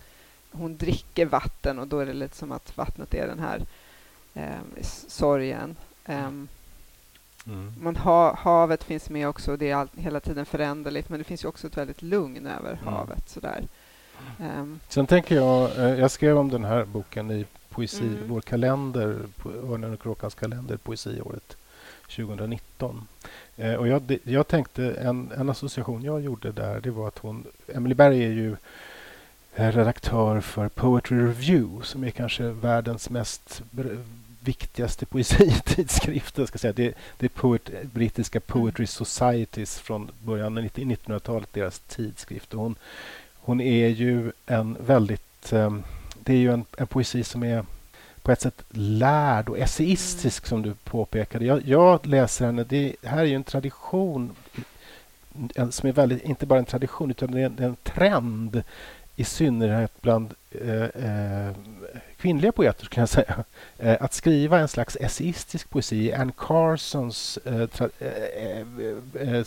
hon 0.53 0.77
dricker 0.77 1.27
vatten 1.27 1.79
och 1.79 1.89
då 1.89 1.99
är 1.99 2.07
det 2.07 2.13
lite 2.13 2.37
som 2.37 2.53
att 2.53 2.77
vattnet 2.77 3.15
är 3.15 3.27
den 3.27 3.39
här 3.39 3.63
eh, 4.37 4.83
sorgen. 5.09 5.77
Um, 6.07 6.49
Mm. 7.47 7.73
Men 7.81 7.97
ha, 7.97 8.35
havet 8.35 8.85
finns 8.85 9.11
med 9.11 9.29
också. 9.29 9.57
Det 9.57 9.71
är 9.71 9.75
all, 9.75 9.89
hela 9.97 10.21
tiden 10.21 10.47
föränderligt, 10.47 11.09
men 11.09 11.19
det 11.19 11.25
finns 11.25 11.45
också 11.45 11.67
ett 11.67 11.77
väldigt 11.77 12.03
lugn 12.03 12.47
över 12.47 12.73
mm. 12.73 12.85
havet. 12.85 13.29
Sådär. 13.29 13.65
Um. 14.41 14.81
Sen 14.89 15.07
tänker 15.07 15.37
jag, 15.37 15.79
eh, 15.79 16.01
jag 16.01 16.11
skrev 16.11 16.39
om 16.39 16.51
den 16.51 16.65
här 16.65 16.85
boken 16.85 17.31
i 17.31 17.47
poesi, 17.69 18.07
mm. 18.07 18.29
vår 18.29 18.41
kalender, 18.41 19.19
Örnen 19.45 19.93
och 19.93 20.03
kråkans 20.03 20.35
kalender, 20.35 20.77
poesiåret 20.77 21.57
2019. 22.03 23.09
Eh, 23.57 23.75
och 23.75 23.89
jag, 23.89 24.19
jag 24.23 24.49
tänkte, 24.49 24.91
en, 24.91 25.33
en 25.37 25.51
association 25.51 26.03
jag 26.03 26.21
gjorde 26.21 26.53
där, 26.53 26.81
det 26.81 26.91
var 26.91 27.09
att 27.09 27.19
hon, 27.19 27.47
Emily 27.75 27.95
Berg 27.95 28.25
är 28.25 28.31
ju 28.31 28.57
eh, 29.55 29.73
redaktör 29.73 30.41
för 30.41 30.69
Poetry 30.69 31.19
Review 31.19 31.87
som 31.87 32.05
är 32.05 32.11
kanske 32.11 32.43
världens 32.43 33.11
mest 33.11 33.63
viktigaste 34.47 35.07
poesitidskriften. 35.07 36.47
Ska 36.47 36.59
säga. 36.59 36.73
Det, 36.73 36.95
det 37.19 37.27
är 37.27 37.31
poet, 37.31 37.71
brittiska 37.93 38.41
Poetry 38.41 38.87
Societies 38.87 39.79
från 39.79 40.11
början 40.25 40.59
av 40.59 40.65
1900-talet, 40.65 41.53
deras 41.53 41.79
tidskrift. 41.79 42.55
Och 42.55 42.61
hon, 42.61 42.77
hon 43.35 43.61
är 43.61 43.89
ju 43.89 44.33
en 44.47 44.77
väldigt... 44.81 45.53
Um, 45.53 45.83
det 46.21 46.33
är 46.33 46.37
ju 46.37 46.53
en, 46.53 46.65
en, 46.79 46.87
poesi 46.87 47.25
som 47.25 47.43
är 47.43 47.65
på 48.23 48.33
ett 48.33 48.41
sätt 48.41 48.63
lärd 48.71 49.49
och 49.49 49.59
essayistisk, 49.59 50.43
mm. 50.43 50.49
som 50.49 50.63
du 50.63 50.75
påpekade. 50.75 51.45
Jag, 51.45 51.63
jag 51.65 52.07
läser 52.07 52.47
henne. 52.47 52.65
Det 52.65 52.97
här 53.03 53.19
är 53.19 53.25
ju 53.25 53.35
en 53.35 53.45
tradition 53.45 54.37
som 55.71 55.89
är 55.89 55.93
väldigt, 55.93 56.25
inte 56.25 56.47
bara 56.47 56.59
en 56.59 56.65
tradition, 56.65 57.11
utan 57.11 57.31
det 57.31 57.41
är 57.41 57.47
en, 57.47 57.59
en 57.59 57.77
trend 57.83 58.63
i 59.17 59.25
synnerhet 59.25 59.93
bland 60.03 60.35
eh, 60.51 60.83
eh, 60.83 61.53
kvinnliga 62.17 62.53
poeter, 62.53 62.87
kan 62.87 63.03
jag 63.03 63.09
säga. 63.09 63.45
Eh, 63.79 63.97
att 64.01 64.15
skriva 64.15 64.59
en 64.59 64.69
slags 64.69 64.97
essayistisk 65.01 65.71
poesi. 65.71 66.13
Anne 66.13 66.33
Carsons... 66.39 67.39
Eh, 67.45 67.63
eh, 69.21 69.41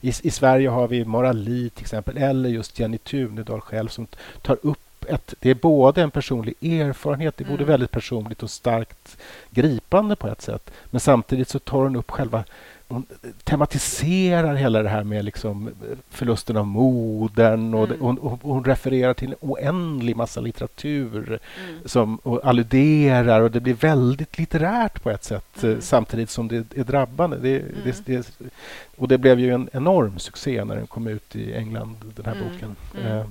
i, 0.00 0.12
I 0.22 0.30
Sverige 0.30 0.68
har 0.68 0.88
vi 0.88 1.04
Mara 1.04 1.32
Lee 1.32 1.70
till 1.70 1.82
exempel, 1.82 2.16
eller 2.16 2.48
just 2.48 2.78
Jenny 2.78 2.98
Tunedal 2.98 3.60
själv 3.60 3.88
som 3.88 4.06
tar 4.42 4.58
upp 4.62 4.78
ett, 5.08 5.34
det 5.40 5.50
är 5.50 5.54
både 5.54 6.02
en 6.02 6.10
personlig 6.10 6.54
erfarenhet, 6.62 7.36
det 7.36 7.44
är 7.44 7.48
både 7.48 7.62
mm. 7.62 7.68
väldigt 7.68 7.90
personligt 7.90 8.42
och 8.42 8.50
starkt 8.50 9.16
gripande 9.50 10.16
på 10.16 10.28
ett 10.28 10.42
sätt. 10.42 10.70
Men 10.90 11.00
samtidigt 11.00 11.48
så 11.48 11.58
tar 11.58 11.82
hon 11.82 11.96
upp 11.96 12.10
själva 12.10 12.44
hon 12.90 13.06
tematiserar 13.44 14.54
hela 14.54 14.82
det 14.82 14.88
här 14.88 15.04
med 15.04 15.24
liksom 15.24 15.70
förlusten 16.10 16.56
av 16.56 16.66
modern 16.66 17.74
och, 17.74 17.84
mm. 17.84 18.00
och, 18.00 18.24
och, 18.24 18.38
hon 18.42 18.64
refererar 18.64 19.14
till 19.14 19.28
en 19.28 19.38
oändlig 19.40 20.16
massa 20.16 20.40
litteratur 20.40 21.40
mm. 21.64 21.80
som, 21.84 22.16
och 22.16 22.44
alluderar 22.44 23.40
och 23.40 23.50
det 23.50 23.60
blir 23.60 23.74
väldigt 23.74 24.38
litterärt 24.38 25.02
på 25.02 25.10
ett 25.10 25.24
sätt 25.24 25.62
mm. 25.62 25.80
samtidigt 25.80 26.30
som 26.30 26.48
det 26.48 26.76
är 26.76 26.84
drabbande. 26.84 27.36
Det, 27.36 27.58
det, 27.84 28.08
mm. 28.08 28.22
det, 28.38 28.50
och 28.96 29.08
det 29.08 29.18
blev 29.18 29.40
ju 29.40 29.54
en 29.54 29.68
enorm 29.72 30.18
succé 30.18 30.64
när 30.64 30.76
den 30.76 30.86
kom 30.86 31.06
ut 31.06 31.36
i 31.36 31.54
England, 31.54 31.96
den 32.16 32.24
här 32.24 32.34
mm. 32.34 32.44
boken. 32.48 32.76
Uh, 33.04 33.26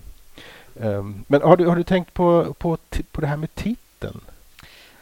um, 0.76 1.24
men 1.28 1.42
har 1.42 1.58
du, 1.58 1.68
har 1.68 1.76
du 1.76 1.84
tänkt 1.84 2.14
på, 2.14 2.54
på, 2.54 2.78
på 3.12 3.22
det 3.22 3.28
här 3.28 3.38
med 3.38 3.56
titeln? 3.56 4.22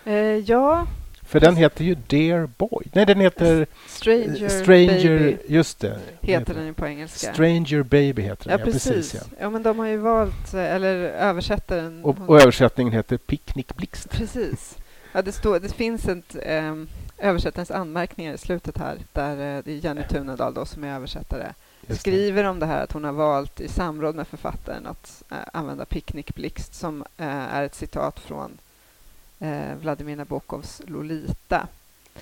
Uh, 0.08 0.14
ja, 0.38 0.88
för 1.28 1.40
den 1.40 1.56
heter 1.56 1.84
ju 1.84 1.96
Dear 2.08 2.50
Boy. 2.58 2.86
Nej, 2.94 3.06
den 3.06 3.20
heter 3.20 3.68
Stranger, 3.88 4.50
Stranger 4.50 5.20
Baby. 5.20 5.38
Just 5.48 5.80
det. 5.80 6.00
Heter 6.22 6.54
den 6.54 6.66
ju 6.66 6.74
på 6.74 6.88
engelska. 6.88 7.34
Stranger 7.34 7.84
Baby 7.84 8.22
heter 8.22 8.50
den, 8.50 8.60
ja, 8.60 8.66
precis. 8.66 8.88
precis 8.88 9.14
ja. 9.14 9.38
ja. 9.40 9.50
men 9.50 9.64
de 9.64 9.80
har 9.80 9.86
ju 9.86 9.98
valt, 9.98 10.54
eller 10.54 10.96
översättaren... 10.96 12.04
Och, 12.04 12.18
och 12.28 12.42
översättningen 12.42 12.94
heter 12.94 13.18
Picknick 13.18 13.76
Blixt. 13.76 14.10
Precis. 14.10 14.78
Ja, 15.12 15.22
det, 15.22 15.32
står, 15.32 15.60
det 15.60 15.74
finns 15.74 16.08
ett 16.08 16.36
um, 16.50 16.88
översättarens 17.18 17.72
anmärkningar 17.72 18.34
i 18.34 18.38
slutet 18.38 18.78
här, 18.78 18.98
där 19.14 19.32
uh, 19.32 19.64
det 19.66 19.72
är 19.72 19.86
Jenny 19.86 20.04
Tunedal 20.10 20.54
då, 20.54 20.66
som 20.66 20.84
är 20.84 20.96
översättare 20.96 21.54
skriver 21.90 22.44
om 22.44 22.60
det 22.60 22.66
här 22.66 22.84
att 22.84 22.92
hon 22.92 23.04
har 23.04 23.12
valt 23.12 23.60
i 23.60 23.68
samråd 23.68 24.16
med 24.16 24.28
författaren 24.28 24.88
att 24.88 25.24
uh, 25.32 25.38
använda 25.54 25.86
Picknick 25.86 26.36
Blixt 26.36 26.76
som 26.76 27.02
uh, 27.02 27.28
är 27.28 27.64
ett 27.64 27.76
citat 27.76 28.20
från 28.20 28.58
eh, 29.40 29.76
Vladimir 29.82 30.16
Nabokovs 30.16 30.82
Lolita. 30.88 31.68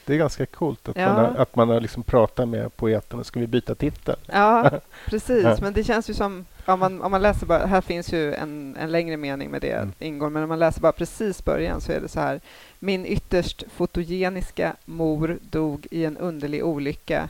Det 0.06 0.14
är 0.14 0.18
ganska 0.18 0.46
coolt 0.46 0.90
att 0.90 0.96
ja. 0.96 1.14
man 1.14 1.26
har, 1.26 1.42
att 1.42 1.56
man 1.56 1.70
har 1.70 1.80
liksom 1.82 2.04
pratat 2.04 2.48
med 2.48 2.76
poeten. 2.76 3.24
Ska 3.24 3.40
vi 3.40 3.48
byta 3.48 3.76
titel? 3.76 4.16
Ja, 4.26 4.72
precis. 5.06 5.62
Men 5.62 5.74
det 5.74 5.84
känns 5.84 6.10
ju 6.10 6.14
som... 6.14 6.46
Om 6.66 6.80
man, 6.80 7.02
om 7.02 7.12
man 7.12 7.22
läser 7.22 7.46
bara, 7.46 7.66
här 7.66 7.82
finns 7.82 8.14
ju 8.14 8.34
en, 8.34 8.76
en 8.80 8.92
längre 8.92 9.18
mening 9.18 9.52
med 9.52 9.62
det 9.62 9.72
mm. 9.72 9.92
ingår, 10.00 10.30
men 10.30 10.44
om 10.44 10.50
man 10.50 10.60
läser 10.60 10.82
bara 10.82 10.92
precis 10.92 11.46
början 11.46 11.82
så 11.82 11.92
är 11.92 12.02
det 12.02 12.08
så 12.08 12.20
här. 12.20 12.42
Min 12.80 13.06
ytterst 13.06 13.64
fotogeniska 13.76 14.76
mor 14.86 15.38
dog 15.42 15.88
i 15.92 16.06
en 16.06 16.18
underlig 16.18 16.66
olycka. 16.66 17.30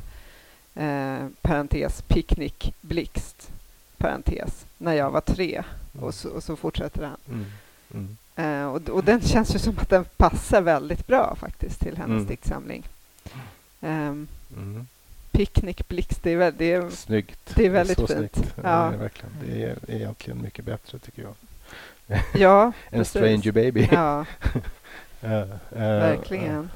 Eh, 0.76 1.28
parentes, 1.42 2.02
picknick, 2.02 2.74
blixt, 2.82 3.52
parentes, 3.98 4.66
när 4.78 4.94
jag 4.94 5.12
var 5.12 5.22
tre. 5.22 5.64
Mm. 5.94 6.06
Och, 6.06 6.14
så, 6.14 6.30
och 6.30 6.44
så 6.44 6.56
fortsätter 6.56 7.04
han. 7.04 7.18
Mm. 7.94 8.18
Uh, 8.40 8.66
och, 8.66 8.90
och, 8.90 9.04
den 9.04 9.22
känns 9.28 9.56
ju 9.56 9.60
som 9.60 9.80
att 9.80 9.90
den 9.90 10.06
passar 10.18 10.62
väldigt 10.62 11.08
bra 11.08 11.36
faktiskt 11.36 11.80
till 11.80 11.98
hennes 11.98 12.16
mm. 12.16 12.26
diktsamling. 12.26 12.84
Um, 13.80 14.28
mm. 14.58 14.88
Picknick 15.32 15.88
Blixt, 15.88 16.24
det 16.24 16.34
är, 16.34 16.52
det 16.52 16.72
är, 16.72 16.90
snyggt. 16.90 17.56
Det 17.56 17.66
är 17.66 17.70
väldigt 17.70 17.98
det 17.98 18.04
är 18.04 18.18
fint. 18.18 18.36
Snyggt. 18.36 18.54
Ja. 18.64 18.64
Ja, 18.64 18.90
det, 18.90 18.96
är 18.96 19.00
verkligen, 19.00 19.32
det 19.46 19.94
är 19.94 19.96
egentligen 19.96 20.42
mycket 20.42 20.66
bättre, 20.66 21.00
tycker 21.00 21.22
jag. 21.22 21.34
Ja, 22.34 22.72
En 22.90 23.06
Stranger 23.06 23.52
Baby. 23.52 23.90
Ja. 23.92 24.26
uh, 25.24 25.32
uh, 25.32 25.48
verkligen. 25.72 26.70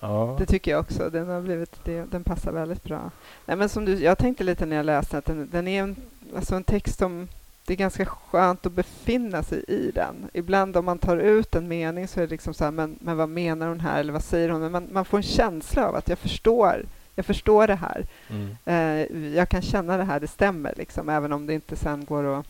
Ja. 0.00 0.36
Det 0.38 0.46
tycker 0.46 0.70
jag 0.70 0.80
också. 0.80 1.10
Den, 1.10 1.28
har 1.28 1.40
blivit, 1.40 1.84
det, 1.84 2.04
den 2.04 2.24
passar 2.24 2.52
väldigt 2.52 2.84
bra. 2.84 3.10
Nej, 3.46 3.56
men 3.56 3.68
som 3.68 3.84
du, 3.84 3.94
jag 3.94 4.18
tänkte 4.18 4.44
lite 4.44 4.66
när 4.66 4.76
jag 4.76 4.86
läste 4.86 5.18
att 5.18 5.24
den, 5.24 5.48
den 5.52 5.68
är 5.68 5.82
en, 5.82 5.96
alltså 6.36 6.54
en 6.54 6.64
text 6.64 6.98
som 6.98 7.28
det 7.70 7.74
är 7.74 7.76
ganska 7.76 8.06
skönt 8.06 8.66
att 8.66 8.72
befinna 8.72 9.42
sig 9.42 9.64
i 9.68 9.90
den. 9.94 10.30
Ibland 10.32 10.76
om 10.76 10.84
man 10.84 10.98
tar 10.98 11.16
ut 11.16 11.54
en 11.54 11.68
mening 11.68 12.08
så 12.08 12.20
är 12.20 12.24
det 12.24 12.30
liksom 12.30 12.54
så 12.54 12.64
här, 12.64 12.70
men, 12.70 12.98
men 13.00 13.16
vad 13.16 13.28
menar 13.28 13.68
hon 13.68 13.80
här 13.80 14.00
eller 14.00 14.12
vad 14.12 14.24
säger 14.24 14.48
hon? 14.48 14.60
Men 14.60 14.72
man, 14.72 14.88
man 14.92 15.04
får 15.04 15.16
en 15.16 15.22
känsla 15.22 15.88
av 15.88 15.94
att 15.96 16.08
jag 16.08 16.18
förstår, 16.18 16.84
jag 17.14 17.26
förstår 17.26 17.66
det 17.66 17.74
här. 17.74 18.06
Mm. 18.28 18.56
Eh, 18.64 19.34
jag 19.34 19.48
kan 19.48 19.62
känna 19.62 19.96
det 19.96 20.04
här, 20.04 20.20
det 20.20 20.28
stämmer 20.28 20.74
liksom, 20.76 21.08
även 21.08 21.32
om 21.32 21.46
det 21.46 21.54
inte 21.54 21.76
sen 21.76 22.04
går 22.04 22.38
att, 22.38 22.46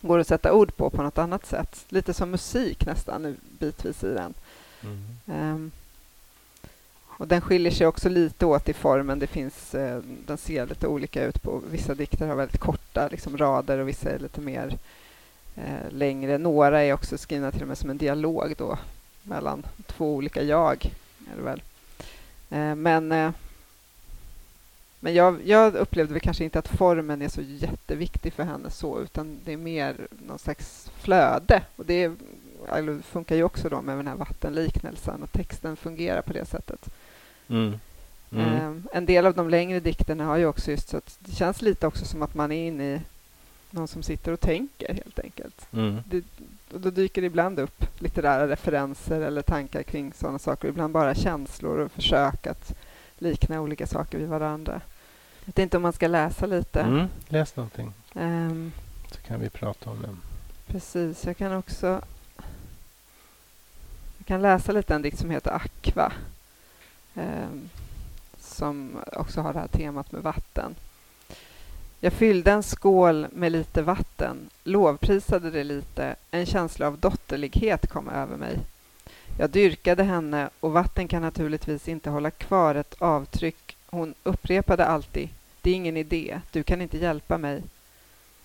går 0.00 0.18
att 0.18 0.26
sätta 0.26 0.52
ord 0.52 0.76
på 0.76 0.90
på 0.90 1.02
något 1.02 1.18
annat 1.18 1.46
sätt. 1.46 1.84
Lite 1.88 2.14
som 2.14 2.30
musik 2.30 2.86
nästan 2.86 3.36
bitvis 3.58 4.04
i 4.04 4.14
den. 4.14 4.34
Mm. 4.82 5.52
Um, 5.54 5.70
och 7.22 7.28
den 7.28 7.40
skiljer 7.40 7.72
sig 7.72 7.86
också 7.86 8.08
lite 8.08 8.46
åt 8.46 8.68
i 8.68 8.72
formen. 8.72 9.18
Det 9.18 9.26
finns, 9.26 9.74
eh, 9.74 10.02
den 10.26 10.38
ser 10.38 10.66
lite 10.66 10.86
olika 10.86 11.24
ut. 11.24 11.42
på 11.42 11.62
Vissa 11.70 11.94
dikter 11.94 12.26
har 12.26 12.34
väldigt 12.34 12.60
korta 12.60 13.08
liksom, 13.10 13.38
rader 13.38 13.78
och 13.78 13.88
vissa 13.88 14.10
är 14.10 14.18
lite 14.18 14.40
mer 14.40 14.78
eh, 15.56 15.90
längre. 15.90 16.38
Några 16.38 16.82
är 16.82 16.92
också 16.92 17.18
skrivna 17.18 17.50
till 17.50 17.62
och 17.62 17.68
med 17.68 17.78
som 17.78 17.90
en 17.90 17.98
dialog 17.98 18.54
då, 18.58 18.78
mellan 19.22 19.66
två 19.86 20.14
olika 20.14 20.42
jag. 20.42 20.90
Är 21.32 21.36
det 21.36 21.42
väl. 21.42 21.62
Eh, 22.50 22.74
men 22.74 23.12
eh, 23.12 23.30
men 25.00 25.14
jag, 25.14 25.38
jag, 25.44 25.74
upplevde 25.74 26.12
väl 26.12 26.22
kanske 26.22 26.44
inte 26.44 26.58
att 26.58 26.68
formen 26.68 27.22
är 27.22 27.28
så 27.28 27.42
jätteviktig 27.42 28.32
för 28.32 28.42
henne 28.42 28.70
så, 28.70 29.00
utan 29.00 29.38
det 29.44 29.52
är 29.52 29.56
mer 29.56 29.96
någon 30.26 30.38
slags 30.38 30.90
flöde. 31.00 31.62
Och 31.76 31.86
det 31.86 32.12
funkar 33.02 33.36
ju 33.36 33.44
också 33.44 33.68
då 33.68 33.82
med 33.82 33.96
den 33.96 34.06
här 34.06 34.16
vattenliknelsen 34.16 35.22
och 35.22 35.32
texten 35.32 35.76
fungerar 35.76 36.22
på 36.22 36.32
det 36.32 36.44
sättet. 36.44 36.88
Mm. 37.52 37.78
Mm. 38.30 38.66
Um, 38.66 38.88
en 38.92 39.06
del 39.06 39.26
av 39.26 39.34
de 39.34 39.50
längre 39.50 39.80
dikterna 39.80 40.24
har 40.24 40.36
ju 40.36 40.46
också 40.46 40.70
just 40.70 40.88
så 40.88 40.96
att 40.96 41.18
det 41.18 41.32
känns 41.32 41.62
lite 41.62 41.86
också 41.86 42.04
som 42.04 42.22
att 42.22 42.34
man 42.34 42.52
är 42.52 42.66
inne 42.66 42.94
i 42.94 43.00
någon 43.70 43.88
som 43.88 44.02
sitter 44.02 44.32
och 44.32 44.40
tänker 44.40 44.94
helt 44.94 45.18
enkelt. 45.18 45.66
Mm. 45.72 45.98
Det, 46.04 46.24
och 46.72 46.80
då 46.80 46.90
dyker 46.90 47.20
det 47.20 47.26
ibland 47.26 47.58
upp 47.58 47.84
litterära 47.98 48.48
referenser 48.48 49.20
eller 49.20 49.42
tankar 49.42 49.82
kring 49.82 50.12
sådana 50.12 50.38
saker. 50.38 50.68
Ibland 50.68 50.92
bara 50.92 51.14
känslor 51.14 51.78
och 51.78 51.92
försök 51.92 52.46
att 52.46 52.74
likna 53.18 53.60
olika 53.60 53.86
saker 53.86 54.18
vid 54.18 54.28
varandra. 54.28 54.80
Jag 55.40 55.46
vet 55.46 55.58
inte 55.58 55.76
om 55.76 55.82
man 55.82 55.92
ska 55.92 56.08
läsa 56.08 56.46
lite. 56.46 56.80
Mm, 56.80 57.06
läs 57.28 57.56
någonting. 57.56 57.92
Um, 58.14 58.72
så 59.10 59.20
kan 59.20 59.40
vi 59.40 59.50
prata 59.50 59.90
om 59.90 60.02
det. 60.02 60.16
Precis. 60.66 61.26
Jag 61.26 61.36
kan 61.36 61.52
också 61.52 62.02
jag 64.18 64.26
kan 64.26 64.42
läsa 64.42 64.72
lite 64.72 64.94
en 64.94 65.02
dikt 65.02 65.18
som 65.18 65.30
heter 65.30 65.50
Aqua. 65.50 66.12
Ehm, 67.14 67.68
som 68.38 68.96
också 69.12 69.40
har 69.40 69.52
det 69.52 69.58
här 69.58 69.68
temat 69.68 70.12
med 70.12 70.22
vatten. 70.22 70.74
Jag 72.00 72.12
fyllde 72.12 72.50
en 72.52 72.62
skål 72.62 73.26
med 73.32 73.52
lite 73.52 73.82
vatten, 73.82 74.50
lovprisade 74.64 75.50
det 75.50 75.64
lite, 75.64 76.16
en 76.30 76.46
känsla 76.46 76.86
av 76.86 76.98
dotterlighet 76.98 77.86
kom 77.86 78.08
över 78.08 78.36
mig. 78.36 78.58
Jag 79.38 79.50
dyrkade 79.50 80.02
henne 80.02 80.50
och 80.60 80.72
vatten 80.72 81.08
kan 81.08 81.22
naturligtvis 81.22 81.88
inte 81.88 82.10
hålla 82.10 82.30
kvar 82.30 82.74
ett 82.74 82.94
avtryck. 82.98 83.76
Hon 83.90 84.14
upprepade 84.22 84.86
alltid, 84.86 85.28
det 85.60 85.70
är 85.70 85.74
ingen 85.74 85.96
idé, 85.96 86.40
du 86.50 86.62
kan 86.62 86.80
inte 86.80 86.98
hjälpa 86.98 87.38
mig. 87.38 87.62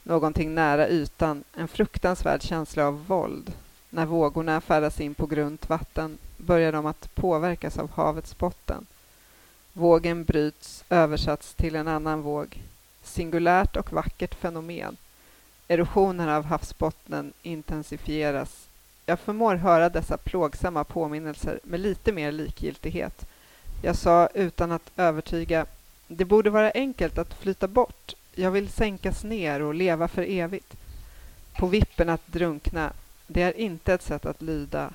Någonting 0.04 0.56
nära 0.56 0.90
ytan, 0.90 1.44
en 1.56 1.68
fruktansvärd 1.68 2.42
känsla 2.42 2.88
av 2.88 3.06
våld. 3.08 3.54
När 3.90 4.06
vågorna 4.06 4.62
färdas 4.62 5.00
in 5.00 5.16
på 5.16 5.26
grunt 5.26 5.70
vatten 5.70 6.18
börjar 6.38 6.72
de 6.72 6.86
att 6.86 7.16
påverkas 7.16 7.78
av 7.78 7.92
havets 7.92 8.38
botten. 8.38 8.86
Vågen 9.74 10.24
bryts, 10.24 10.84
översatts 10.90 11.54
till 11.54 11.76
en 11.76 11.88
annan 11.88 12.22
våg 12.22 12.62
singulärt 13.04 13.76
och 13.76 13.94
vackert 13.94 14.36
fenomen. 14.36 14.98
Erosionen 15.68 16.30
av 16.30 16.44
havsbottnen 16.44 17.34
intensifieras. 17.44 18.68
Jag 19.06 19.20
förmår 19.20 19.56
höra 19.56 19.90
dessa 19.90 20.18
plågsamma 20.18 20.84
påminnelser 20.84 21.60
med 21.64 21.80
lite 21.80 22.12
mer 22.12 22.32
likgiltighet. 22.32 23.26
Jag 23.82 23.96
sa 23.96 24.28
utan 24.34 24.72
att 24.72 24.92
övertyga, 24.96 25.66
det 26.08 26.26
borde 26.26 26.50
vara 26.50 26.72
enkelt 26.72 27.18
att 27.18 27.34
flyta 27.34 27.68
bort. 27.68 28.16
Jag 28.36 28.52
vill 28.52 28.70
sänkas 28.70 29.24
ner 29.24 29.62
och 29.62 29.74
leva 29.74 30.08
för 30.08 30.24
evigt. 30.30 30.76
På 31.58 31.68
vippen 31.68 32.10
att 32.10 32.28
drunkna, 32.28 32.94
det 33.28 33.42
är 33.42 33.60
inte 33.60 33.94
ett 33.94 34.02
sätt 34.02 34.26
att 34.26 34.42
lyda. 34.42 34.94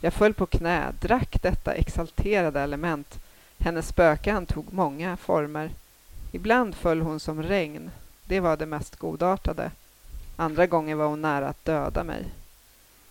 Jag 0.00 0.12
föll 0.12 0.34
på 0.34 0.46
knä, 0.46 0.92
drack 1.00 1.42
detta 1.42 1.74
exalterade 1.74 2.60
element. 2.60 3.18
Hennes 3.58 3.88
spöke 3.88 4.46
tog 4.48 4.72
många 4.72 5.16
former. 5.16 5.70
Ibland 6.32 6.74
föll 6.74 7.00
hon 7.00 7.20
som 7.20 7.42
regn. 7.42 7.90
Det 8.24 8.40
var 8.40 8.56
det 8.56 8.66
mest 8.66 8.96
godartade. 8.96 9.70
Andra 10.36 10.66
gånger 10.66 10.94
var 10.94 11.06
hon 11.06 11.22
nära 11.22 11.48
att 11.48 11.64
döda 11.64 12.04
mig. 12.04 12.24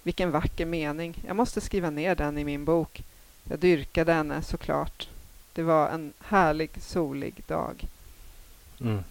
Vilken 0.03 0.31
vacker 0.31 0.65
mening. 0.65 1.23
Jag 1.27 1.36
måste 1.36 1.61
skriva 1.61 1.89
ner 1.89 2.15
den 2.15 2.38
i 2.38 2.43
min 2.43 2.65
bok. 2.65 3.03
Jag 3.43 3.59
dyrkade 3.59 4.13
henne 4.13 4.41
såklart. 4.41 5.07
Det 5.53 5.63
var 5.63 5.89
en 5.89 6.13
härlig, 6.19 6.69
solig 6.81 7.43
dag. 7.47 7.88
Mm. 8.81 9.03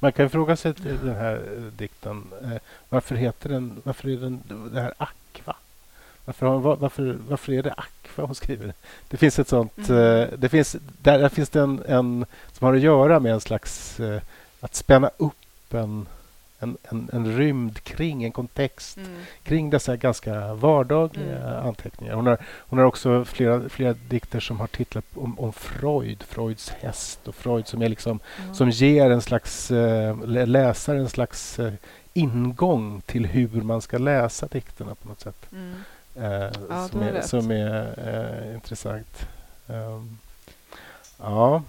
Man 0.00 0.12
kan 0.12 0.30
fråga 0.30 0.56
sig 0.56 0.72
den 0.72 1.16
här 1.16 1.70
dikten. 1.76 2.26
Eh, 2.42 2.60
varför 2.88 3.14
heter 3.14 3.48
den, 3.48 3.82
varför 3.84 4.08
är 4.08 4.16
den 4.16 4.42
det 4.72 4.80
här 4.80 4.94
Aqua? 4.96 5.56
Varför, 6.30 6.74
varför, 6.76 7.18
varför 7.28 7.52
är 7.52 7.62
det 7.62 7.72
Aqua 7.72 8.24
hon 8.24 8.34
skriver? 8.34 8.74
Det 9.08 9.16
finns 9.16 9.38
ett 9.38 9.48
sånt... 9.48 9.88
Mm. 9.88 10.22
Eh, 10.22 10.28
det 10.38 10.48
finns, 10.48 10.76
där, 11.02 11.18
där 11.18 11.28
finns 11.28 11.48
det 11.48 11.60
en, 11.60 11.82
en, 11.88 12.26
som 12.52 12.66
har 12.66 12.74
att 12.74 12.80
göra 12.80 13.20
med 13.20 13.32
en 13.32 13.40
slags... 13.40 14.00
Eh, 14.00 14.20
att 14.60 14.74
spänna 14.74 15.10
upp 15.16 15.74
en, 15.74 16.06
en, 16.58 16.76
en, 16.82 17.10
en 17.12 17.36
rymd 17.36 17.84
kring 17.84 18.24
en 18.24 18.32
kontext 18.32 18.96
mm. 18.96 19.18
kring 19.42 19.70
dessa 19.70 19.96
ganska 19.96 20.54
vardagliga 20.54 21.48
mm. 21.48 21.66
anteckningar. 21.66 22.14
Hon 22.14 22.26
har, 22.26 22.38
hon 22.58 22.78
har 22.78 22.86
också 22.86 23.24
flera, 23.24 23.68
flera 23.68 23.92
dikter 23.92 24.40
som 24.40 24.60
har 24.60 24.66
titlar 24.66 25.02
om, 25.14 25.40
om 25.40 25.52
Freud, 25.52 26.22
Freuds 26.22 26.70
häst 26.70 27.28
och 27.28 27.34
Freud 27.34 27.66
som, 27.66 27.82
är 27.82 27.88
liksom, 27.88 28.20
mm. 28.42 28.54
som 28.54 28.70
ger 28.70 29.10
en 29.10 29.22
slags 29.22 29.70
äh, 29.70 30.26
läsare 30.26 30.98
en 30.98 31.08
slags 31.08 31.60
ingång 32.12 33.02
till 33.06 33.26
hur 33.26 33.62
man 33.62 33.80
ska 33.80 33.98
läsa 33.98 34.46
dikterna 34.46 34.94
på 34.94 35.08
något 35.08 35.20
sätt. 35.20 35.46
Mm. 35.52 35.74
Eh, 36.20 36.50
ja, 36.68 36.88
som, 36.88 37.02
är, 37.02 37.22
som 37.22 37.50
är 37.50 37.94
eh, 38.06 38.54
intressant. 38.54 39.26
Um, 39.66 40.18
ja, 41.18 41.62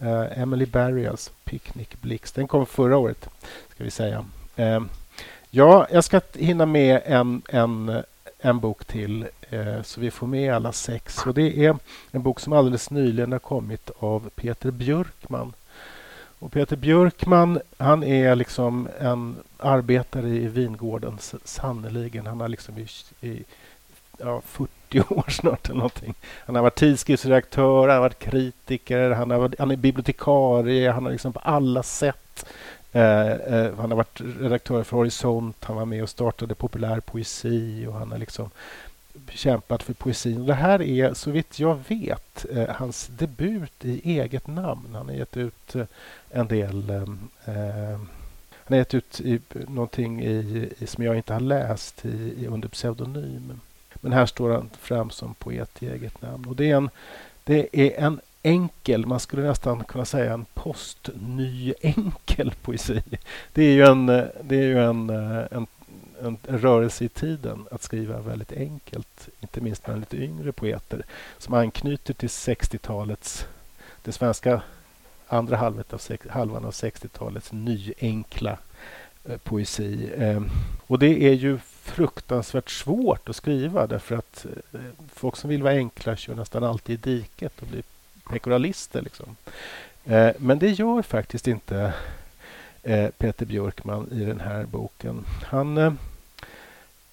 eh, 0.00 0.38
Emily 0.38 0.66
Barrias 0.66 1.30
Picnic 1.44 1.88
Blix. 2.00 2.32
Den 2.32 2.48
kom 2.48 2.66
förra 2.66 2.96
året, 2.96 3.28
ska 3.74 3.84
vi 3.84 3.90
säga. 3.90 4.24
Ehm, 4.56 4.88
ja, 5.50 5.86
jag 5.90 6.04
ska 6.04 6.20
hinna 6.34 6.66
med 6.66 7.00
en, 7.04 7.42
en, 7.48 8.02
en 8.38 8.60
bok 8.60 8.84
till 8.84 9.26
eh, 9.50 9.82
så 9.82 10.00
vi 10.00 10.10
får 10.10 10.26
med 10.26 10.54
alla 10.54 10.72
sex. 10.72 11.26
Och 11.26 11.34
Det 11.34 11.66
är 11.66 11.76
en 12.10 12.22
bok 12.22 12.40
som 12.40 12.52
alldeles 12.52 12.90
nyligen 12.90 13.32
har 13.32 13.38
kommit 13.38 13.90
av 13.98 14.30
Peter 14.34 14.70
Björkman. 14.70 15.52
Och 16.38 16.52
Peter 16.52 16.76
Björkman 16.76 17.60
han 17.76 18.02
är 18.02 18.34
liksom 18.34 18.88
en 19.00 19.36
arbetare 19.58 20.28
i 20.28 20.48
vingården, 20.48 21.18
sannerligen. 21.44 22.26
Han 22.26 22.40
har 22.40 22.48
liksom 22.48 22.78
i, 22.78 22.86
i 23.20 23.44
ja, 24.22 24.40
40 24.44 25.00
år 25.14 25.30
snart 25.30 25.68
eller 25.68 25.76
någonting. 25.76 26.14
Han 26.46 26.54
har 26.54 26.62
varit 26.62 26.74
tidskriftsredaktör, 26.74 27.88
han 27.88 27.96
har 27.96 28.00
varit 28.00 28.18
kritiker, 28.18 29.10
han, 29.10 29.30
har 29.30 29.38
varit, 29.38 29.58
han 29.58 29.70
är 29.70 29.76
bibliotekarie, 29.76 30.90
han 30.90 31.04
har 31.04 31.12
liksom 31.12 31.32
på 31.32 31.40
alla 31.40 31.82
sätt 31.82 32.46
eh, 32.92 33.30
eh, 33.30 33.74
han 33.78 33.90
har 33.90 33.96
varit 33.96 34.20
redaktör 34.40 34.82
för 34.82 34.96
Horisont, 34.96 35.64
han 35.64 35.76
var 35.76 35.84
med 35.84 36.02
och 36.02 36.10
startade 36.10 36.54
populär 36.54 37.00
poesi 37.00 37.86
och 37.86 37.94
han 37.94 38.10
har 38.10 38.18
liksom 38.18 38.50
kämpat 39.30 39.82
för 39.82 39.92
poesin. 39.92 40.46
Det 40.46 40.54
här 40.54 40.82
är, 40.82 41.14
så 41.14 41.30
vitt 41.30 41.58
jag 41.58 41.78
vet, 41.88 42.46
eh, 42.50 42.68
hans 42.68 43.06
debut 43.06 43.84
i 43.84 44.18
eget 44.20 44.46
namn. 44.46 44.88
Han 44.94 45.08
har 45.08 45.14
gett 45.14 45.36
ut 45.36 45.74
eh, 45.74 45.84
en 46.30 46.48
del 46.48 46.90
eh, 46.90 47.02
eh, 47.44 47.98
han 48.64 48.74
har 48.74 48.76
gett 48.76 48.94
ut 48.94 49.20
i, 49.20 49.40
någonting 49.68 50.22
i, 50.22 50.70
i, 50.78 50.86
som 50.86 51.04
jag 51.04 51.16
inte 51.16 51.32
har 51.32 51.40
läst 51.40 52.04
i, 52.04 52.46
under 52.46 52.68
pseudonym. 52.68 53.60
Men 54.04 54.12
här 54.12 54.26
står 54.26 54.50
han 54.50 54.70
fram 54.80 55.10
som 55.10 55.34
poet 55.34 55.82
i 55.82 55.88
eget 55.88 56.22
namn. 56.22 56.44
Och 56.48 56.56
det 56.56 56.70
är 56.70 56.76
en, 56.76 56.90
det 57.44 57.68
är 57.72 58.04
en 58.04 58.20
enkel, 58.42 59.06
man 59.06 59.20
skulle 59.20 59.42
nästan 59.42 59.84
kunna 59.84 60.04
säga 60.04 60.32
en 60.32 60.44
postny 60.54 61.74
enkel 61.80 62.52
poesi. 62.62 63.02
Det 63.52 63.62
är 63.62 63.72
ju 63.72 63.82
en, 63.86 64.06
det 64.42 64.56
är 64.56 64.62
ju 64.62 64.84
en, 64.84 65.10
en, 65.10 65.66
en, 66.20 66.36
en 66.48 66.58
rörelse 66.58 67.04
i 67.04 67.08
tiden 67.08 67.66
att 67.70 67.82
skriva 67.82 68.20
väldigt 68.20 68.52
enkelt, 68.52 69.28
inte 69.40 69.60
minst 69.60 69.84
bland 69.84 70.00
lite 70.00 70.16
yngre 70.16 70.52
poeter 70.52 71.02
som 71.38 71.54
anknyter 71.54 72.14
till 72.14 72.28
60-talets, 72.28 73.46
det 74.02 74.12
svenska 74.12 74.62
andra 75.26 75.56
halvet 75.56 75.92
av, 75.92 76.00
halvan 76.28 76.64
av 76.64 76.70
60-talets 76.70 77.52
nyenkla 77.52 78.58
eh, 79.24 79.36
poesi. 79.36 80.10
Eh, 80.16 80.42
och 80.86 80.98
det 80.98 81.24
är 81.24 81.32
ju 81.32 81.58
fruktansvärt 81.82 82.70
svårt 82.70 83.28
att 83.28 83.36
skriva 83.36 83.86
därför 83.86 84.16
att 84.16 84.46
eh, 84.72 84.80
folk 85.14 85.36
som 85.36 85.50
vill 85.50 85.62
vara 85.62 85.74
enkla 85.74 86.16
kör 86.16 86.34
nästan 86.34 86.64
alltid 86.64 87.06
i 87.06 87.10
diket 87.10 87.62
och 87.62 87.66
blir 87.66 87.82
pekoralister. 88.30 89.02
Liksom. 89.02 89.36
Eh, 90.04 90.30
men 90.38 90.58
det 90.58 90.70
gör 90.70 91.02
faktiskt 91.02 91.48
inte 91.48 91.92
eh, 92.82 93.08
Peter 93.18 93.46
Björkman 93.46 94.08
i 94.12 94.24
den 94.24 94.40
här 94.40 94.64
boken. 94.64 95.24
Han, 95.44 95.78
eh, 95.78 95.92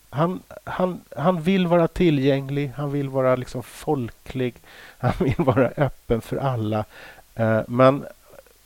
han, 0.09 0.39
han, 0.63 1.01
han 1.15 1.41
vill 1.41 1.67
vara 1.67 1.87
tillgänglig, 1.87 2.71
han 2.75 2.91
vill 2.91 3.09
vara 3.09 3.35
liksom 3.35 3.63
folklig, 3.63 4.55
han 4.97 5.13
vill 5.19 5.35
vara 5.37 5.67
öppen 5.67 6.21
för 6.21 6.37
alla. 6.37 6.85
Eh, 7.35 7.61
men 7.67 8.05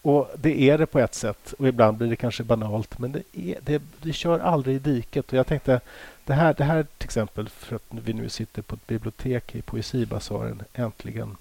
och 0.04 0.32
det 0.38 0.62
är 0.62 0.78
det 0.78 0.86
på 0.86 1.00
ett 1.00 1.16
sätt 1.16 1.54
och 1.58 1.68
ibland 1.68 1.98
blir 1.98 2.10
det 2.10 2.16
kanske 2.16 2.44
banalt 2.44 3.00
men 3.00 3.12
det, 3.12 3.24
är, 3.34 3.60
det, 3.62 3.82
det 4.02 4.14
kör 4.14 4.40
aldrig 4.40 4.76
i 4.76 4.80
diket. 4.80 5.32
Och 5.32 5.38
jag 5.38 5.48
tänkte 5.48 5.82
det 6.26 6.34
här, 6.34 6.54
det 6.54 6.64
här 6.64 6.86
till 6.98 7.06
exempel 7.06 7.50
för 7.50 7.76
att 7.76 7.84
vi 7.90 8.14
nu 8.14 8.30
sitter 8.30 8.62
på 8.62 8.76
ett 8.76 8.88
bibliotek 8.88 9.56
i 9.56 9.62
Poesibasaren 9.62 10.64
äntligen 10.74 11.38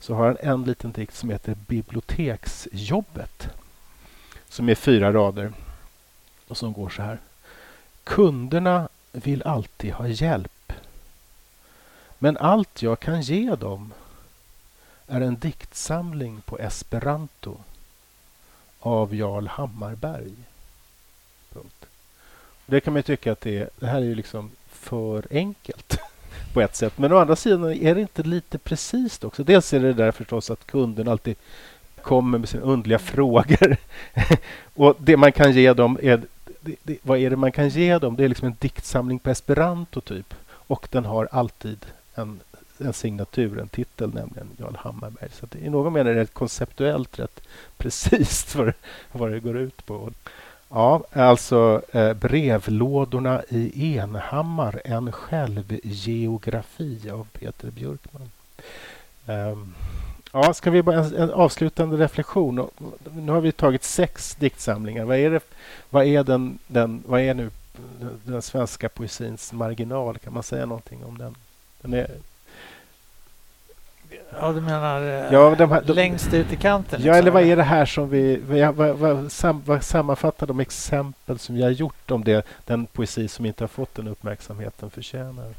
så 0.00 0.14
har 0.14 0.26
han 0.26 0.36
en 0.40 0.64
liten 0.64 0.92
dikt 0.92 1.14
som 1.14 1.30
heter 1.30 1.54
Biblioteksjobbet 1.54 3.48
som 4.48 4.68
är 4.68 4.74
fyra 4.74 5.12
rader 5.12 5.52
och 6.48 6.56
som 6.56 6.72
går 6.72 6.88
så 6.88 7.02
här. 7.02 7.18
Kunderna 8.04 8.88
vill 9.12 9.42
alltid 9.42 9.92
ha 9.92 10.08
hjälp 10.08 10.72
men 12.18 12.36
allt 12.36 12.82
jag 12.82 13.00
kan 13.00 13.22
ge 13.22 13.54
dem 13.54 13.92
är 15.06 15.20
en 15.20 15.38
diktsamling 15.38 16.40
på 16.40 16.58
esperanto 16.58 17.58
av 18.84 19.14
Jarl 19.14 19.46
Hammarberg. 19.46 20.32
Punkt. 21.52 21.86
Det 22.66 22.80
kan 22.80 22.92
man 22.92 23.02
tycka 23.02 23.32
att 23.32 23.40
det, 23.40 23.58
är, 23.58 23.70
det 23.76 23.86
här 23.86 23.96
är 23.96 24.04
ju 24.04 24.14
liksom 24.14 24.50
för 24.68 25.26
enkelt 25.30 25.98
på 26.52 26.60
ett 26.60 26.76
sätt. 26.76 26.98
Men 26.98 27.12
å 27.12 27.18
andra 27.18 27.36
sidan 27.36 27.72
är 27.72 27.94
det 27.94 28.00
inte 28.00 28.22
lite 28.22 28.58
precis 28.58 29.24
också. 29.24 29.44
Dels 29.44 29.72
är 29.72 29.80
det 29.80 29.92
där 29.92 30.12
förstås 30.12 30.50
att 30.50 30.66
kunden 30.66 31.08
alltid 31.08 31.36
kommer 32.02 32.38
med 32.38 32.48
sina 32.48 32.62
underliga 32.62 32.98
frågor. 32.98 33.76
och 34.74 34.96
det 34.98 35.16
man 35.16 35.32
kan 35.32 35.52
ge 35.52 35.72
dem 35.72 35.98
är... 36.02 36.22
Det, 36.60 36.76
det, 36.82 36.98
vad 37.02 37.18
är 37.18 37.30
det 37.30 37.36
man 37.36 37.52
kan 37.52 37.68
ge 37.68 37.98
dem? 37.98 38.16
Det 38.16 38.24
är 38.24 38.28
liksom 38.28 38.46
en 38.46 38.56
diktsamling 38.58 39.18
på 39.18 39.30
esperanto 39.30 40.00
typ. 40.00 40.34
Och 40.46 40.88
den 40.90 41.04
har 41.04 41.28
alltid 41.32 41.86
en 42.14 42.40
en 42.78 42.92
signatur, 42.92 43.58
en 43.58 43.68
titel, 43.68 44.14
nämligen 44.14 44.48
Jarl 44.58 44.76
Hammarberg. 44.76 45.30
Så 45.32 45.46
det, 45.46 45.58
i 45.58 45.70
någon 45.70 45.92
mening 45.92 46.12
är 46.12 46.16
det 46.16 46.26
konceptuellt 46.26 47.18
rätt 47.18 47.40
precis 47.76 48.54
vad, 48.54 48.72
vad 49.12 49.30
det 49.30 49.40
går 49.40 49.56
ut 49.56 49.86
på. 49.86 50.10
Ja, 50.68 51.04
alltså 51.12 51.82
eh, 51.92 52.12
brevlådorna 52.12 53.42
i 53.48 53.96
Enhammar, 53.96 54.80
en 54.84 55.12
självgeografi 55.12 57.10
av 57.10 57.26
Peter 57.32 57.70
Björkman. 57.70 58.30
Um, 59.26 59.74
ja, 60.32 60.54
ska 60.54 60.70
vi 60.70 60.82
bara 60.82 60.96
en, 60.96 61.14
en, 61.14 61.30
avslutande 61.30 61.96
reflektion. 61.96 62.70
Nu 63.12 63.32
har 63.32 63.40
vi 63.40 63.52
tagit 63.52 63.84
sex 63.84 64.34
diktsamlingar. 64.34 65.04
Vad 65.04 65.16
är, 65.16 65.30
det, 65.30 65.40
vad 65.90 66.06
är, 66.06 66.24
den, 66.24 66.58
den, 66.66 67.02
vad 67.06 67.20
är 67.20 67.34
nu 67.34 67.50
den 68.24 68.42
svenska 68.42 68.88
poesins 68.88 69.52
marginal? 69.52 70.18
Kan 70.18 70.32
man 70.32 70.42
säga 70.42 70.66
någonting 70.66 71.04
om 71.04 71.18
den? 71.18 71.34
Den 71.80 71.94
är 71.94 72.10
Ja, 74.40 74.52
du 74.52 74.60
menar 74.60 75.02
eh, 75.02 75.32
ja, 75.32 75.54
de 75.58 75.70
här, 75.70 75.82
de, 75.86 75.92
längst 75.92 76.34
ut 76.34 76.52
i 76.52 76.56
kanten? 76.56 77.00
Ja, 77.02 77.04
liksom. 77.04 77.18
eller 77.18 77.30
vad 77.30 77.42
är 77.42 77.56
det 77.56 77.62
här 77.62 77.86
som 77.86 78.08
vi... 78.10 78.40
Vad, 78.48 78.74
vad, 78.74 78.96
vad, 78.96 79.32
sam, 79.32 79.62
vad 79.66 79.82
sammanfattar 79.82 80.46
de 80.46 80.60
exempel 80.60 81.38
som 81.38 81.54
vi 81.54 81.62
har 81.62 81.70
gjort 81.70 82.10
om 82.10 82.24
det, 82.24 82.46
den 82.64 82.86
poesi 82.86 83.28
som 83.28 83.46
inte 83.46 83.64
har 83.64 83.68
fått 83.68 83.94
den 83.94 84.08
uppmärksamheten 84.08 84.90
förtjänar? 84.90 85.54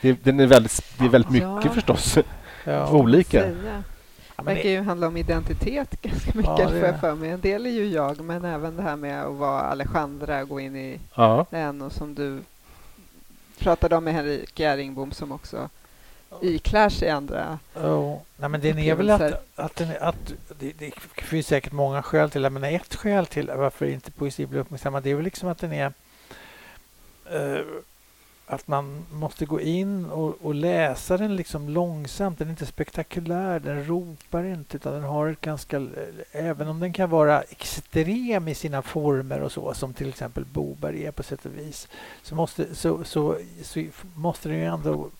Det, 0.00 0.24
den 0.24 0.40
är 0.40 0.46
väldigt, 0.46 0.82
det 0.98 1.04
är 1.04 1.08
väldigt 1.08 1.30
mycket 1.30 1.64
ja. 1.64 1.70
förstås. 1.74 2.18
Ja. 2.64 2.90
Olika. 2.92 3.46
Det 3.46 4.44
verkar 4.44 4.68
ju 4.68 4.80
handla 4.80 5.06
om 5.06 5.16
identitet 5.16 6.02
ganska 6.02 6.32
mycket, 6.34 6.58
ja, 6.58 6.68
för, 6.68 6.92
för 6.92 7.14
mig. 7.14 7.30
En 7.30 7.40
del 7.40 7.66
är 7.66 7.70
ju 7.70 7.88
jag, 7.88 8.20
men 8.20 8.44
även 8.44 8.76
det 8.76 8.82
här 8.82 8.96
med 8.96 9.22
att 9.22 9.34
vara 9.34 9.60
Alejandra, 9.60 10.44
gå 10.44 10.60
in 10.60 10.76
i 10.76 11.00
ja. 11.14 11.46
den 11.50 11.82
och 11.82 11.92
som 11.92 12.14
du 12.14 12.40
pratade 13.58 13.96
om 13.96 14.04
med 14.04 14.14
Henrik 14.14 14.60
Gäringbom 14.60 15.12
som 15.12 15.32
också 15.32 15.68
iklär 16.42 16.88
sig 16.88 17.10
andra 17.10 17.58
oh. 17.74 18.18
Nej, 18.36 18.48
men 18.48 18.60
den 18.60 18.78
är 18.78 18.94
väl 18.94 19.10
att, 19.10 19.42
att, 19.56 19.76
den, 19.76 19.88
att 20.00 20.32
det, 20.58 20.72
det 20.78 20.92
finns 21.22 21.46
säkert 21.46 21.72
många 21.72 22.02
skäl 22.02 22.30
till 22.30 22.42
det, 22.42 22.50
men 22.50 22.64
ett 22.64 22.94
skäl 22.94 23.26
till 23.26 23.50
varför 23.56 23.86
inte 23.86 24.10
poesi 24.10 24.46
blir 24.46 24.60
uppmärksammad 24.60 25.02
det 25.02 25.10
är 25.10 25.14
väl 25.14 25.24
liksom 25.24 25.48
att 25.48 25.58
den 25.58 25.72
är 25.72 25.92
uh, 27.34 27.64
att 28.50 28.68
man 28.68 29.04
måste 29.12 29.46
gå 29.46 29.60
in 29.60 30.04
och, 30.04 30.36
och, 30.42 30.54
läsa 30.54 31.16
den 31.16 31.36
liksom 31.36 31.68
långsamt. 31.68 32.38
Den 32.38 32.48
är 32.48 32.50
inte 32.50 32.66
spektakulär, 32.66 33.60
den 33.60 33.86
ropar 33.86 34.44
inte 34.44 34.76
utan 34.76 34.92
den 34.92 35.02
har 35.02 35.28
ett 35.28 35.40
ganska... 35.40 35.86
Även 36.32 36.68
om 36.68 36.80
den 36.80 36.92
kan 36.92 37.10
vara 37.10 37.42
extrem 37.42 38.48
i 38.48 38.54
sina 38.54 38.82
former 38.82 39.40
och 39.40 39.52
så 39.52 39.74
som 39.74 39.94
till 39.94 40.08
exempel 40.08 40.44
Boberg 40.44 41.06
är 41.06 41.10
på 41.10 41.22
sätt 41.22 41.46
och 41.46 41.58
vis 41.58 41.88
så 42.22 42.34
måste, 42.34 42.74
så, 42.74 43.04
så, 43.04 43.38
så 43.62 43.84
måste 44.14 44.48
den 44.48 44.58
ju 44.58 44.64
ändå 44.64 45.10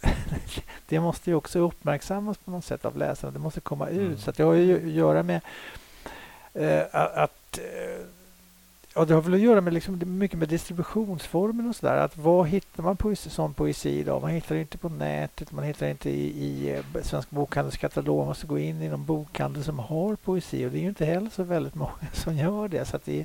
det 0.88 1.00
måste 1.00 1.30
ju 1.30 1.36
också 1.36 1.58
uppmärksammas 1.58 2.38
på 2.38 2.50
något 2.50 2.64
sätt 2.64 2.84
av 2.84 2.96
läsarna. 2.96 3.32
Det 3.32 3.38
måste 3.38 3.60
komma 3.60 3.88
ut. 3.88 4.00
Mm. 4.00 4.18
Så 4.18 4.30
det 4.30 4.42
har 4.42 4.54
ju 4.54 4.76
att 4.76 4.92
göra 4.92 5.22
med 5.22 5.40
eh, 6.54 6.82
att 6.92 7.58
eh, 7.58 8.06
Ja, 8.98 9.04
det 9.04 9.14
har 9.14 9.22
väl 9.22 9.34
att 9.34 9.40
göra 9.40 9.60
med 9.60 9.72
liksom, 9.72 10.18
mycket 10.18 10.38
med 10.38 10.48
distributionsformen 10.48 11.68
och 11.68 11.76
sådär. 11.76 11.96
Att 11.96 12.16
var 12.16 12.44
hittar 12.44 12.82
man 12.82 12.96
poesi, 12.96 13.30
sån 13.30 13.54
poesi 13.54 13.90
idag? 13.90 14.22
Man 14.22 14.30
hittar 14.30 14.54
det 14.54 14.60
inte 14.60 14.78
på 14.78 14.88
nätet, 14.88 15.52
man 15.52 15.64
hittar 15.64 15.86
det 15.86 15.90
inte 15.90 16.10
i, 16.10 16.44
i 16.44 16.70
eh, 16.74 17.02
Svensk 17.02 17.30
Bokhandels 17.30 17.76
katalog. 17.76 18.18
Man 18.18 18.26
måste 18.26 18.46
gå 18.46 18.58
in 18.58 18.82
i 18.82 18.88
någon 18.88 19.04
bokhandel 19.04 19.64
som 19.64 19.78
har 19.78 20.16
poesi 20.16 20.66
och 20.66 20.70
det 20.70 20.78
är 20.78 20.82
ju 20.82 20.88
inte 20.88 21.04
heller 21.04 21.30
så 21.30 21.42
väldigt 21.42 21.74
många 21.84 21.92
som 22.12 22.36
gör 22.36 22.68
det. 22.68 22.84
Så, 22.84 22.98
det, 23.04 23.24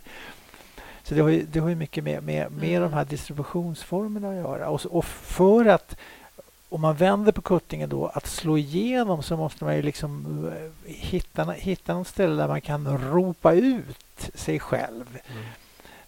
så 1.03 1.15
det 1.15 1.21
har 1.21 1.29
ju, 1.29 1.45
det 1.51 1.59
har 1.59 1.69
ju 1.69 1.75
mycket 1.75 2.03
med, 2.03 2.23
med, 2.23 2.51
med 2.51 2.69
mm. 2.69 2.81
de 2.81 2.93
här 2.93 3.05
distributionsformerna 3.05 4.29
att 4.29 4.35
göra. 4.35 4.69
Och, 4.69 4.85
och 4.85 5.05
för 5.05 5.65
att 5.65 5.97
om 6.71 6.81
man 6.81 6.95
vänder 6.95 7.31
på 7.31 7.41
kuttingen 7.41 7.89
då, 7.89 8.07
att 8.07 8.27
slå 8.27 8.57
igenom 8.57 9.23
så 9.23 9.37
måste 9.37 9.63
man 9.63 9.75
ju 9.75 9.81
liksom 9.81 10.45
eh, 10.47 10.93
hitta, 10.93 11.51
hitta 11.51 11.93
något 11.93 12.07
ställe 12.07 12.35
där 12.35 12.47
man 12.47 12.61
kan 12.61 13.11
ropa 13.11 13.53
ut 13.53 14.29
sig 14.33 14.59
själv 14.59 15.19
mm. 15.31 15.43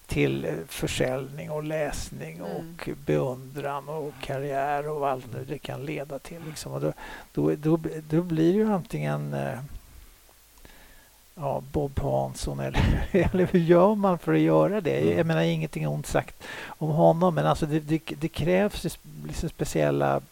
till 0.08 0.46
eh, 0.46 0.54
försäljning 0.68 1.52
och 1.52 1.64
läsning 1.64 2.38
mm. 2.38 2.52
och 2.52 2.90
beundran 3.06 3.90
och 3.90 4.14
karriär 4.22 4.90
och 4.90 5.10
allt 5.10 5.26
det 5.48 5.58
kan 5.58 5.86
leda 5.86 6.20
till. 6.20 6.42
Liksom. 6.48 6.74
Och 6.74 6.82
då, 6.82 6.94
då, 7.34 7.56
då, 7.56 7.80
då 8.10 8.22
blir 8.22 8.54
det 8.54 8.60
ju 8.60 8.74
antingen 8.74 9.34
eh, 9.34 9.60
ja, 11.36 11.64
Bob 11.72 12.00
Hansson 12.00 12.60
eller, 12.60 13.08
eller 13.32 13.48
hur 13.52 13.60
gör 13.60 13.96
man 13.96 14.20
för 14.20 14.34
att 14.34 14.40
göra 14.40 14.82
det? 14.82 15.02
Mm. 15.02 15.18
Jag 15.18 15.26
menar 15.26 15.42
ingenting 15.42 15.88
ont 15.88 16.08
sagt 16.08 16.44
om 16.66 16.90
honom 16.90 17.36
men 17.36 17.46
alltså 17.46 17.66
det, 17.66 17.80
det, 17.80 18.02
det 18.20 18.30
krävs 18.30 18.98
liksom 19.28 19.50
speciella 19.50 20.12
mm. 20.12 20.24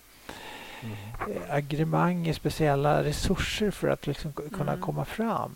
Agremanger, 1.50 2.34
speciella 2.34 3.04
resurser 3.04 3.72
för 3.72 3.88
att 3.88 4.08
liksom 4.08 4.32
kunna 4.34 4.72
mm. 4.72 4.82
komma 4.82 5.06
fram. 5.06 5.52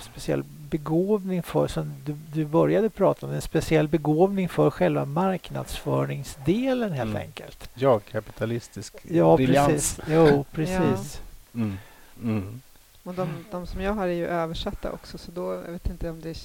Speciell 0.00 0.42
begåvning 0.70 1.42
för, 1.42 1.68
som 1.68 1.94
du, 2.04 2.16
du, 2.32 2.44
började 2.44 2.90
prata 2.90 3.26
om, 3.26 3.32
en 3.32 3.42
speciell 3.42 3.88
begåvning 3.88 4.48
för 4.48 4.70
själva 4.70 5.04
marknadsföringsdelen 5.04 6.92
helt 6.92 7.10
mm. 7.10 7.22
enkelt. 7.22 7.70
Ja, 7.74 7.98
kapitalistisk 7.98 8.94
ja, 9.02 9.36
briljans. 9.36 9.96
Precis. 9.96 10.00
Jo, 10.08 10.44
precis. 10.52 11.20
Ja. 11.52 11.60
Mm. 11.60 11.78
Mm. 12.22 12.60
Och 13.02 13.14
de, 13.14 13.28
de, 13.50 13.66
som 13.66 13.80
jag 13.80 13.92
har 13.92 14.08
är 14.08 14.12
ju 14.12 14.26
översatta 14.26 14.92
också, 14.92 15.18
så 15.18 15.30
då 15.30 15.54
jag 15.54 15.72
vet 15.72 15.90
inte 15.90 16.10
om 16.10 16.20
det 16.20 16.38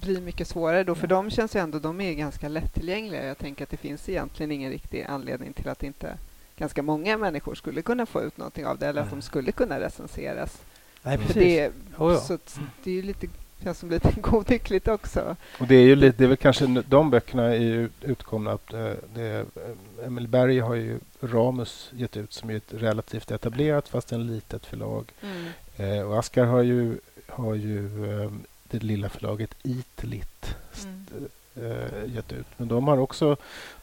blir 0.00 0.20
mycket 0.20 0.48
svårare 0.48 0.84
då. 0.84 0.94
För 0.94 1.06
ja. 1.06 1.16
de 1.16 1.30
känns 1.30 1.56
ju 1.56 1.60
ändå, 1.60 1.78
de 1.78 2.00
är 2.00 2.12
ganska 2.12 2.48
lättillgängliga. 2.48 3.26
Jag 3.26 3.38
tänker 3.38 3.64
att 3.64 3.70
det 3.70 3.76
finns 3.76 4.08
egentligen 4.08 4.52
ingen 4.52 4.70
riktig 4.70 5.02
anledning 5.08 5.52
till 5.52 5.68
att 5.68 5.82
inte 5.82 6.18
ganska 6.56 6.82
många 6.82 7.18
människor 7.18 7.54
skulle 7.54 7.82
kunna 7.82 8.06
få 8.06 8.22
ut 8.22 8.36
någonting 8.36 8.66
av 8.66 8.78
det 8.78 8.86
eller 8.86 9.02
att 9.02 9.10
de 9.10 9.22
skulle 9.22 9.52
kunna 9.52 9.80
recenseras. 9.80 10.62
Nej, 11.02 11.18
precis. 11.18 11.34
Det, 11.34 11.72
oh 11.98 12.12
ja. 12.12 12.20
så 12.20 12.38
det 12.84 12.90
är 12.90 12.94
ju 12.94 13.02
lite 13.02 13.26
känns 13.62 13.78
som 13.78 13.90
lite 13.90 14.12
godtyckligt 14.20 14.88
också. 14.88 15.36
Och 15.58 15.66
det 15.66 15.74
är 15.74 15.82
ju 15.82 15.96
lite, 15.96 16.18
det 16.18 16.24
är 16.24 16.28
väl 16.28 16.36
kanske 16.36 16.66
de 16.66 17.10
böckerna 17.10 17.42
är 17.42 17.60
ju 17.60 17.88
utkomna. 18.00 18.50
Eh, 18.52 18.92
det, 19.14 19.38
eh, 19.38 20.06
Emil 20.06 20.28
Berg 20.28 20.60
har 20.60 20.74
ju 20.74 20.98
Ramus 21.20 21.90
gett 21.92 22.16
ut 22.16 22.32
som 22.32 22.50
är 22.50 22.54
ett 22.56 22.72
relativt 22.72 23.30
etablerat 23.30 23.88
fast 23.88 24.12
en 24.12 24.26
litet 24.26 24.66
förlag. 24.66 25.12
Mm. 25.22 25.46
Eh, 25.76 26.06
och 26.06 26.18
Askar 26.18 26.44
har 26.44 26.62
ju, 26.62 26.98
har 27.28 27.54
ju 27.54 27.90
det 28.62 28.82
lilla 28.82 29.08
förlaget 29.08 29.54
Itlit 29.62 30.56
mm 30.84 31.28
eh, 31.56 32.14
gett 32.14 32.32
ut. 32.32 32.46
Men 32.56 32.68
de 32.68 32.88
har 32.88 32.98
också, 32.98 33.36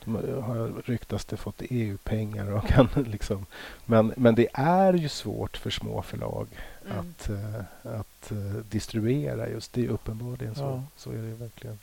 de 0.04 0.16
har 0.42 0.82
ryktas 0.86 1.26
det, 1.26 1.38
fått 1.38 1.62
EU-pengar. 1.70 2.52
Och 2.52 2.68
kan 2.68 2.88
liksom, 3.08 3.46
men, 3.86 4.14
men 4.18 4.36
det 4.36 4.48
är 4.54 4.94
ju 4.94 5.10
svårt 5.10 5.58
för 5.58 5.70
små 5.70 6.02
förlag 6.02 6.48
mm. 6.86 6.98
att, 7.00 7.30
eh, 7.30 7.96
att 8.00 8.32
uh, 8.32 8.56
distribuera 8.56 9.50
just 9.50 9.74
det. 9.74 9.88
Uppenbarligen 9.88 10.56
så, 10.56 10.62
ja. 10.62 10.84
så 10.96 11.12
är 11.12 11.18
det 11.18 11.36
verkligen. 11.36 11.80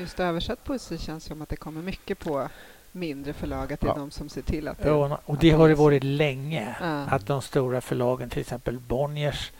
Just 0.00 0.20
översatt 0.20 0.64
poesi 0.64 0.98
känns 0.98 1.24
som 1.24 1.42
att 1.42 1.48
det 1.48 1.56
kommer 1.56 1.82
mycket 1.82 2.18
på 2.18 2.48
mindre 2.92 3.32
förlag, 3.32 3.72
att 3.72 3.80
det 3.80 3.86
är 3.86 3.88
ja. 3.88 3.94
de 3.94 4.10
som 4.10 4.28
ser 4.28 4.42
till 4.42 4.68
att 4.68 4.78
det... 4.78 4.88
Ja, 4.88 5.20
och 5.24 5.38
det 5.38 5.50
har 5.50 5.68
det 5.68 5.74
varit 5.74 6.04
länge, 6.04 6.76
ja. 6.80 6.86
att 6.86 7.26
de 7.26 7.42
stora 7.42 7.80
förlagen, 7.80 8.30
till 8.30 8.40
exempel 8.40 8.78
Bonniers, 8.78 9.52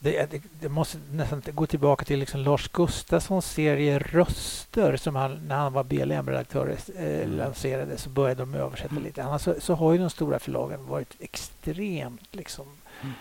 det, 0.00 0.30
det, 0.30 0.42
det, 0.60 0.68
måste 0.68 0.98
nästan 1.12 1.42
gå 1.52 1.66
tillbaka 1.66 2.04
till 2.04 2.18
liksom 2.18 2.40
Lars 2.40 2.68
Gustafssons 2.68 3.46
serie 3.46 3.98
Röster 3.98 4.96
som 4.96 5.16
han, 5.16 5.48
när 5.48 5.56
han 5.56 5.72
var 5.72 5.84
BLM-redaktör 5.84 6.76
eh, 6.96 7.04
mm. 7.04 7.36
lanserade 7.36 7.98
så 7.98 8.10
började 8.10 8.42
de 8.42 8.54
översätta 8.54 8.90
mm. 8.90 9.04
lite. 9.04 9.24
Annars 9.24 9.42
så, 9.42 9.54
så, 9.58 9.74
har 9.74 9.92
ju 9.92 9.98
de 9.98 10.10
stora 10.10 10.38
förlagen 10.38 10.86
varit 10.86 11.16
extremt 11.18 12.34
liksom 12.34 12.66
mm. 13.02 13.14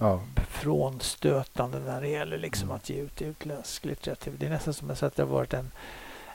Ja. 0.00 0.20
frånstötande 0.50 1.78
när 1.78 2.00
det 2.00 2.08
gäller 2.08 2.38
liksom 2.38 2.68
Mm. 2.68 2.76
att 2.76 2.90
ge 2.90 2.96
ut 2.96 3.22
utländsk 3.22 3.84
litteratur. 3.84 4.34
Det 4.38 4.46
är 4.46 4.50
nästan 4.50 4.74
som 4.74 4.90
att 4.90 5.00
det 5.00 5.22
har 5.22 5.26
varit 5.26 5.54
en, 5.54 5.70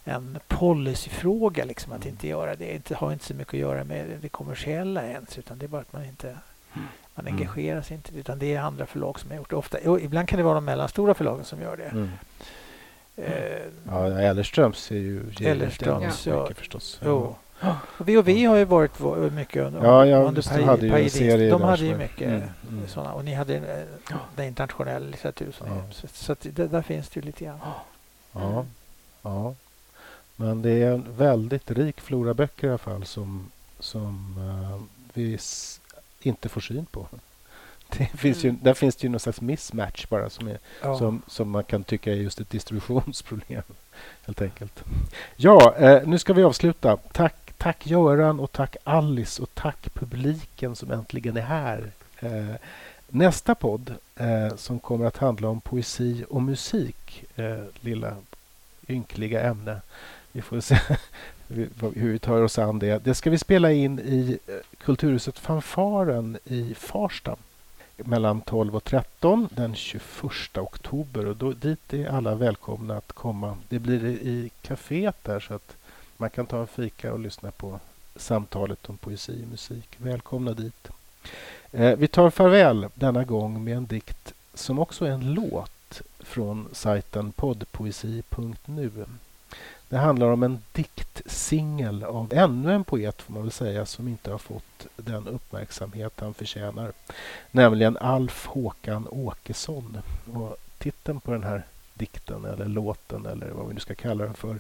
en 0.04 0.40
policyfråga 0.48 1.66
liksom, 1.66 1.94
att 1.94 2.06
inte 2.06 2.28
göra 2.28 2.56
det. 2.56 2.88
Det 2.88 2.96
har 2.96 3.14
inte 3.14 3.26
så 3.26 3.34
mycket 3.34 3.54
att 3.54 3.60
göra 3.60 3.84
med 3.84 4.18
det 4.22 4.30
kommersiella 4.30 5.04
ens 5.08 5.38
utan 5.38 5.58
det 5.58 5.66
är 5.66 5.68
bara 5.68 5.82
att 5.82 5.94
man 5.94 6.06
inte 6.06 6.38
man 7.16 7.28
Mm. 7.28 7.40
engagerar 7.40 7.82
sig 7.82 7.96
inte 7.96 8.16
utan 8.16 8.40
det 8.40 8.54
är 8.56 8.60
andra 8.62 8.86
förlag 8.86 9.20
som 9.20 9.30
har 9.30 9.38
gjort 9.38 9.50
det. 9.50 9.56
Ofta, 9.56 9.78
och 9.90 10.00
ibland 10.02 10.28
kan 10.28 10.38
det 10.38 10.44
vara 10.44 10.54
de 10.56 10.66
mellanstora 10.66 11.14
förlagen 11.14 11.46
som 11.46 11.62
gör 11.62 11.78
det. 11.78 11.84
Mm. 11.84 12.10
Eh, 13.16 13.34
Ja, 13.88 14.20
Ellerströms 14.22 14.92
är 14.92 14.96
ju... 14.96 15.24
Ellerströms, 15.42 16.26
mycket 16.26 16.26
ja. 16.26 16.50
förstås. 16.56 17.00
Jo. 17.06 17.36
Och 17.98 18.08
V&V 18.10 18.46
har 18.46 18.56
ju 18.56 18.66
varit 18.66 19.00
mycket 19.34 19.64
under, 19.66 19.84
Ja, 19.84 20.06
ja, 20.06 20.18
under 20.18 20.42
peri- 20.42 20.64
hade 20.64 20.82
ju 20.82 20.88
en 20.88 20.94
periodiskt. 20.94 21.18
serie 21.18 21.50
De 21.52 21.62
hade 21.62 21.86
ju 21.86 21.98
mycket 21.98 22.28
Mm, 22.28 22.42
mm. 22.70 22.88
sådana. 22.88 23.14
Och 23.14 23.26
ni 23.26 23.34
hade 23.34 23.56
eh, 23.56 23.86
den 24.36 24.46
internationella 24.48 25.08
litteratur 25.08 25.52
som 25.52 25.68
Ja. 25.68 25.74
är. 25.76 25.92
Så, 25.92 26.08
så 26.08 26.32
att 26.32 26.40
det, 26.52 26.68
där 26.68 26.82
finns 26.82 27.10
det 27.10 27.20
ju 27.20 27.26
lite 27.26 27.46
grann. 27.46 27.60
Ja, 28.34 28.66
ja. 29.22 29.56
Men 30.36 30.62
det 30.62 30.70
är 30.72 30.92
en 30.92 31.06
väldigt 31.18 31.72
rik 31.72 32.02
flora 32.02 32.34
böcker 32.34 32.68
i 32.68 32.70
alla 32.70 32.78
fall 32.78 33.06
som, 33.06 33.52
som 33.80 34.36
eh, 34.38 34.82
vi 35.14 35.38
inte 36.26 36.50
får 36.50 36.62
syn 36.62 36.86
på. 36.86 37.08
Det 37.98 38.06
finns 38.18 38.44
ju, 38.46 38.50
Mm. 38.50 38.62
där 38.64 38.74
finns 38.74 38.96
det 38.96 39.04
ju 39.04 39.10
någon 39.10 39.20
slags 39.20 39.42
mismatch 39.42 40.06
bara 40.10 40.30
som, 40.30 40.48
är, 40.48 40.58
Ja. 40.82 40.98
som, 40.98 41.22
som 41.28 41.50
man 41.50 41.64
kan 41.64 41.84
tycka 41.84 42.12
är 42.12 42.16
just 42.16 42.40
ett 42.40 42.50
distributionsproblem. 42.50 43.64
Helt 44.26 44.42
enkelt. 44.42 44.84
Ja, 45.36 45.76
eh, 45.76 46.08
nu 46.08 46.20
ska 46.20 46.34
vi 46.34 46.44
avsluta. 46.44 46.98
Tack, 46.98 47.54
tack 47.58 47.88
Göran 47.88 48.40
och 48.40 48.52
tack 48.52 48.76
Alice 48.84 49.42
och 49.42 49.50
tack 49.54 49.94
publiken 49.94 50.76
som 50.76 50.92
äntligen 50.92 51.38
är 51.38 51.42
här. 51.42 51.92
Eh, 52.20 52.56
nästa 53.08 53.56
podd 53.56 53.94
eh, 54.16 54.56
som 54.56 54.80
kommer 54.80 55.06
att 55.06 55.18
handla 55.18 55.48
om 55.50 55.62
poesi 55.62 56.26
och 56.30 56.42
musik, 56.42 57.24
eh, 57.36 57.64
lilla 57.82 58.18
ynkliga 58.88 59.42
ämne. 59.42 59.82
Vi 60.32 60.42
får 60.42 60.62
se 60.62 60.80
hur 61.48 62.12
vi 62.12 62.20
tar 62.20 62.42
oss 62.42 62.60
an 62.60 62.80
det. 62.80 63.04
Det 63.04 63.16
ska 63.16 63.30
vi 63.30 63.38
spela 63.38 63.72
in 63.72 64.00
i 64.00 64.40
eh, 64.48 64.54
Kulturhuset 64.78 65.40
Fanfaren 65.40 66.38
i 66.46 66.74
Farsta 66.74 67.36
mellan 67.98 68.42
12 68.42 68.76
och 68.76 68.84
13 68.84 69.50
den 69.52 69.76
21 69.76 70.58
oktober. 70.58 71.26
Och 71.26 71.36
då, 71.36 71.52
dit 71.52 71.94
är 71.94 72.08
alla 72.08 72.36
välkomna 72.36 72.98
att 72.98 73.12
komma. 73.14 73.58
Det 73.70 73.80
blir 73.80 74.06
i- 74.06 74.30
i 74.30 74.50
kaféet 74.62 75.16
där 75.24 75.40
så 75.40 75.54
att 75.54 75.76
man 76.18 76.30
kan 76.30 76.46
ta 76.46 76.60
en 76.62 76.68
fika 76.68 77.14
och 77.14 77.20
lyssna 77.20 77.52
på 77.52 77.80
samtalet 78.16 78.90
om 78.90 78.98
poesi 78.98 79.44
och 79.44 79.48
musik. 79.52 79.90
Välkomna 79.98 80.54
dit. 80.54 80.88
Eh, 81.72 81.96
vi 81.98 82.08
tar 82.08 82.30
farväl 82.30 82.88
denna 82.96 83.24
gång 83.24 83.64
med 83.64 83.78
en 83.78 83.86
dikt 83.86 84.34
som 84.54 84.80
också 84.80 85.06
är 85.06 85.10
en 85.12 85.34
låt 85.34 86.02
från 86.20 86.68
sajten 86.72 87.32
poddpoesi.nu. 87.32 88.92
Det 89.94 90.00
handlar 90.00 90.28
om 90.28 90.44
en 90.44 90.62
diktsingel 90.72 92.04
av 92.04 92.34
ännu 92.34 92.74
en 92.74 92.84
poet 92.84 93.22
får 93.22 93.34
man 93.34 93.44
väl 93.44 93.52
säga 93.52 93.86
som 93.86 94.08
inte 94.08 94.32
har 94.32 94.38
fått 94.38 94.88
den 94.96 95.28
uppmärksamhet 95.28 96.20
han 96.20 96.34
förtjänar. 96.34 96.94
Nämligen 97.52 97.98
Alf 97.98 98.46
Håkan 98.46 99.08
Åkesson. 99.12 99.98
Och 100.34 100.58
titeln 100.78 101.20
på 101.20 101.32
den 101.32 101.44
här 101.44 101.64
dikten 101.94 102.46
eller 102.46 102.66
låten 102.66 103.26
eller 103.26 103.50
vad 103.50 103.68
vi 103.68 103.74
nu 103.74 103.80
ska 103.80 103.96
kalla 103.96 104.24
den 104.24 104.34
för, 104.34 104.60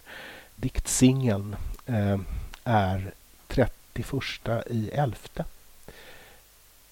diktsingeln, 0.55 1.55
eh, 1.85 2.19
är 2.63 3.13
31 3.47 4.67
i 4.69 4.89
elfte. 4.89 5.45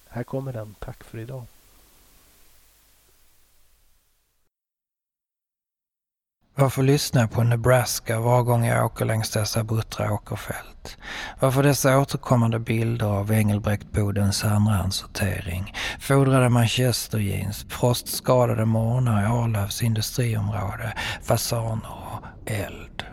Här 0.07 0.23
kommer 0.23 0.53
den. 0.53 0.75
Tack 0.79 1.03
för 1.03 1.17
idag. 1.17 1.45
Varför 6.55 6.83
lyssnar 6.83 7.21
jag 7.21 7.31
på 7.31 7.43
Nebraska 7.43 8.19
var 8.19 8.43
gång 8.43 8.65
jag 8.65 8.85
åker 8.85 9.05
längs 9.05 9.29
dessa 9.29 9.63
buttra 9.63 10.13
åkerfält? 10.13 10.97
Varför 11.39 11.63
dessa 11.63 11.99
återkommande 11.99 12.59
bilder 12.59 13.05
av 13.05 13.31
Engelbrektbodens 13.31 14.43
andrahandssortering, 14.43 15.73
fodrade 15.99 16.49
manchesterjeans, 16.49 17.65
frostskadade 17.69 18.65
morgnar 18.65 19.23
i 19.23 19.25
Arlövs 19.25 19.83
industriområde, 19.83 20.93
fasaner 21.23 21.91
och 21.91 22.51
eld? 22.51 23.03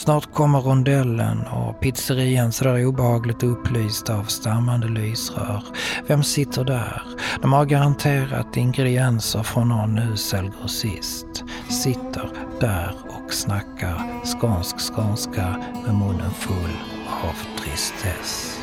Snart 0.00 0.34
kommer 0.34 0.60
rondellen 0.60 1.46
och 1.46 1.80
pizzerian 1.80 2.52
sådär 2.52 2.86
obehagligt 2.86 3.42
upplyst 3.42 4.10
av 4.10 4.24
stammande 4.24 4.88
lysrör. 4.88 5.64
Vem 6.06 6.22
sitter 6.22 6.64
där? 6.64 7.02
De 7.42 7.52
har 7.52 7.64
garanterat 7.64 8.56
ingredienser 8.56 9.42
från 9.42 9.68
någon 9.68 9.98
usel 9.98 10.50
grossist. 10.60 11.44
Sitter 11.68 12.30
där 12.60 12.94
och 13.08 13.32
snackar 13.32 14.24
skånsk 14.24 14.94
skånska 14.94 15.56
med 15.86 15.94
munnen 15.94 16.30
full 16.30 16.76
av 17.24 17.60
tristess. 17.62 18.59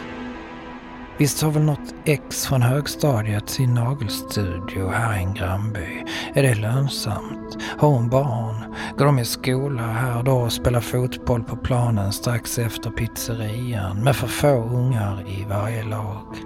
Visst 1.18 1.42
har 1.42 1.52
väl 1.52 1.64
något 1.64 1.94
ex 2.06 2.48
från 2.48 2.62
högstadiet 2.62 3.50
sin 3.50 3.74
nagelstudio 3.74 4.90
här 4.90 5.20
i 5.20 5.24
en 5.24 5.34
grannby. 5.34 6.04
Är 6.34 6.44
det 6.44 6.56
lönsamt? 6.56 7.58
Har 7.78 7.90
hon 7.90 8.10
barn? 8.10 8.76
Går 8.98 9.06
de 9.06 9.20
i 9.20 9.26
skola 9.26 9.82
här 9.82 10.24
då 10.24 10.38
och 10.38 10.54
spelar 10.54 10.82
fotboll 10.82 11.44
på 11.44 11.56
planen 11.56 12.14
strax 12.14 12.60
efter 12.60 12.90
pizzerian 12.90 14.04
med 14.04 14.16
för 14.16 14.28
få 14.28 14.64
ungar 14.64 15.24
i 15.28 15.46
varje 15.50 15.84
lag? 15.84 16.38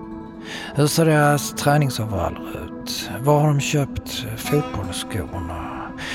Hur 0.75 0.87
ser 0.87 1.05
deras 1.05 1.53
träningsoveraller 1.53 2.65
ut? 2.65 3.09
Var 3.23 3.39
har 3.39 3.47
de 3.47 3.59
köpt 3.59 4.25
fotbollsskorna? 4.37 5.70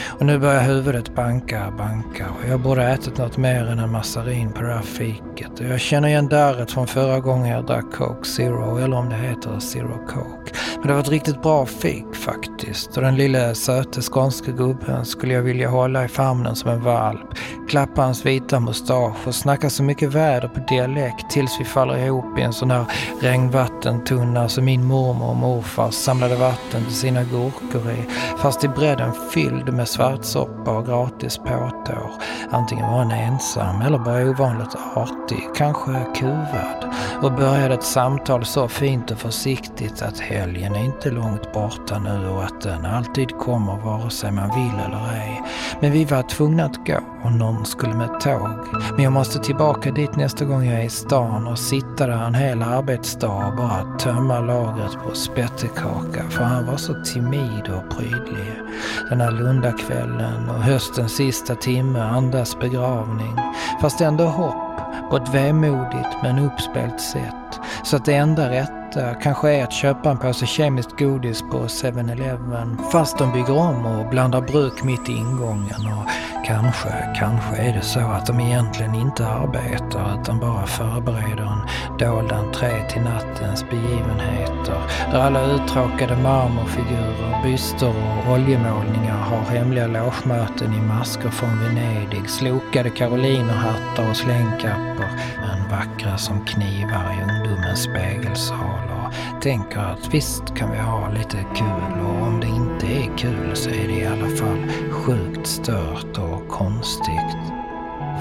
Och 0.09 0.27
nu 0.27 0.39
börjar 0.39 0.63
huvudet 0.63 1.15
banka, 1.15 1.73
banka 1.79 2.27
och 2.29 2.49
jag 2.51 2.61
borde 2.61 2.85
ätit 2.85 3.19
något 3.19 3.37
mer 3.37 3.67
än 3.67 3.79
en 3.79 3.93
massarin 3.93 4.53
på 4.53 4.63
det 4.63 4.69
där 4.69 4.83
fiket. 4.83 5.61
Och 5.61 5.67
jag 5.67 5.81
känner 5.81 6.09
igen 6.09 6.29
darret 6.29 6.71
från 6.71 6.87
förra 6.87 7.21
gången 7.21 7.49
jag 7.49 7.67
drack 7.67 7.93
Coke 7.93 8.29
Zero, 8.29 8.79
eller 8.79 8.97
om 8.97 9.09
det 9.09 9.17
heter 9.17 9.59
Zero 9.61 10.07
Coke. 10.07 10.53
Men 10.79 10.87
det 10.87 10.93
var 10.93 11.01
ett 11.01 11.09
riktigt 11.09 11.43
bra 11.43 11.67
fik 11.67 12.15
faktiskt. 12.15 12.97
Och 12.97 13.03
den 13.03 13.17
lille 13.17 13.55
söte 13.55 14.03
skånske 14.03 14.53
gubben 14.53 15.05
skulle 15.05 15.35
jag 15.35 15.43
vilja 15.43 15.69
hålla 15.69 16.05
i 16.05 16.09
famnen 16.09 16.57
som 16.57 16.71
en 16.71 16.83
valp. 16.83 17.21
Klappa 17.69 18.03
hans 18.03 18.27
vita 18.27 18.61
mustasch 18.61 19.27
och 19.27 19.35
snacka 19.35 19.71
så 19.71 19.83
mycket 19.83 20.13
väder 20.13 20.49
på 20.49 20.61
dialekt 20.61 21.31
tills 21.31 21.61
vi 21.61 21.65
faller 21.65 21.97
ihop 21.97 22.39
i 22.39 22.43
en 22.43 22.53
sån 22.53 22.71
här 22.71 22.85
regnvattentunna 23.21 24.49
som 24.49 24.65
min 24.65 24.85
mormor 24.85 25.31
och 25.31 25.37
morfar 25.37 25.91
samlade 25.91 26.37
vatten 26.37 26.85
till 26.85 26.95
sina 26.95 27.23
gurkor 27.23 27.91
i. 27.91 28.05
Fast 28.39 28.65
i 28.65 28.69
bredden 28.69 29.13
fylld 29.35 29.75
med 29.77 29.89
svartsoppa 29.89 30.71
och 30.71 30.87
gratis 30.87 31.39
påtår. 31.39 32.11
Antingen 32.51 32.87
var 32.87 32.99
han 32.99 33.11
ensam 33.11 33.83
eller 33.83 33.99
bara 33.99 34.31
ovanligt 34.31 34.77
artig, 34.95 35.49
kanske 35.55 35.93
kuvad. 36.15 36.95
Och 37.23 37.33
började 37.33 37.75
ett 37.75 37.83
samtal 37.83 38.45
så 38.45 38.69
fint 38.69 39.11
och 39.11 39.19
försiktigt 39.19 40.03
att 40.03 40.21
helgen 40.21 40.75
är 40.75 40.85
inte 40.85 41.11
långt 41.11 41.53
borta 41.53 41.99
nu 41.99 42.29
och 42.29 42.45
att 42.45 42.61
den 42.61 42.87
alltid 42.87 43.39
kommer 43.39 43.77
vare 43.77 44.11
sig 44.11 44.33
man 44.33 44.49
vill 44.49 44.81
eller 44.87 45.13
ej. 45.15 45.43
Men 45.81 45.93
vi 45.93 46.05
var 46.05 46.23
tvungna 46.23 46.65
att 46.65 46.87
gå 46.87 46.99
och 47.25 47.33
någon 47.33 47.67
skulle 47.67 47.95
med 47.95 48.21
tåg. 48.21 48.83
Men 48.95 49.05
jag 49.05 49.13
måste 49.13 49.39
tillbaka 49.39 49.91
dit 49.91 50.17
nästa 50.17 50.45
gång 50.45 50.65
jag 50.65 50.81
är 50.81 50.85
i 50.85 50.89
stan 50.89 51.47
och 51.47 51.59
sitta 51.59 52.07
där 52.07 52.27
en 52.27 52.35
hel 52.35 52.63
arbetsdag 52.63 53.47
och 53.47 53.57
bara 53.57 53.97
tömma 53.99 54.41
lagret 54.41 54.93
på 55.05 55.15
spettekaka 55.15 56.31
för 56.31 56.45
han 56.45 56.67
var 56.67 56.77
så 56.77 56.95
timid 57.05 57.69
och 57.69 57.97
prydlig. 57.97 58.55
Den 59.11 59.21
här 59.21 59.31
Lundakvällen 59.67 60.49
och 60.49 60.63
höstens 60.63 61.13
sista 61.13 61.55
timme 61.55 62.01
andas 62.01 62.59
begravning. 62.59 63.37
Fast 63.81 64.01
ändå 64.01 64.25
hopp 64.25 64.81
på 65.11 65.17
ett 65.17 65.35
vemodigt 65.35 66.23
men 66.23 66.39
uppspelt 66.39 67.01
sätt. 67.01 67.61
Så 67.85 67.97
att 67.97 68.05
det 68.05 68.15
enda 68.15 68.51
rätta 68.51 69.15
kanske 69.15 69.51
är 69.51 69.65
att 69.65 69.73
köpa 69.73 70.11
en 70.11 70.19
påse 70.19 70.47
kemiskt 70.47 70.99
godis 70.99 71.43
på 71.43 71.59
7-Eleven 71.59 72.79
fast 72.93 73.19
de 73.19 73.33
bygger 73.33 73.59
om 73.59 73.87
och 73.87 74.11
blandar 74.11 74.41
bruk 74.41 74.85
mitt 74.85 75.09
i 75.09 75.13
ingången 75.13 75.87
och 75.87 76.11
kanske, 76.47 76.89
kanske 77.17 77.57
är 77.57 77.73
det 77.73 77.83
så 77.83 78.01
att 78.01 78.27
de 78.27 78.41
egentligen 78.41 78.95
inte 78.95 79.27
arbetar 79.27 80.21
utan 80.21 80.39
bara 80.39 80.67
förbereder 80.67 81.43
en 81.43 81.99
dold 81.99 82.33
entré 82.33 82.89
till 82.89 83.03
nattens 83.03 83.65
begivenheter 83.71 84.81
där 85.13 85.21
alla 85.21 85.45
uttråkade 85.45 86.17
marmorfigurer, 86.17 87.43
byster 87.43 87.89
och 87.89 88.33
oljemålningar 88.33 89.19
har 89.19 89.57
hemliga 89.57 89.87
logemöten 89.87 90.75
i 90.75 90.81
masker 90.81 91.31
från 91.31 91.59
Venedig, 91.59 92.31
slokade 92.31 92.91
karolinerhattar 92.91 94.11
och 94.11 94.17
slängkappor 94.17 95.11
men 95.41 95.71
vackra 95.71 96.19
som 96.19 96.45
knivar 96.45 97.15
i 97.19 97.23
ungdomens 97.23 97.83
spegelsal 97.83 98.91
och 98.97 99.43
tänker 99.43 99.81
att 99.81 100.15
visst 100.15 100.57
kan 100.57 100.73
vi 100.73 100.79
ha 100.79 101.09
lite 101.11 101.45
kul 101.55 102.01
och 102.05 102.27
om 102.27 102.36
det 102.89 102.95
inte 102.95 103.13
är 103.13 103.19
kul 103.19 103.57
så 103.57 103.71
är 103.71 103.89
det 103.89 103.95
i 103.95 104.07
alla 104.07 104.29
fall 104.29 104.67
sjukt 104.91 105.47
stört 105.47 106.19
och 106.19 106.49
konstigt. 106.49 107.37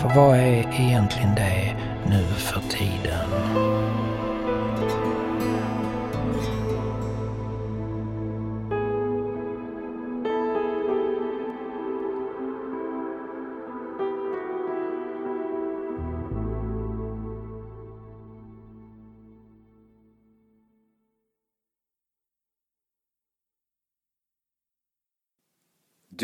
För 0.02 0.16
vad 0.16 0.38
är 0.38 0.82
egentligen 0.82 1.36
det 1.36 1.76
nu 2.10 2.24
för 2.24 2.62
tiden? 2.70 4.05